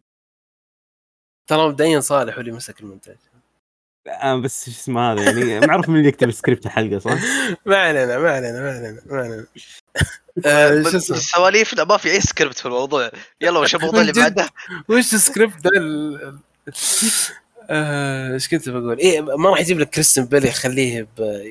ترى 1.50 1.68
مبدئيا 1.70 2.00
صالح 2.00 2.36
هو 2.36 2.42
اللي 2.42 2.52
مسك 2.52 2.82
المونتاج 2.82 3.18
آه 4.08 4.36
بس 4.36 4.66
شو 4.66 4.72
اسمه 4.72 5.12
هذا 5.14 5.32
يعني 5.54 5.68
معروف 5.68 5.90
من 5.90 5.98
اللي 5.98 6.08
يكتب 6.10 6.30
السكريبت 6.30 6.66
الحلقة 6.66 7.00
صح؟ 7.00 7.12
ما 7.66 7.78
علينا 7.78 8.18
ما 8.18 8.32
علينا 8.32 8.62
ما 8.62 8.72
علينا 8.72 9.02
ما 9.06 9.20
علينا 9.22 9.46
آه، 10.46 10.84
شو 10.92 10.98
اسمه 10.98 11.18
سواليفنا 11.18 11.84
ما 11.84 11.98
في 11.98 12.12
أي 12.12 12.22
سكريبت 12.22 12.60
في 12.60 12.66
الموضوع 12.66 13.12
يلا 13.42 13.60
وش 13.60 13.76
الموضوع 13.76 14.02
اللي. 14.02 14.12
بعده؟ 14.12 14.50
وش 14.90 15.14
السكريبت 15.14 15.64
ده 15.64 15.72
آه، 17.72 18.34
إيش 18.34 18.50
كنت 18.50 18.70
بقول؟ 18.70 18.98
إيه 18.98 19.22
ما 19.22 19.50
راح 19.50 19.60
يجيب 19.60 19.80
لك 19.80 19.90
كريستيان 19.90 20.26
بيل 20.26 20.46
يخليه. 20.46 21.08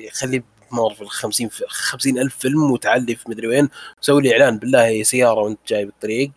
يخليه 0.07 0.43
بمارفل 0.71 1.07
50 1.07 1.49
في 1.49 1.63
50 1.67 2.17
ألف 2.19 2.37
فيلم 2.37 2.71
وتعلي 2.71 3.15
في 3.15 3.29
مدري 3.29 3.47
وين 3.47 3.69
سوي 4.01 4.21
لي 4.21 4.31
إعلان 4.31 4.57
بالله 4.57 5.03
سيارة 5.03 5.41
وأنت 5.41 5.59
جاي 5.67 5.85
بالطريق 5.85 6.31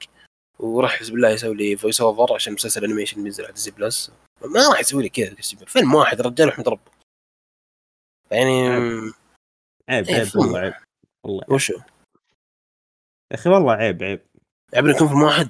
وراح 0.58 1.02
بالله 1.02 1.30
يسوي 1.30 1.54
لي 1.54 1.76
voice 1.76 2.00
over 2.00 2.34
عشان 2.34 2.52
مسلسل 2.52 2.84
animation 2.84 3.22
بينزل 3.22 3.44
على 3.44 3.52
Disney 3.52 3.74
Plus 3.74 4.10
ما 4.44 4.68
راح 4.68 4.80
يسوي 4.80 5.02
لي 5.02 5.08
كذا 5.08 5.34
فيلم 5.66 5.94
واحد 5.94 6.20
رجال 6.20 6.48
احمد 6.48 6.68
ربه 6.68 6.90
يعني 8.30 8.68
عيب 9.88 10.08
إيه، 10.08 10.14
عيب 10.14 10.24
فيلم. 10.24 10.44
والله 10.44 10.58
عيب 10.58 10.74
والله 11.24 11.44
وشو؟ 11.48 11.74
يا 13.32 13.34
أخي 13.34 13.50
والله 13.50 13.72
عيب 13.72 14.02
عيب 14.02 14.20
يعبر 14.72 14.90
يكون 14.90 15.08
فيلم 15.08 15.22
واحد 15.22 15.48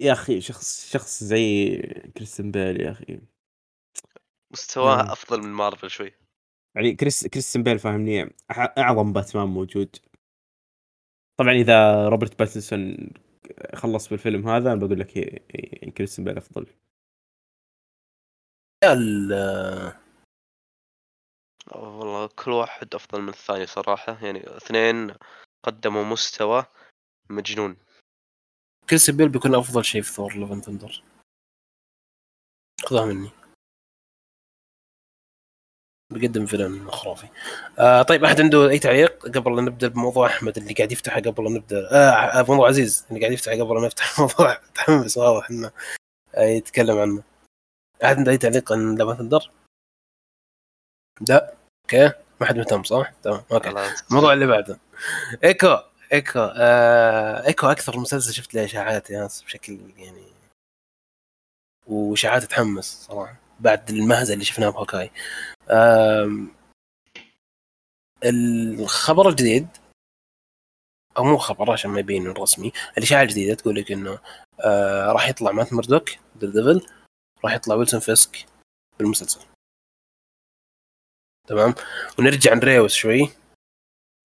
يا 0.00 0.12
أخي 0.12 0.40
شخص 0.40 0.90
شخص 0.92 1.24
زي 1.24 1.76
كريستيان 2.16 2.50
بيل 2.50 2.80
يا 2.80 2.90
أخي. 2.90 3.20
مستواه 4.52 5.02
مم. 5.02 5.10
أفضل 5.10 5.40
من 5.42 5.48
مارفل 5.48 5.90
شوي. 5.90 6.12
يعني 6.76 6.94
كريس 6.94 7.26
كريستيان 7.26 7.62
بيل 7.62 7.78
فاهمني 7.78 8.34
أعظم 8.78 9.12
باتمان 9.12 9.48
موجود. 9.48 9.96
طبعا 11.36 11.52
إذا 11.52 12.08
روبرت 12.08 12.38
باتنسون 12.38 13.10
خلص 13.74 14.08
بالفيلم 14.08 14.48
هذا 14.48 14.72
أنا 14.72 14.80
بقول 14.86 15.00
لك 15.00 15.18
هي- 15.18 15.40
هي- 15.50 15.90
كريستيان 15.90 16.24
بيل 16.24 16.36
أفضل. 16.36 16.66
ال- 18.84 19.98
والله 21.74 22.26
كل 22.28 22.50
واحد 22.50 22.94
أفضل 22.94 23.22
من 23.22 23.28
الثاني 23.28 23.66
صراحة. 23.66 24.24
يعني 24.24 24.56
اثنين 24.56 25.14
قدموا 25.62 26.04
مستوى 26.04 26.64
مجنون. 27.30 27.76
كريستيان 28.90 29.10
بيل 29.10 29.28
بيكون 29.28 29.54
أفضل 29.54 29.84
شيء 29.84 30.02
في 30.02 30.12
Thor 30.12 30.34
Love 30.36 30.50
and 30.50 30.60
Thunder 30.60 31.02
خذها 32.84 33.04
مني. 33.04 33.30
بيقدم 36.12 36.46
فيلم 36.46 36.90
خرافي 36.90 37.28
آه 37.78 38.02
طيب 38.02 38.24
أحد 38.24 38.40
عنده 38.40 38.70
أي 38.70 38.78
تعليق 38.78 39.26
قبل 39.26 39.56
لا 39.56 39.62
نبدأ 39.62 39.88
بموضوع 39.88 40.26
أحمد 40.26 40.58
اللي 40.58 40.74
قاعد 40.74 40.92
يفتحه 40.92 41.20
قبل 41.20 41.44
لا 41.44 41.50
نبدأ؟ 41.50 41.88
آه 41.92 42.42
موضوع 42.42 42.68
عزيز 42.68 43.06
اللي 43.10 43.20
قاعد 43.20 43.32
يفتحه 43.32 43.54
قبل 43.54 43.74
لا 43.80 43.86
نفتح 43.86 44.18
موضوع 44.20 44.60
متحمس 44.70 45.18
واضح 45.18 45.50
انه 45.50 45.70
آه، 46.34 46.42
يتكلم 46.42 46.98
عنه. 46.98 47.22
أحد 48.04 48.16
عنده 48.18 48.32
أي 48.32 48.38
تعليق 48.38 48.72
عن 48.72 48.98
Love 48.98 49.14
and 49.14 49.24
Thunder؟ 49.24 49.50
لا. 51.28 51.54
okay. 51.84 52.12
ما 52.40 52.46
حد 52.46 52.56
مهتم 52.58 52.82
صح؟ 52.84 53.12
تمام. 53.22 53.42
okay. 53.52 53.68
الموضوع 54.10 54.32
اللي 54.32 54.46
بعده. 54.46 54.78
إيكو. 55.44 55.76
إيكو 56.12 56.38
آه 56.56 57.46
إيكو 57.46 57.66
أكثر 57.66 57.98
مسلسل 57.98 58.32
شفت 58.32 58.54
له 58.54 58.64
إشاعات 58.64 59.10
ناس 59.12 59.42
بشكل 59.42 59.78
يعني 59.96 60.26
وإشاعات 61.86 62.44
تحمس 62.44 63.04
صراحة 63.06 63.36
بعد 63.60 63.90
المهزلة 63.90 64.34
اللي 64.34 64.44
شفناها 64.44 64.70
ب 64.70 64.74
Hawkeye. 64.74 65.10
آم، 65.70 66.54
الخبر 68.24 69.28
الجديد 69.28 69.68
أو 71.18 71.24
مو 71.24 71.38
خبر 71.38 71.72
عشان 71.72 71.90
ما 71.90 72.00
يبين 72.00 72.28
رسمي 72.28 72.72
الإشاعة 72.98 73.22
الجديدة 73.22 73.54
تقول 73.54 73.74
لك 73.76 73.92
إنه 73.92 74.18
آه 74.60 75.12
راح 75.12 75.28
يطلع 75.28 75.52
مات 75.52 75.72
مردوك 75.72 76.10
دير 76.36 76.50
ديفل 76.50 76.86
راح 77.44 77.54
يطلع 77.54 77.74
ويلسون 77.74 78.00
فيسك 78.00 78.46
بالمسلسل. 78.98 79.40
تمام؟ 81.48 81.74
ونرجع 82.18 82.54
نريوس 82.54 82.94
شوي. 82.94 83.30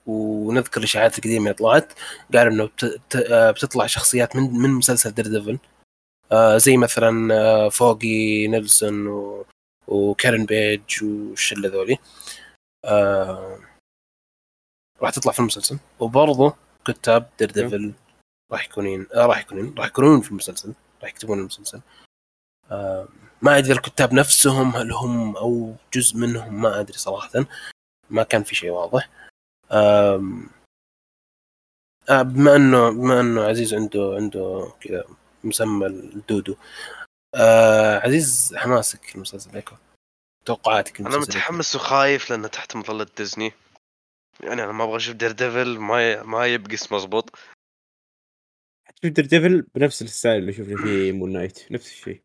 ونذكر 0.05 0.79
الإشاعات 0.79 1.17
القديمة 1.17 1.43
اللي 1.45 1.53
طلعت 1.53 1.93
قال 2.33 2.47
إنه 2.47 2.69
آه، 3.15 3.51
بتطلع 3.51 3.87
شخصيات 3.87 4.35
من 4.35 4.43
من 4.53 4.69
مسلسل 4.69 5.11
دير 5.11 5.27
ديفل 5.27 5.59
آه 6.31 6.57
زي 6.57 6.77
مثلا 6.77 7.33
آه 7.35 7.69
فوقي 7.69 8.47
نيلسون. 8.47 9.07
وكارن 9.87 10.45
بيج 10.45 11.03
والشلة 11.03 11.69
ذولي. 11.69 11.97
راح 15.01 15.11
تطلع 15.11 15.31
في 15.31 15.39
المسلسل. 15.39 15.79
وبرضه 15.99 16.55
كتاب 16.87 17.29
دير 17.39 17.51
ديفل 17.51 17.93
راح 18.51 18.65
يكونين 18.65 19.07
راح 19.15 19.39
يكونين 19.41 19.75
راح 19.77 19.87
يكونون 19.87 20.21
في 20.21 20.31
المسلسل 20.31 20.73
راح 21.01 21.09
يكتبون 21.09 21.39
المسلسل. 21.39 21.81
ما 23.41 23.57
أدري 23.57 23.73
الكتاب 23.73 24.13
نفسهم 24.13 24.75
هل 24.75 24.91
هم 24.91 25.37
أو 25.37 25.75
جزء 25.93 26.17
منهم 26.17 26.61
ما 26.61 26.79
أدري 26.79 26.97
صراحة. 26.97 27.45
ما 28.09 28.23
كان 28.23 28.43
في 28.43 28.55
شيء 28.55 28.69
واضح. 28.69 29.09
بما 32.09 32.55
انه 32.55 32.89
بما 32.89 33.19
انه 33.19 33.43
عزيز 33.43 33.73
عنده 33.73 34.15
عنده 34.15 34.71
كذا 34.81 35.05
مسمى 35.43 35.87
الدودو. 35.87 36.55
آه 37.35 37.99
عزيز 37.99 38.53
حماسك 38.55 39.15
المسلسل 39.15 39.55
ايكو 39.55 39.75
توقعاتك 40.45 40.99
أنا 40.99 41.17
متحمس 41.17 41.75
وخايف 41.75 42.29
لأنه 42.29 42.47
تحت 42.47 42.75
مظلة 42.75 43.07
ديزني. 43.17 43.51
يعني 44.39 44.63
أنا 44.63 44.71
ما 44.71 44.83
أبغى 44.83 44.95
أشوف 44.95 45.15
دير 45.15 45.31
ديفل 45.31 45.79
ما 45.79 46.11
ي... 46.11 46.23
ما 46.23 46.45
يبقس 46.45 46.91
مزبوط 46.91 47.35
شوف 49.03 49.11
دير 49.11 49.25
ديفل 49.25 49.61
بنفس 49.61 50.01
الستايل 50.01 50.37
اللي 50.37 50.53
شفنا 50.53 50.77
فيه 50.77 51.11
مون 51.17 51.33
نايت 51.33 51.71
نفس 51.71 51.91
الشيء. 51.91 52.21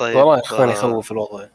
طيب 0.00 0.16
والله 0.16 0.36
يا 0.36 0.42
اخوان 0.42 0.68
آه، 0.68 0.72
يخوف 0.72 1.12
الوضع. 1.12 1.48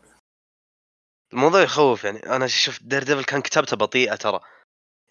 الموضوع 1.34 1.62
يخوف 1.62 2.04
يعني. 2.04 2.20
أنا 2.20 2.48
شفت 2.48 2.84
دير 2.84 3.04
ديفل 3.04 3.24
كان 3.24 3.42
كتابته 3.42 3.78
بطيئة 3.78 4.16
ترى. 4.16 4.40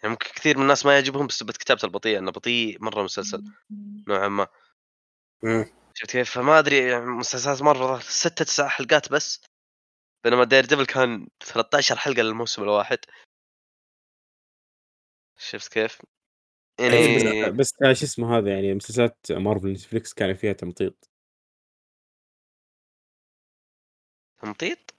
يعني 0.03 0.11
ممكن 0.11 0.31
كثير 0.31 0.57
من 0.57 0.63
الناس 0.63 0.87
ما 0.87 0.95
يعجبهم 0.95 1.27
بسبب 1.27 1.51
كتابته 1.51 1.87
البطيئة 1.87 2.19
إنه 2.19 2.31
بطيء 2.31 2.83
مرة 2.85 2.99
المسلسل 3.01 3.45
نوعا 4.09 4.29
ما. 4.29 4.47
مم. 5.43 5.65
شفت 5.95 6.11
كيف؟ 6.11 6.31
فما 6.31 6.59
أدري 6.59 6.79
يعني 6.79 7.07
مسلسلات 7.07 7.63
مارفل 7.63 8.03
ستة 8.03 8.45
تسع 8.45 8.69
حلقات 8.69 9.13
بس. 9.13 9.45
بينما 10.25 10.45
دير 10.45 10.65
ديفل 10.65 10.87
كان 10.87 11.29
13 11.41 11.97
حلقة 11.97 12.23
للموسم 12.23 12.63
الواحد. 12.63 12.99
شفت 15.39 15.73
كيف؟ 15.73 16.03
يعني 16.81 17.51
بس 17.51 17.73
بس 17.81 17.99
شو 17.99 18.05
اسمه 18.05 18.39
هذا 18.39 18.51
يعني 18.51 18.75
مسلسلات 18.75 19.17
مارفل 19.31 19.73
نتفليكس 19.73 20.15
كان 20.15 20.35
فيها 20.35 20.53
تمطيط. 20.53 21.11
تمطيط؟ 24.43 24.96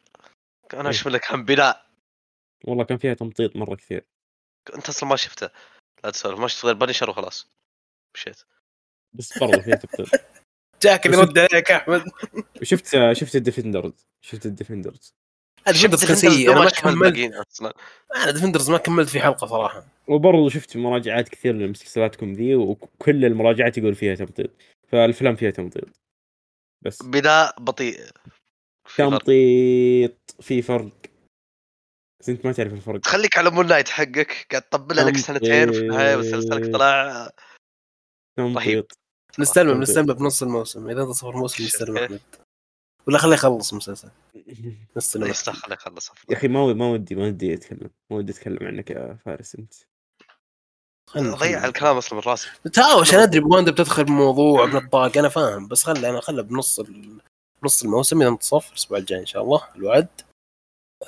أنا 0.74 0.82
إيه. 0.82 0.88
إيش 0.88 1.08
لك 1.08 1.22
كان 1.22 1.46
بناء 1.46 1.88
والله 2.66 2.84
كان 2.84 2.98
فيها 2.98 3.14
تمطيط 3.14 3.56
مرة 3.56 3.76
كثير. 3.76 4.06
أنت 4.76 4.90
أصلا 4.90 5.10
ما 5.10 5.16
شفته. 5.16 5.50
لا 6.04 6.10
تسولف 6.10 6.40
ما 6.40 6.48
شفت 6.48 6.66
غير 6.66 6.76
بنشر 6.76 7.10
وخلاص. 7.10 7.48
مشيت. 8.16 8.42
بس 9.14 9.38
برضه 9.40 9.62
فيها 9.62 9.76
تمطيط. 9.76 10.08
جاك 10.82 11.06
اللي 11.06 11.18
يرد 11.18 11.40
عليك 11.40 11.72
أحمد. 11.72 12.04
وشفت 12.62 13.12
شفت 13.14 13.36
الديفندرز 13.36 14.08
شفت 14.22 14.46
الديفندرز 14.46 15.14
ديفندرز 15.68 16.06
كان 16.06 16.16
شفت 16.16 16.28
سيء 16.28 16.52
أنا 16.52 16.60
ما 16.60 16.70
كملت. 16.70 17.34
أصلا. 17.52 17.74
أنا 18.16 18.32
ديفندرز 18.32 18.70
ما 18.70 18.78
كملت 18.78 19.10
في 19.10 19.20
حلقة 19.20 19.48
صراحة. 19.48 19.86
وبرضه 20.08 20.50
شفت 20.50 20.78
مراجعات 20.78 21.30
كثير 21.30 21.54
لمسلسلاتكم 21.54 22.34
ذي 22.34 22.56
وكل 22.56 23.26
المراجعات 23.26 23.78
يقول 23.78 23.96
فيها 23.96 24.16
تمطيط. 24.16 24.50
فالأفلام 24.88 25.36
فيها 25.36 25.52
تمطيط. 25.52 26.02
بس. 26.82 27.04
بناء 27.04 27.60
بطيء. 27.60 28.00
تمطيط 28.96 30.18
في 30.42 30.62
فرق. 30.62 30.92
بس 32.20 32.30
أنت 32.30 32.46
ما 32.46 32.52
تعرف 32.52 32.74
الفرق. 32.74 33.06
خليك 33.06 33.38
على 33.38 33.50
مون 33.50 33.68
نايت 33.68 33.90
حقك. 33.90 34.48
قاعد 34.52 34.62
تطبل 34.62 34.96
لك 34.96 35.18
سنتين 35.18 35.72
في 35.72 35.80
النهاية. 35.80 36.16
مسلسلك 36.16 36.74
طلع 36.74 37.30
تمطيط 38.38 38.98
نستلم 39.40 39.74
تمطيط. 39.74 39.90
نستلم 39.90 40.06
بنص 40.06 40.44
الموسم. 40.44 40.90
إذا 40.90 41.06
تصور 41.06 41.38
موسم 41.38 41.64
شفت. 41.64 41.76
نستلم 41.76 41.98
كيف؟ 41.98 42.04
احمد 42.04 42.22
ولا 43.08 43.18
خليه 43.18 43.34
يخلص 43.34 43.74
مسلسل. 43.74 44.10
نستلم 44.98 45.24
لا 45.24 45.32
أحمد. 45.32 45.36
يستاهل 45.38 45.72
يخلص 45.72 46.12
يا 46.30 46.38
أخي 46.38 46.48
ما 46.48 46.74
ما 46.74 46.92
ودي 46.92 47.16
ما 47.16 47.28
ودي 47.28 47.54
أتكلم. 47.54 47.90
ما 48.10 48.18
ودي 48.18 48.32
أتكلم 48.32 48.68
عنك 48.68 48.90
يا 48.90 49.18
فارس 49.26 49.56
أنت. 49.56 49.74
ضيع. 51.18 51.66
الكلام 51.66 51.98
أصلا 51.98 52.20
من 52.20 52.26
راسي. 52.26 52.50
تهاوش 52.74 53.14
أنا 53.14 53.24
أدري 53.24 53.40
بواندا 53.40 53.72
بتدخل 53.72 54.04
بموضوع 54.04 54.66
بنطاق 54.66 55.18
أنا 55.18 55.30
فاهم. 55.30 55.68
بس 55.68 55.84
خلي 55.84 56.10
أنا 56.10 56.22
خله 56.22 56.42
بنص 56.42 56.82
بنص 57.62 57.84
الموسم 57.84 58.22
اذا 58.22 58.30
انتصف 58.30 58.70
الأسبوع 58.70 58.98
الجاي 58.98 59.20
إن 59.20 59.26
شاء 59.26 59.44
الله 59.44 59.76
الوعد. 59.76 60.22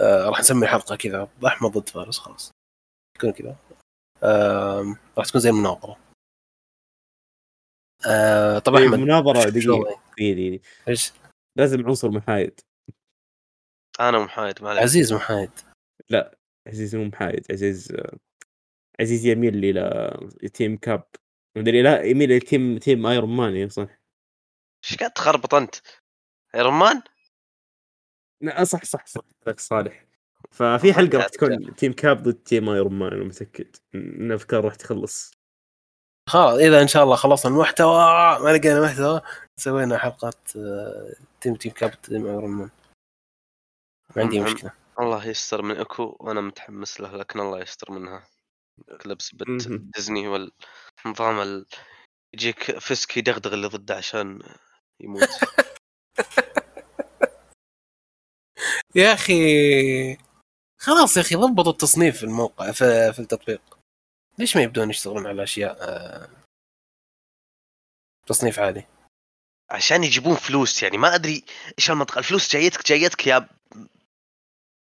آه 0.01 0.29
راح 0.29 0.39
نسمي 0.39 0.67
حلقه 0.67 0.95
كذا 0.95 1.29
احمد 1.45 1.71
ضد 1.71 1.89
فارس 1.89 2.19
خلاص. 2.19 2.51
تكون 3.17 3.31
كذا. 3.31 3.55
آه 4.23 4.95
راح 5.17 5.25
تكون 5.27 5.41
زي 5.41 5.49
المناظرة. 5.49 5.99
آه 8.07 8.59
طب 8.59 8.75
طيب 8.75 8.85
أحمد 8.85 8.99
مناظرة 8.99 9.49
دقيقة. 9.49 10.01
إيش؟ 10.87 11.13
لازم 11.57 11.85
عنصر 11.85 12.09
محايد. 12.09 12.59
أنا 13.99 14.19
محايد 14.19 14.63
ما 14.63 14.69
عليك. 14.69 14.83
عزيز 14.83 15.13
محايد. 15.13 15.51
عزيز 16.67 16.95
مو 16.95 17.05
محايد 17.05 17.51
عزيز 17.51 17.93
عزيز 18.99 19.25
يميل 19.25 19.65
إلى 19.65 20.49
team 20.53 20.77
Cap. 20.77 21.07
مدري 21.57 21.81
لا 21.81 22.03
يميل 22.03 22.31
إلى 22.31 22.39
team 22.39 22.77
team 22.77 23.05
Iron 23.05 23.35
Man 23.35 23.53
إيه 23.55 23.67
صح؟ 23.67 23.99
إيش 24.83 24.97
قاعد 24.97 25.11
تخربط 25.11 25.53
أنت؟ 25.53 25.75
Iron 26.55 26.73
Man؟ 26.73 27.01
لا 28.41 28.63
صح 28.63 28.83
صح 28.83 29.05
صح. 29.05 29.21
لك 29.47 29.59
صالح. 29.59 30.05
ففي 30.51 30.93
حلقة 30.93 31.17
راح 31.17 31.27
تكون 31.27 31.75
team 31.75 31.93
Cap 31.93 32.23
ضد 32.23 32.33
team 32.33 32.69
Iron 32.69 32.93
Man 32.93 33.13
أنا 33.13 33.23
متأكد. 33.23 33.75
إن 33.95 34.31
أفكار 34.31 34.65
راح 34.65 34.75
تخلص. 34.75 35.31
خلاص 36.29 36.59
إذا 36.59 36.81
إن 36.81 36.87
شاء 36.87 37.03
الله 37.03 37.15
خلصنا 37.15 37.55
المحتوى. 37.55 37.97
ما 38.39 38.57
لقينا 38.57 38.81
محتوى 38.81 39.21
سوينا 39.59 39.97
حلقات 39.97 40.49
team 41.41 41.55
team 41.55 41.71
Cap 41.71 42.01
team 42.01 42.25
Iron 42.25 42.51
Man 42.51 42.69
ما 44.15 44.21
عندي 44.23 44.37
المهم. 44.37 44.53
مشكلة. 44.53 44.71
الله 44.99 45.27
يستر 45.27 45.61
من 45.61 45.75
إيكو 45.77 46.17
وأنا 46.19 46.41
متحمس 46.41 47.01
له 47.01 47.17
لكن 47.17 47.39
الله 47.39 47.59
يستر 47.61 47.91
منها. 47.91 48.27
كله 49.01 49.15
بسبب 49.15 49.49
مهم. 49.49 49.91
ديزني 49.95 50.27
والنظام 50.27 51.39
ال... 51.39 51.65
يجيك 52.33 52.79
فيسك 52.79 53.17
يدغدغ 53.17 53.53
اللي 53.53 53.67
ضده 53.67 53.95
عشان 53.95 54.41
يموت. 54.99 55.29
يا 58.95 59.13
أخي 59.13 59.33
خلاص 60.77 61.17
يا 61.17 61.21
أخي 61.21 61.35
ضبطوا 61.35 61.71
التصنيف 61.71 62.17
في 62.17 62.23
الموقع 62.23 62.71
في, 62.71 63.13
في 63.13 63.19
التطبيق. 63.19 63.61
ليش 64.37 64.55
ما 64.55 64.63
يبدون 64.63 64.89
يشتغلون 64.89 65.27
على 65.27 65.43
أشياء 65.43 65.77
آه، 65.81 66.29
تصنيف 68.27 68.59
عالي 68.59 68.85
عشان 69.69 70.03
يجيبون 70.03 70.35
فلوس 70.35 70.83
يعني 70.83 70.97
ما 70.97 71.15
أدري 71.15 71.43
إيش 71.77 71.91
المنطقة. 71.91 72.19
الفلوس 72.19 72.53
جايتك 72.53 72.87
جايتك 72.87 73.27
يا 73.27 73.49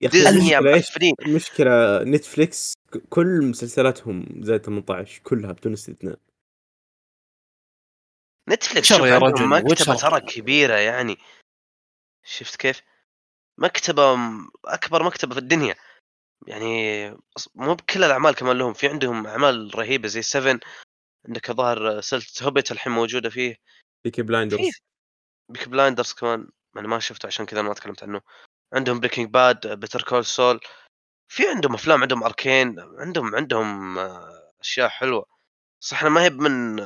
يا 0.02 0.08
أخي 0.08 0.18
ديزني 0.18 0.48
يا 0.48 0.60
المشكلة 1.26 2.04
نتفليكس 2.04 2.74
كل 3.10 3.42
مسلسلاتهم 3.44 4.44
زائد 4.44 4.66
18 4.66 5.22
كلها 5.24 5.52
بدون 5.52 5.74
استثناء. 5.74 6.20
نتفلكس 8.50 8.88
شوف 8.88 9.00
يا 9.00 9.18
رجل، 9.18 9.48
مكتبة. 9.48 9.96
ترى 9.96 10.20
كبيرة 10.22 10.76
يعني. 10.76 11.18
شفت 12.24 12.56
كيف؟ 12.56 12.82
مكتبة 13.58 14.18
أكبر 14.66 15.04
مكتبة 15.04 15.34
في 15.34 15.40
الدنيا. 15.40 15.76
يعني 16.48 17.10
مو 17.56 17.76
بكل 17.76 18.04
الأعمال 18.04 18.36
كمان 18.36 18.58
لهم. 18.58 18.74
في 18.74 18.88
عندهم 18.88 19.28
أعمال 19.28 19.76
رهيبة 19.76 20.08
زي 20.08 20.22
7 20.22 20.60
عندك 21.28 21.50
الظاهر 21.50 22.02
سلسلة 22.02 22.48
هوبيت 22.48 22.72
الحين 22.72 22.94
موجودة 22.94 23.30
فيه. 23.30 23.56
Peaky 24.04 24.22
Blinders. 24.22 24.62
فيه 24.62 24.72
Peaky 25.50 25.70
Blinders 25.70 26.14
كمان. 26.14 26.50
أنا 26.78 26.88
ما 26.88 27.00
شفته 27.00 27.28
عشان 27.28 27.46
كذا 27.46 27.62
ما 27.62 27.74
تكلمت 27.74 28.04
عنه. 28.04 28.22
عندهم 28.74 29.00
Breaking 29.00 29.30
Bad 29.30 29.80
Better 29.80 30.02
Call 30.02 30.26
Saul 30.26 30.60
في 31.32 31.48
عندهم 31.48 31.74
أفلام 31.74 32.02
عندهم 32.02 32.24
Arcane 32.24 32.80
عندهم 32.80 33.36
عندهم 33.36 33.98
آه، 34.00 34.52
أشياء 34.62 34.90
حلوة. 34.90 35.26
صح 35.80 36.02
أنا 36.02 36.10
ما 36.10 36.24
هي 36.24 36.30
من 36.30 36.80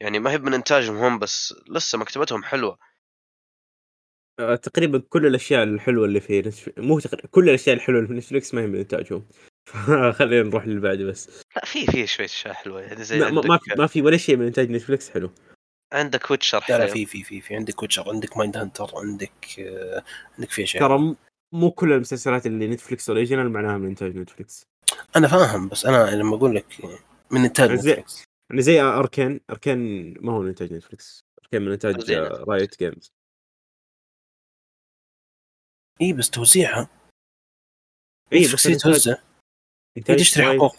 يعني 0.00 0.18
ما 0.18 0.30
هي 0.30 0.38
من 0.38 0.54
إنتاجهم 0.54 0.96
هم 0.96 1.18
بس 1.18 1.54
لسه 1.68 1.98
مكتبتهم 1.98 2.44
حلوة. 2.44 2.78
آه، 4.40 4.54
تقريبا 4.54 5.02
كل 5.08 5.26
الأشياء 5.26 5.62
الحلوة 5.62 6.04
اللي 6.04 6.20
في. 6.20 6.52
مو 6.76 7.00
تقريبا 7.00 7.28
كل 7.28 7.48
الأشياء 7.48 7.76
الحلوة 7.76 7.98
اللي 7.98 8.08
في 8.08 8.14
نتفلكس 8.14 8.54
ما 8.54 8.62
هي 8.62 8.66
من 8.66 8.78
إنتاجهم. 8.78 9.26
خلينا 10.18 10.48
نروح 10.48 10.66
للي 10.66 10.80
بعده 10.80 11.04
بس. 11.04 11.42
لا 11.56 11.64
في 11.64 11.86
في 11.86 12.06
شوية 12.06 12.26
أشياء 12.26 12.54
حلوة 12.54 12.80
يعني 12.80 13.04
زي 13.04 13.18
ما, 13.18 13.30
ما, 13.30 13.36
عندك 13.36 13.48
ما 13.50 13.58
في 13.58 13.74
ما 13.78 13.86
في 13.86 14.02
ولا 14.02 14.16
شيء 14.16 14.36
من 14.36 14.46
إنتاج 14.46 14.70
نتفلكس 14.70 15.10
حلو. 15.10 15.30
عندك 15.92 16.30
Witcher 16.30 16.64
لا 16.68 16.78
حلو. 16.78 16.88
في 16.88 17.06
في 17.06 17.24
في 17.24 17.40
في 17.40 17.56
عندك 17.56 17.82
Witcher 17.82 18.08
عندك 18.08 18.36
Mindhunter 18.36 18.90
عندك 18.94 19.46
آه، 19.58 20.02
عندك 20.34 20.50
في 20.50 20.62
أشياء. 20.62 20.88
ترى 20.88 21.14
مو 21.52 21.70
كل 21.70 21.92
المسلسلات 21.92 22.46
اللي 22.46 22.68
نتفلكس 22.68 23.10
original 23.10 23.50
معناها 23.50 23.78
من 23.78 23.88
إنتاج 23.88 24.16
نتفلكس 24.16 24.66
أنا 25.16 25.28
فاهم 25.28 25.68
بس 25.68 25.86
أنا 25.86 26.10
لما 26.10 26.36
أقول 26.36 26.54
لك 26.54 26.66
من 27.30 27.44
إنتاج 27.44 27.70
نتفلكس 27.70 28.27
يعني 28.50 28.62
زي 28.62 28.80
Arcane 28.80 29.40
Arcane 29.50 29.78
ما 30.20 30.32
هو 30.32 30.40
من 30.42 30.48
إنتاج 30.48 30.72
نتفلكس 30.72 31.20
Arcane 31.44 31.62
من 31.62 31.72
إنتاج 31.72 32.10
Riot 32.48 32.78
Games 32.78 33.12
اي 36.00 36.12
بس 36.12 36.30
توزيعها. 36.30 36.88
اي 38.32 38.40
نتفلكس 38.40 38.66
بس 38.66 38.82
توزع 38.82 39.16
إنتاج 39.98 40.16
تشتري 40.18 40.46
Riot 40.46 40.58
حقوق. 40.60 40.76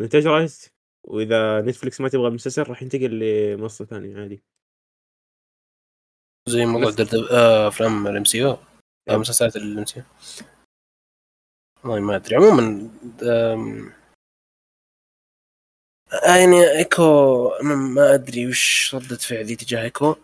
إنتاج 0.00 0.26
Riot 0.26 0.68
وإذا 1.04 1.60
نتفلكس 1.60 2.00
ما 2.00 2.08
تبغى 2.08 2.28
المسلسل 2.28 2.62
راح 2.62 2.82
ينتقل 2.82 3.18
لمنصة 3.18 3.84
ثانية 3.84 4.20
عادي. 4.20 4.42
زي 6.48 6.66
موضوع 6.66 6.88
بس- 6.88 6.94
دردب 6.94 7.24
آه، 7.24 7.68
أفلام 7.68 8.06
ال 8.06 8.24
MCU. 8.24 8.58
مسلسلات 9.10 9.56
ال 9.56 9.84
MCU 9.84 10.04
والله 11.90 12.00
ما 12.00 12.16
أدري. 12.16 12.36
عموما 12.36 12.90
آم، 13.22 13.92
يعني 16.12 16.70
إيكو 16.70 17.02
ما- 17.62 18.14
أدري 18.14 18.46
وش 18.46 18.94
ردة 18.94 19.16
فعلي 19.16 19.56
تجاه 19.56 19.82
إيكو. 19.82 20.16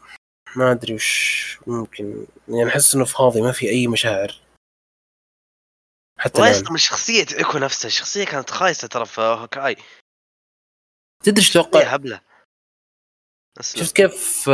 ما 0.57 0.73
أدري 0.73 0.95
وش 0.95 1.59
ممكن 1.67 2.27
يعني 2.49 2.69
أحس 2.69 2.95
إنه 2.95 3.05
فاضي 3.05 3.41
ما 3.41 3.53
في 3.53 3.69
أي 3.71 3.87
مشاعر. 3.87 4.41
حتى 6.19 6.41
والله 6.41 6.57
يصدم 6.57 6.73
من 6.73 6.79
شخصية 6.79 7.27
إيكو 7.39 7.59
نفسها 7.59 7.87
الشخصيه 7.89 8.25
كانت 8.25 8.51
خايسة 8.51 8.89
ترى 8.89 9.07
في 9.07 9.21
Hawkeye 9.21 9.77
تدري 11.25 11.39
إيش 11.39 11.51
أتوقع 11.57 11.81
هبلة. 11.83 12.21
أسلم. 13.61 13.85
شفت 13.85 13.97
كيف 13.97 14.51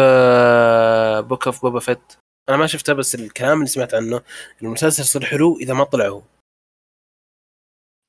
Book 1.29 1.47
of 1.47 1.63
Boba 1.63 1.81
Fett 1.81 2.13
أنا 2.49 2.57
ما 2.57 2.67
شفتها 2.67 2.93
بس 2.93 3.15
الكلام 3.15 3.59
اللي 3.59 3.67
سمعت 3.67 3.95
عنه 3.95 4.23
المسلسل 4.63 5.03
يصير 5.03 5.25
حلو 5.25 5.57
إذا 5.59 5.75
ما 5.75 5.85
طلع 5.85 6.07
هو 6.09 6.23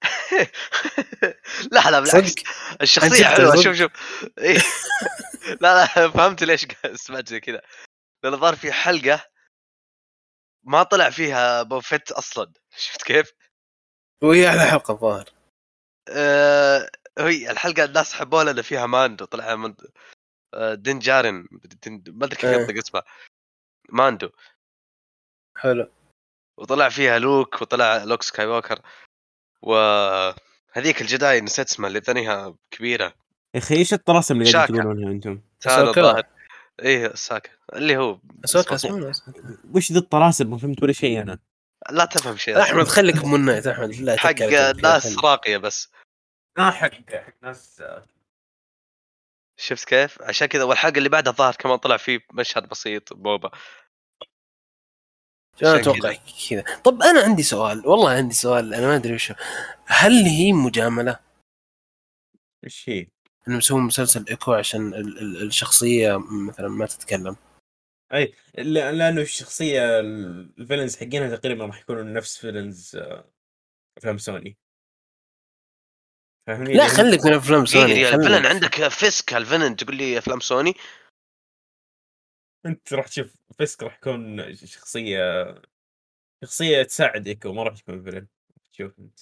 لا 1.72 1.92
لا 1.92 2.00
بالعكس 2.00 2.36
الشخصية 2.82 3.26
حلوة؟ 3.26 3.56
شوف 3.56 3.76
شوف. 3.76 3.92
إيه. 4.38 4.58
لا 5.62 5.76
لا 5.76 6.10
فهمت 6.12 6.44
ليش 6.44 6.68
سمعت 6.96 7.28
زي 7.28 7.40
كذا. 7.40 7.62
لأن 8.24 8.34
الظاهر 8.34 8.56
في 8.56 8.72
حلقة 8.72 9.26
ما 10.64 10.84
طلع 10.84 11.10
فيها 11.10 11.64
Boba 11.64 11.88
Fett 11.88 12.12
أصلا. 12.12 12.54
شفت 12.78 13.04
كيف؟ 13.04 13.32
وهي 14.24 14.50
أحلى 14.50 14.66
حلقة 14.66 14.92
الظاهر. 14.92 15.30
آه 16.10 16.90
هي 17.18 17.52
الحلقة 17.52 17.84
الناس 17.84 18.14
حبوها 18.14 18.44
لأن 18.44 18.62
فيها 18.62 18.86
Mando. 18.86 19.26
طلع 19.26 19.56
من 19.56 19.76
آه، 20.54 20.74
Din 20.74 21.00
Djarin 21.00 21.48
Din- 21.84 22.04
ما 22.08 22.26
أدري 22.26 22.36
كيف 22.36 22.46
إيه. 22.50 22.56
ينطق 22.62 22.78
اسمه. 22.78 23.04
Mando. 23.90 24.30
حلو. 25.58 25.92
وطلع 26.58 26.90
فيها 26.90 27.20
لوك 27.20 27.62
وطلع 27.62 28.04
Luke 28.04 28.24
Skywalker 28.24 28.82
وهذيك 30.76 31.02
ال 31.02 31.10
Jedi 31.10 31.42
نسيت 31.42 31.68
اسمها 31.68 31.88
اللي 31.88 32.00
ثانيها 32.02 32.56
كبيرة. 32.72 33.14
يا 33.54 33.60
أخي 33.60 33.76
إيش 33.76 33.94
الطلاسم 33.94 34.42
اللي 34.42 34.52
قاعدين. 34.52 34.76
تقولونها 34.76 35.12
أنتم؟ 35.12 35.42
الظاهر 35.68 36.24
إيه 36.80 37.16
Ahsoka. 37.16 37.50
اللي 37.74 37.98
هو 37.98 38.20
اسمه 38.46 39.14
وش 39.74 39.92
ذي 39.92 39.98
الطلاسم 39.98 40.50
ما 40.50 40.58
فهمت 40.58 40.84
ولا 40.84 40.94
شيء 40.94 41.22
أنا. 41.22 41.40
لا 41.92 42.06
تفهم 42.06 42.38
شيء. 42.38 42.62
أحمد 42.62 42.88
خليك 42.88 43.26
Moon 43.26 43.46
Knight 43.46 43.68
أحمد 43.68 43.96
لا 43.96 44.18
حق. 44.18 44.42
ناس. 44.84 45.18
راقية 45.24 45.58
بس. 45.58 45.92
آه 46.58 46.72
حق 46.72 46.92
حق 47.10 47.34
ناس. 47.44 47.84
شفت 49.58 49.88
كيف؟ 49.88 50.22
عشان 50.22 50.48
كذا 50.48 50.64
والحلقة 50.64 50.98
اللي 50.98 51.10
بعدها 51.10 51.32
الظاهر 51.32 51.56
كمان 51.56 51.78
طلع 51.78 51.98
فيه 51.98 52.20
مشهد 52.34 52.70
بسيط 52.70 53.14
Boba 53.14 53.52
أنا 55.64 55.76
أتوقع 55.80 56.14
كذا 56.50 56.64
طب 56.84 57.02
أنا 57.02 57.22
عندي 57.22 57.44
سؤال 57.44 57.88
والله 57.88 58.12
عندي 58.12 58.34
سؤال 58.36 58.74
أنا 58.74 58.88
ما 58.88 58.96
أدري 58.96 59.14
وش 59.14 59.32
هو. 59.32 59.38
هل 59.86 60.12
هي 60.24 60.54
مجاملة 60.54 61.20
إيش 62.64 62.90
هي؟ 62.90 63.08
إنه 63.48 63.58
مسوي 63.58 63.82
مسلسل 63.82 64.26
إيكو 64.30 64.54
عشان 64.54 64.94
ال- 64.94 65.20
ال- 65.20 65.48
الشخصية 65.48 66.18
مثلا 66.48 66.68
ما 66.68 66.86
تتكلم 66.86 67.36
أي 68.14 68.34
لا- 68.58 68.92
لأنه 68.92 69.22
الشخصية 69.22 70.00
ال 70.00 70.11
villains 70.11 70.96
حقينها 70.98 71.36
تقريبا 71.36 71.66
راح 71.66 71.80
يكونوا 71.82 72.04
نفس 72.04 72.38
villains 72.38 72.96
آه، 72.96 73.26
أفلام 73.98 74.18
سوني 74.18 74.58
فاهمني؟ 76.48 76.74
لا 76.74 76.88
خليك 76.88 77.26
من 77.26 77.34
أفلام 77.34 77.66
سوني 77.66 77.94
دقيقه 77.94 78.12
خليك. 78.12 78.26
ال 78.28 78.30
villain 78.30 78.46
عندك 78.46 78.88
Fisk 78.88 79.34
ال 79.34 79.39
villain 79.39 79.76
تقول 79.76 79.96
لي 79.96 80.18
أفلام 80.18 80.40
سوني 80.40 80.74
أنت 82.66 82.94
راح 82.94 83.08
تشوف 83.08 83.34
Fisk 83.58 83.84
راح 83.84 83.96
يكون 83.98 84.56
شخصية 84.56 85.56
شخصية 86.44 86.84
تساعد 86.84 87.28
ايكو 87.28 87.54
ما 87.54 87.64
راح 87.64 87.78
تكون 87.78 88.04
villain 88.04 88.28
تشوف 88.74 89.00
أنت. 89.00 89.20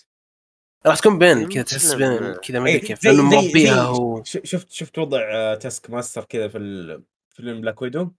راح 0.85 0.99
تكون 0.99 1.19
بين 1.19 1.49
كذا 1.49 1.63
تحس. 1.63 1.93
بين 1.93 2.33
كذا 2.33 2.59
ما 2.59 2.67
إيه، 2.69 2.75
أدري 2.75 2.87
كيف 2.87 3.03
لأنه 3.05 3.23
مربيها 3.23 3.81
هو. 3.81 4.23
ش- 4.23 4.37
شفت 4.43 4.71
شفت 4.71 4.97
وضع 4.99 5.21
آه، 5.33 5.55
Taskmaster 5.55 6.23
كذا 6.23 6.47
في 6.47 6.57
ال- 6.57 7.03
فيلم 7.29 7.61
Black 7.61 7.81
Widow 7.81 8.11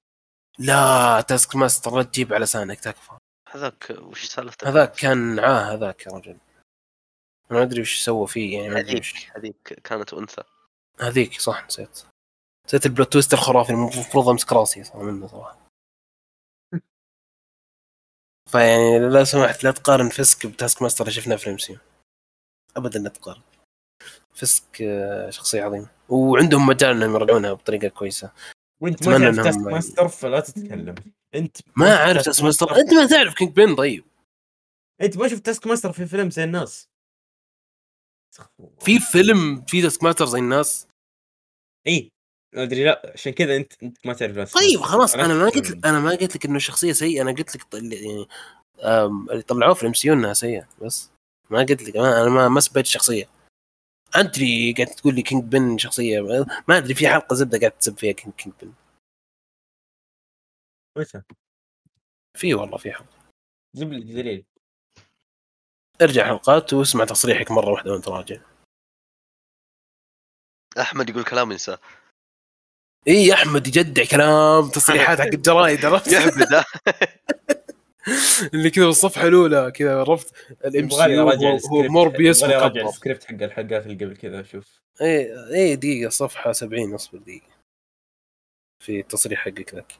لا 0.58 1.20
Taskmaster 1.28 1.96
لا 1.96 2.02
تجيب 2.02 2.32
على 2.32 2.44
لسانك 2.44 2.80
تكفى 2.80 3.12
هذاك 3.50 3.90
وش 3.90 4.24
سالفته؟ 4.24 4.68
هذاك 4.68 4.92
كان 4.96 5.38
عاه 5.38 5.74
هذاك 5.74 6.06
يا 6.06 6.12
رجل. 6.12 6.30
أنا 7.50 7.58
ما 7.58 7.62
أدري 7.62 7.80
وش 7.80 8.02
سوى 8.04 8.26
فيه 8.26 8.56
يعني 8.58 8.74
ما 8.74 8.80
أدري 8.80 8.90
هذيك 8.92 9.02
وش. 9.02 9.30
هذيك 9.36 9.80
كانت 9.84 10.14
أنثى. 10.14 10.42
هذيك 11.00 11.40
صح 11.40 11.66
نسيت. 11.66 12.02
نسيت 12.66 12.86
ال 12.86 12.91
plot 12.91 13.12
twist 13.12 13.32
الخرافي 13.32 13.72
المفروض 13.72 14.28
أمسك 14.28 14.52
راسي 14.52 14.84
صار 14.84 15.02
منه 15.02 15.26
صراحة. 15.26 15.68
فيعني 18.50 18.98
لا 18.98 19.24
سمحت 19.24 19.64
لا 19.64 19.70
تقارن 19.70 20.08
Fisk 20.08 20.46
ب 20.46 20.82
Taskmaster 20.82 21.04
اللي 21.04 21.14
شفناه 21.14 21.36
في 21.36 21.46
ال 21.46 21.62
M 21.62 21.78
ابدا 22.76 22.98
لا 22.98 23.08
تقارن. 23.08 23.42
Fisk 24.32 24.82
آه، 24.82 25.30
شخصية 25.30 25.62
عظيمة. 25.64 25.90
وعندهم 26.08 26.66
مجال 26.66 26.90
إنهم 26.90 27.14
يرجعونها 27.14 27.52
بطريقة 27.52 27.88
كويسة. 27.88 28.32
وانت 28.80 29.08
ما 29.08 29.18
تعرف 29.18 29.36
Taskmaster 29.36 30.08
فلا 30.08 30.40
تتكلم. 30.40 30.94
أنت 31.34 31.56
ما 31.76 31.96
أعرف 31.96 32.22
Taskmaster 32.22 32.76
أنت 32.76 32.92
ما 32.94 33.06
تعرف 33.06 33.34
Kingpin 33.34 33.74
طيب. 33.74 34.04
أنت 35.00 35.16
ما 35.16 35.28
شفت 35.28 35.46
Taskmaster 35.46 35.92
في 35.92 36.06
فيلم 36.06 36.30
زي 36.30 36.44
الناس. 36.44 36.88
في 38.80 38.98
فيلم 38.98 39.64
في 39.64 39.82
Taskmaster 39.82 40.26
زي 40.26 40.38
الناس؟ 40.38 40.88
اي 41.86 42.13
ما 42.54 42.62
أدري 42.62 42.84
لا 42.84 43.12
عشان 43.14 43.32
كذا 43.32 43.56
أنت 43.56 43.82
أنت 43.82 44.06
ما 44.06 44.12
تعرف 44.12 44.34
Task 44.34 44.54
طيب. 44.58 44.80
خلاص 44.80 45.14
أنا 45.14 45.34
ما. 45.34 45.44
قلت 45.48 45.84
أنا 45.86 46.00
ما 46.00 46.10
قلت 46.10 46.36
لك 46.36 46.44
إنه 46.46 46.58
شخصية 46.58 46.92
سيئة 46.92 47.22
أنا 47.22 47.32
قلت 47.32 47.56
لك 47.56 47.74
يعني 47.74 48.26
اللي 49.30 49.42
طلعوه 49.42 49.74
في 49.74 49.82
ال 49.82 49.94
MC 49.94 50.12
إنها 50.12 50.32
سيئة 50.32 50.68
بس 50.82 51.10
ما 51.50 51.58
قلت 51.58 51.82
لك 51.82 51.96
ما- 51.96 52.20
أنا 52.22 52.28
ما 52.30 52.48
ما 52.48 52.60
سبيت 52.60 52.84
الشخصيه 52.86 53.28
انت 54.16 54.38
اللي 54.38 54.72
قاعد 54.72 54.88
تقول 54.88 55.14
لي 55.14 55.22
Kingpin 55.22 55.78
شخصية 55.78 56.20
ما 56.68 56.78
أدري 56.78 56.94
في 56.94 57.08
حلقة 57.08 57.34
زبدة 57.34 57.58
قاعد 57.58 57.72
تسب 57.72 57.98
فيها 57.98 58.12
King 58.12 58.34
Kingpin 58.34 58.72
متى؟ 60.96 61.22
في 62.38 62.54
والله 62.54 62.76
في 62.78 62.92
حلقة 62.92 63.06
جيب 63.76 63.92
لي 63.92 64.12
دليل 64.22 64.44
ارجع 66.02 66.26
حلقات 66.26 66.72
واسمع 66.72 67.04
تصريحك 67.04 67.50
مرة 67.50 67.70
واحدة 67.70 67.92
وانت 67.92 68.08
راجع 68.08 68.36
أحمد 70.80 71.10
يقول 71.10 71.24
كلام 71.24 71.52
ينسى 71.52 71.76
اي 73.08 73.26
يا 73.26 73.34
أحمد 73.34 73.66
يجدع 73.66 74.04
كلام 74.04 74.68
تصريحات 74.68 75.20
حق 75.20 75.26
الجرايد 75.26 75.84
عرفت؟ 75.84 76.12
يهبد؟ 76.12 76.64
اللي 78.54 78.70
كذا 78.70 78.86
بالصفحة 78.86 79.26
الأولى 79.26 79.72
كذا 79.74 80.00
عرفت؟ 80.00 80.34
الإم 80.64 80.84
يبغالي 80.84 81.14
سي 81.14 81.20
أراجع 81.20 81.48
هو 81.50 81.56
السكريبت. 81.56 81.90
موربيوس 81.90 82.38
يبغالي 82.38 82.56
أراجع 82.56 82.74
مكبر 82.74 82.88
السكريبت 82.88 83.24
حق 83.24 83.42
الحلقات 83.42 83.86
اللي 83.86 84.04
قبل 84.04 84.16
كذا 84.16 84.40
أشوف 84.40 84.80
اي 85.00 85.34
اي 85.54 85.76
دقيقة 85.76 86.10
صفحة 86.10 86.52
70 86.52 86.94
أصبر 86.94 87.18
دقيقة. 87.18 87.54
في 88.84 89.00
التصريح 89.00 89.40
حقك 89.40 89.74
ذاك. 89.74 89.92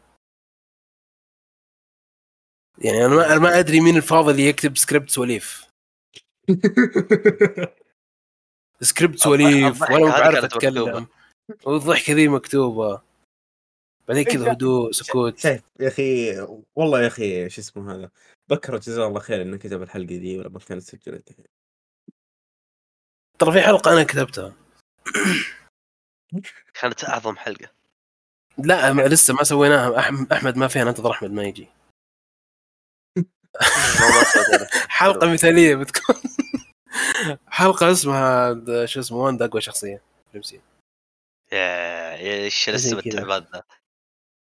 يعني 2.79 3.05
أنا 3.05 3.15
ما 3.15 3.27
أنا 3.27 3.39
ما 3.39 3.59
أدري 3.59 3.81
مين 3.81 3.97
الفاضي 3.97 4.31
اللي 4.31 4.47
يكتب 4.49 4.77
سكريبت 4.77 5.11
سواليف. 5.11 5.67
سكريبت 8.81 9.19
سواليف 9.19 9.83
ولا 9.83 10.11
بعرف 10.11 10.45
أتكلم. 10.45 11.07
والضحكة 11.65 12.13
ذي 12.13 12.29
مكتوبة. 12.29 13.03
بعدين 14.09 14.25
كذا 14.25 14.53
هدوء 14.53 14.93
سكوت. 14.93 15.39
شايف 15.39 15.63
يا 15.81 15.89
أخي 15.89 16.41
والله 16.77 17.03
يا 17.03 17.07
أخي 17.07 17.51
شو 17.51 17.61
اسمه 17.61 17.95
هذا 17.95 18.11
بكرة 18.49 18.79
جزاه 18.79 19.07
الله 19.09 19.21
خير 19.21 19.43
إنه 19.43 19.57
كتب 19.57 19.83
الحلقة 19.83 20.07
دي 20.07 20.39
ولا 20.39 20.49
ما 20.49 20.59
كانت 20.59 20.83
سجلت 20.83 21.37
ترى 23.39 23.53
في 23.53 23.61
حلقة 23.61 23.93
أنا 23.93 24.05
كتبتها. 24.05 24.53
كانت 26.81 27.05
أعظم 27.05 27.37
حلقة. 27.37 27.69
لا 28.59 28.93
ما 28.93 29.03
لسه 29.03 29.35
ما 29.35 29.43
سويناها. 29.43 29.99
أحمد 30.33 30.57
ما 30.57 30.69
فيها 30.69 30.85
ننتظر 30.85 31.11
احمد 31.11 31.31
ما 31.31 31.43
يجي. 31.43 31.69
حلقة 34.89 35.33
مثالية 35.33 35.75
بتكون. 35.75 36.17
حلقة 37.47 37.93
اسمها 37.93 38.55
شو 38.87 39.01
اسمه 39.01 39.19
وان 39.19 39.43
اقوى 39.43 39.61
شخصية. 39.61 40.03
في 40.33 40.39
الام 40.39 40.43
يا 40.53 40.59
يا 40.59 40.74
إيش 41.53 42.69
الاسم 42.69 43.01
كذا. 43.01 43.13
التعبان 43.21 43.47
ذا 43.55 43.63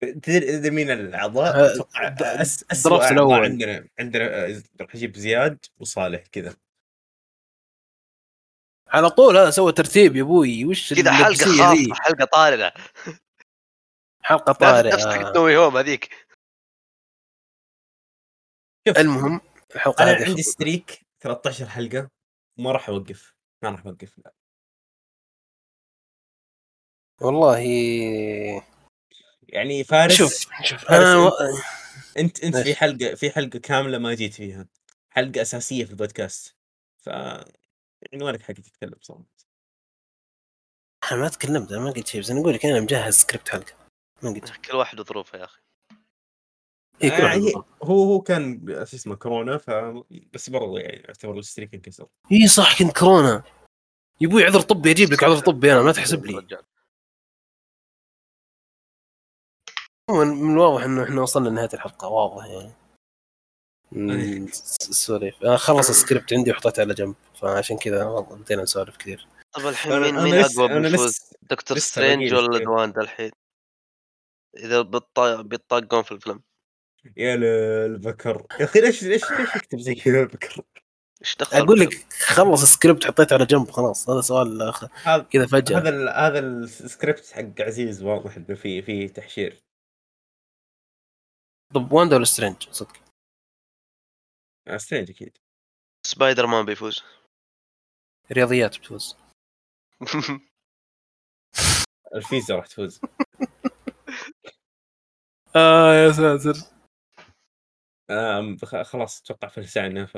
تدري 0.00 0.40
تدري 0.40 0.70
مين 0.70 0.90
الأعضاء؟ 0.90 1.56
ها، 1.56 1.74
أتوقع 1.74 2.42
اسوء 2.72 3.10
الأول. 3.10 3.44
عندنا 3.44 3.88
عندنا 3.98 4.24
آه، 4.46 4.62
راح 4.80 4.94
أجيب 4.94 5.16
زياد 5.16 5.66
وصالح 5.78 6.26
كذا 6.26 6.56
على 8.88 9.10
طول 9.10 9.36
هذا 9.36 9.50
سوى 9.50 9.72
ترتيب 9.72 10.16
يا 10.16 10.22
أبوي 10.22 10.64
وش 10.64 10.94
كذا 10.94 11.12
حلقة 11.12 11.34
خاصة؟ 11.34 11.94
حلقة 11.94 12.24
طارئة 12.24 12.72
حلقة 14.22 14.50
نفس 14.50 14.58
طارئة 14.58 15.24
حق 15.24 15.36
نوي 15.36 15.56
هوم 15.56 15.76
هذيك 15.76 16.26
المهم 18.98 19.40
الحلقة 19.74 20.02
أنا 20.04 20.24
عندي 20.26 20.42
ستريك 20.42 21.06
13 21.20 21.66
حلقة 21.66 22.10
وما 22.58 22.72
راح 22.72 22.88
أوقف 22.88 23.34
ما 23.62 23.70
راح 23.70 23.86
أوقف 23.86 24.18
لا. 24.18 24.32
والله 27.20 27.58
يعني 29.48 29.84
فارس 29.84 30.14
شوف 30.14 30.46
شوف 30.62 30.84
فارس 30.84 31.04
أنا 31.06 31.16
و... 31.16 31.30
أنت 32.18 32.44
أنت 32.44 32.56
في؟ 32.56 32.74
حلقة 32.74 33.14
في 33.14 33.30
حلقة 33.30 33.58
كاملة 33.58 33.98
ما 33.98 34.14
جيت 34.14 34.34
فيها. 34.34 34.66
حلقة 35.10 35.42
أساسية 35.42 35.84
في 35.84 35.90
البودكاست. 35.90 36.56
ف 37.02 37.08
عنوانك 38.12 38.42
حق 38.42 38.52
تتكلم 38.54 38.94
صراحة. 39.00 39.24
أنا 41.12 41.20
ما 41.20 41.28
تكلمت 41.28 41.72
أنا 41.72 41.80
ما 41.80 41.90
قلت 41.90 42.06
شيء 42.06 42.20
بس 42.20 42.30
أنا 42.30 42.40
أقول 42.40 42.54
لك 42.54 42.66
أنا 42.66 42.80
مجهز 42.80 43.14
سكريبت 43.14 43.48
حلقة. 43.48 43.72
ما 44.22 44.30
قلت. 44.30 44.46
شيء. 44.46 44.56
كل 44.70 44.76
واحد 44.76 45.00
وظروفه 45.00 45.38
يا 45.38 45.44
أخي. 45.44 45.60
إيه 47.02 47.16
كل 47.16 47.22
واحد 47.22 47.38
هي- 47.38 47.44
بالضبط. 47.44 47.66
هو 47.82 48.04
هو 48.04 48.20
كان 48.20 48.66
شو 48.68 48.96
اسمه 48.96 49.14
كورونا 49.16 49.58
ف 49.58 49.70
بس 50.32 50.50
برضه 50.50 50.78
يعني 50.78 50.96
يعتبر 50.96 51.38
ال 51.38 51.43
streak 51.43 51.74
انكسر 51.74 52.06
اي 52.32 52.48
صح 52.48 52.78
كنت 52.78 52.98
كورونا. 52.98 53.42
يبوي 54.20 54.44
عذر 54.44 54.60
طبي 54.60 54.90
أجيب 54.90 55.12
لك 55.12 55.24
عذر 55.24 55.38
طبي 55.38 55.72
أنا 55.72 55.82
ما 55.82 55.92
تحسب 55.92 56.26
لي. 56.26 56.46
من 60.10 60.52
الواضح 60.52 60.84
إنه 60.84 61.04
إحنا 61.04 61.22
وصلنا 61.22 61.48
لنهاية 61.48 61.68
الحلقة 61.74 62.08
واضح 62.08 62.46
يعني. 62.46 62.72
السواليف 64.90 65.42
أنا 65.42 65.56
خلص 65.56 65.88
السكريبت 65.88 66.32
عندي 66.32 66.50
وحطيته 66.50 66.80
على 66.80 66.94
جنب 66.94 67.14
فعشان 67.40 67.76
كذا 67.78 68.04
والله 68.04 68.36
بدينا 68.36 68.62
نسولف 68.62 68.96
كثير. 68.96 69.26
طب 69.52 69.66
الحين 69.66 70.00
مين 70.00 70.14
مين 70.14 70.34
أقوى 70.34 71.08
Doctor 71.42 71.78
Strange 71.78 72.34
ولا 72.34 72.58
دواندا 72.64 73.00
الحين 73.00 73.30
إذا 74.56 74.82
بيط- 74.82 75.20
بيطاقون 75.20 76.02
في 76.02 76.12
الفيلم. 76.12 76.42
يا 77.16 77.34
البكر 77.86 78.46
يا 78.60 78.64
أخي 78.64 78.80
ليش 78.80 79.02
ليش 79.02 79.30
ليش 79.30 79.56
يكتب 79.56 79.78
زي 79.78 79.94
كذا 79.94 80.20
البكر؟ 80.20 80.62
إيش 81.22 81.36
دخل 81.36 81.56
أقول؟ 81.56 81.80
لك 81.80 82.06
خلص 82.20 82.62
السكريبت 82.62 83.06
حطيته 83.06 83.34
على 83.34 83.46
جنب 83.46 83.70
خلاص 83.70 84.10
هذا 84.10 84.20
سؤال 84.20 84.62
آخر. 84.62 84.88
هذا 85.02 85.22
كذا 85.22 85.46
فجأة. 85.46 85.78
هذا 85.78 86.10
هذا 86.10 86.38
السكريبت 86.38 87.30
حق 87.32 87.60
عزيز 87.60 88.02
واضح 88.02 88.36
إنه 88.36 88.54
في 88.54 88.82
في 88.82 89.08
تحشير. 89.08 89.65
طب 91.74 91.92
واندا 91.92 92.16
ولا 92.16 92.24
Strange 92.24 92.68
صدق. 92.70 92.96
آه، 94.68 94.76
Strange 94.76 95.10
أكيد. 95.10 95.38
سبايدر 96.06 96.46
مان 96.46 96.64
بيفوز. 96.64 97.02
رياضيات 98.32 98.78
بتفوز. 98.78 99.16
الفيزا 102.14 102.56
راح 102.56 102.66
تفوز. 102.66 103.00
آه 105.56 105.94
يا 105.94 106.12
ساتر. 106.12 106.54
خ- 108.66 108.82
خلاص 108.82 109.20
أتوقع 109.22 109.48
فلسعنا 109.48 110.06
ف 110.06 110.16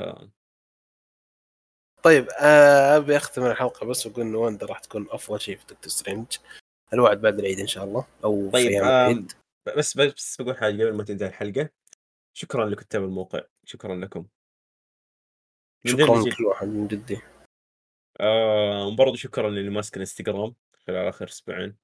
طيب 2.03 2.29
آه 2.29 2.97
أبي 2.97 3.17
أختم 3.17 3.45
الحلقة 3.45 3.85
بس 3.87 4.05
وأقول 4.05 4.21
ان 4.25 4.35
واندا 4.35 4.65
راح 4.65 4.79
تكون 4.79 5.07
أفضل 5.09 5.41
شيء 5.41 5.57
في 5.57 5.63
Doctor 5.65 5.87
Strange 5.89 6.37
الوعد 6.93 7.21
بعد 7.21 7.39
العيد 7.39 7.59
إن 7.59 7.67
شاء 7.67 7.83
الله 7.83 8.07
أو 8.23 8.45
في 8.45 8.51
طيب 8.51 8.71
آم، 8.81 8.87
العيد. 8.87 9.31
بس 9.77 9.97
بس 9.97 10.41
بقول 10.41 10.57
حاجة 10.57 10.73
قبل 10.73 10.97
ما 10.97 11.03
تنتهي 11.03 11.27
الحلقة. 11.27 11.69
شكرا 12.33 12.65
لكتاب 12.65 13.03
الموقع. 13.03 13.41
شكرا 13.65 13.95
لكم. 13.95 14.27
شكرا. 15.87 16.23
لكل 16.29 16.45
واحد 16.45 16.67
من 16.67 16.87
جدي. 16.87 17.21
آه 18.19 18.87
وبرضه 18.87 19.15
شكرا 19.15 19.49
للي 19.49 19.69
ماسك 19.69 19.95
الإنستغرام 19.95 20.55
خلال 20.87 21.07
آخر 21.07 21.27
أسبوعين. 21.27 21.77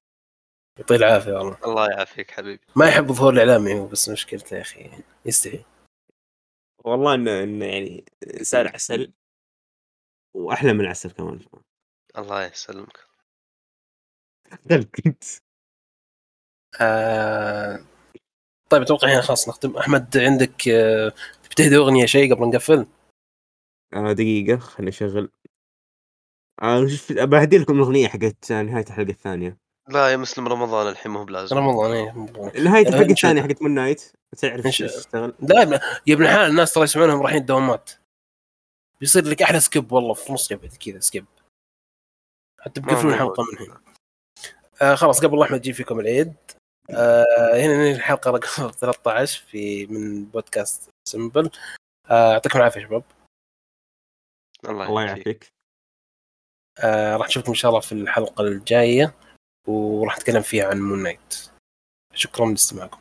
يعطيه 0.78 0.96
العافية 0.96 1.32
والله. 1.32 1.58
الله 1.64 1.90
يعافيك 1.90 2.30
حبيبي. 2.30 2.64
ما 2.76 2.88
يحب 2.88 3.10
الظهور 3.10 3.32
الإعلامي 3.32 3.74
هو 3.74 3.86
بس 3.86 4.08
مشكلته 4.08 4.56
يا 4.56 4.60
أخي 4.60 4.90
يستحي 5.24 5.64
والله 6.84 7.14
إنه 7.14 7.42
إنه 7.42 7.64
يعني 7.64 8.04
إنسان 8.38 8.66
عسل. 8.66 9.12
وأحلى 10.34 10.72
من 10.72 10.80
العسل 10.80 11.10
كمان. 11.10 11.40
الله 12.18 12.46
يسلمك. 12.46 13.06
كنت 15.04 15.24
آه 16.80 17.78
طيب 18.70 18.82
أتوقع 18.82 19.08
هنا 19.08 19.20
خلاص 19.20 19.48
نختم. 19.48 19.76
أحمد 19.76 20.16
عندك 20.18 20.68
آه 20.68 21.08
تبي 21.42 21.54
تهدي 21.56 21.76
أغنية 21.76 22.06
شيء 22.06 22.34
قبل 22.34 22.48
نقفل؟ 22.48 22.86
آه 23.94 24.12
دقيقة 24.12 24.58
خليني 24.58 24.90
أشغل. 24.90 25.30
آه 26.62 26.86
شوف 26.86 27.12
بهدي 27.12 27.58
لكم 27.58 27.74
الأغنية 27.76 28.08
حقت 28.08 28.52
نهاية 28.52 28.84
الحلقة 28.84 29.10
الثانية. 29.10 29.56
لا 29.88 30.08
يا 30.08 30.16
مسلم 30.16 30.48
رمضان 30.48 30.88
الحين 30.88 31.12
مو 31.12 31.24
بلازم. 31.24 31.56
رمضان 31.58 32.08
رمضان. 32.08 32.64
نهاية 32.64 32.86
آه، 32.86 32.88
الحلقة 32.88 33.10
الثانية. 33.12 33.42
حقت 33.42 33.62
Moon 33.62 33.70
Knight 33.74 34.12
تعرف 34.38 34.66
إيش. 34.66 34.78
تشتغل. 34.78 35.34
لا 35.40 35.80
يا 36.06 36.14
ابن- 36.14 36.24
الحلال 36.24 36.50
الناس 36.50 36.72
ترى 36.72 36.84
يسمعونهم 36.84 37.22
رايحين 37.22 37.40
الدوامات. 37.40 37.90
بيصير 39.00 39.24
لك 39.24 39.42
أحلى 39.42 39.60
skip 39.60 39.92
والله 39.92 40.14
في 40.14 40.32
نص 40.32 40.52
كذا 40.52 41.00
skip. 41.00 41.24
حتى 42.60 42.80
بيقفلون 42.80 43.14
الحلقة 43.14 43.42
من 43.42 43.66
هنا 43.66 43.80
آه 44.82 44.94
خلاص 44.94 45.24
قبل 45.24 45.42
أحمد 45.42 45.58
يجي 45.58 45.72
فيكم 45.72 46.00
العيد. 46.00 46.34
آه 46.90 47.54
هنا 47.54 47.76
ننهي 47.76 47.92
الحلقة 47.92 48.30
رقم 48.30 48.70
13 48.80 49.44
في 49.46 49.86
من 49.86 50.24
بودكاست 50.24 50.90
أسمبل 51.08 51.50
آه 52.10 52.32
يعطيكم 52.32 52.58
العافية 52.58 52.80
يا 52.80 52.86
شباب. 52.86 53.02
الله 54.64 54.88
الله 54.88 55.02
يعافيك. 55.04 55.26
يعافيك. 55.26 55.48
آه 56.78 57.16
راح 57.16 57.26
نشوفكم 57.26 57.48
إن 57.48 57.54
شاء 57.54 57.68
الله 57.68 57.80
في 57.80 57.92
الحلقة 57.92 58.42
الجاية 58.44 59.14
وراح 59.68 60.16
نتكلم 60.16 60.42
فيها 60.42 60.66
عن 60.68 60.80
Moon 60.80 61.02
Knight 61.02 61.50
شكرا 62.14 62.46
لاستماعكم. 62.50 62.94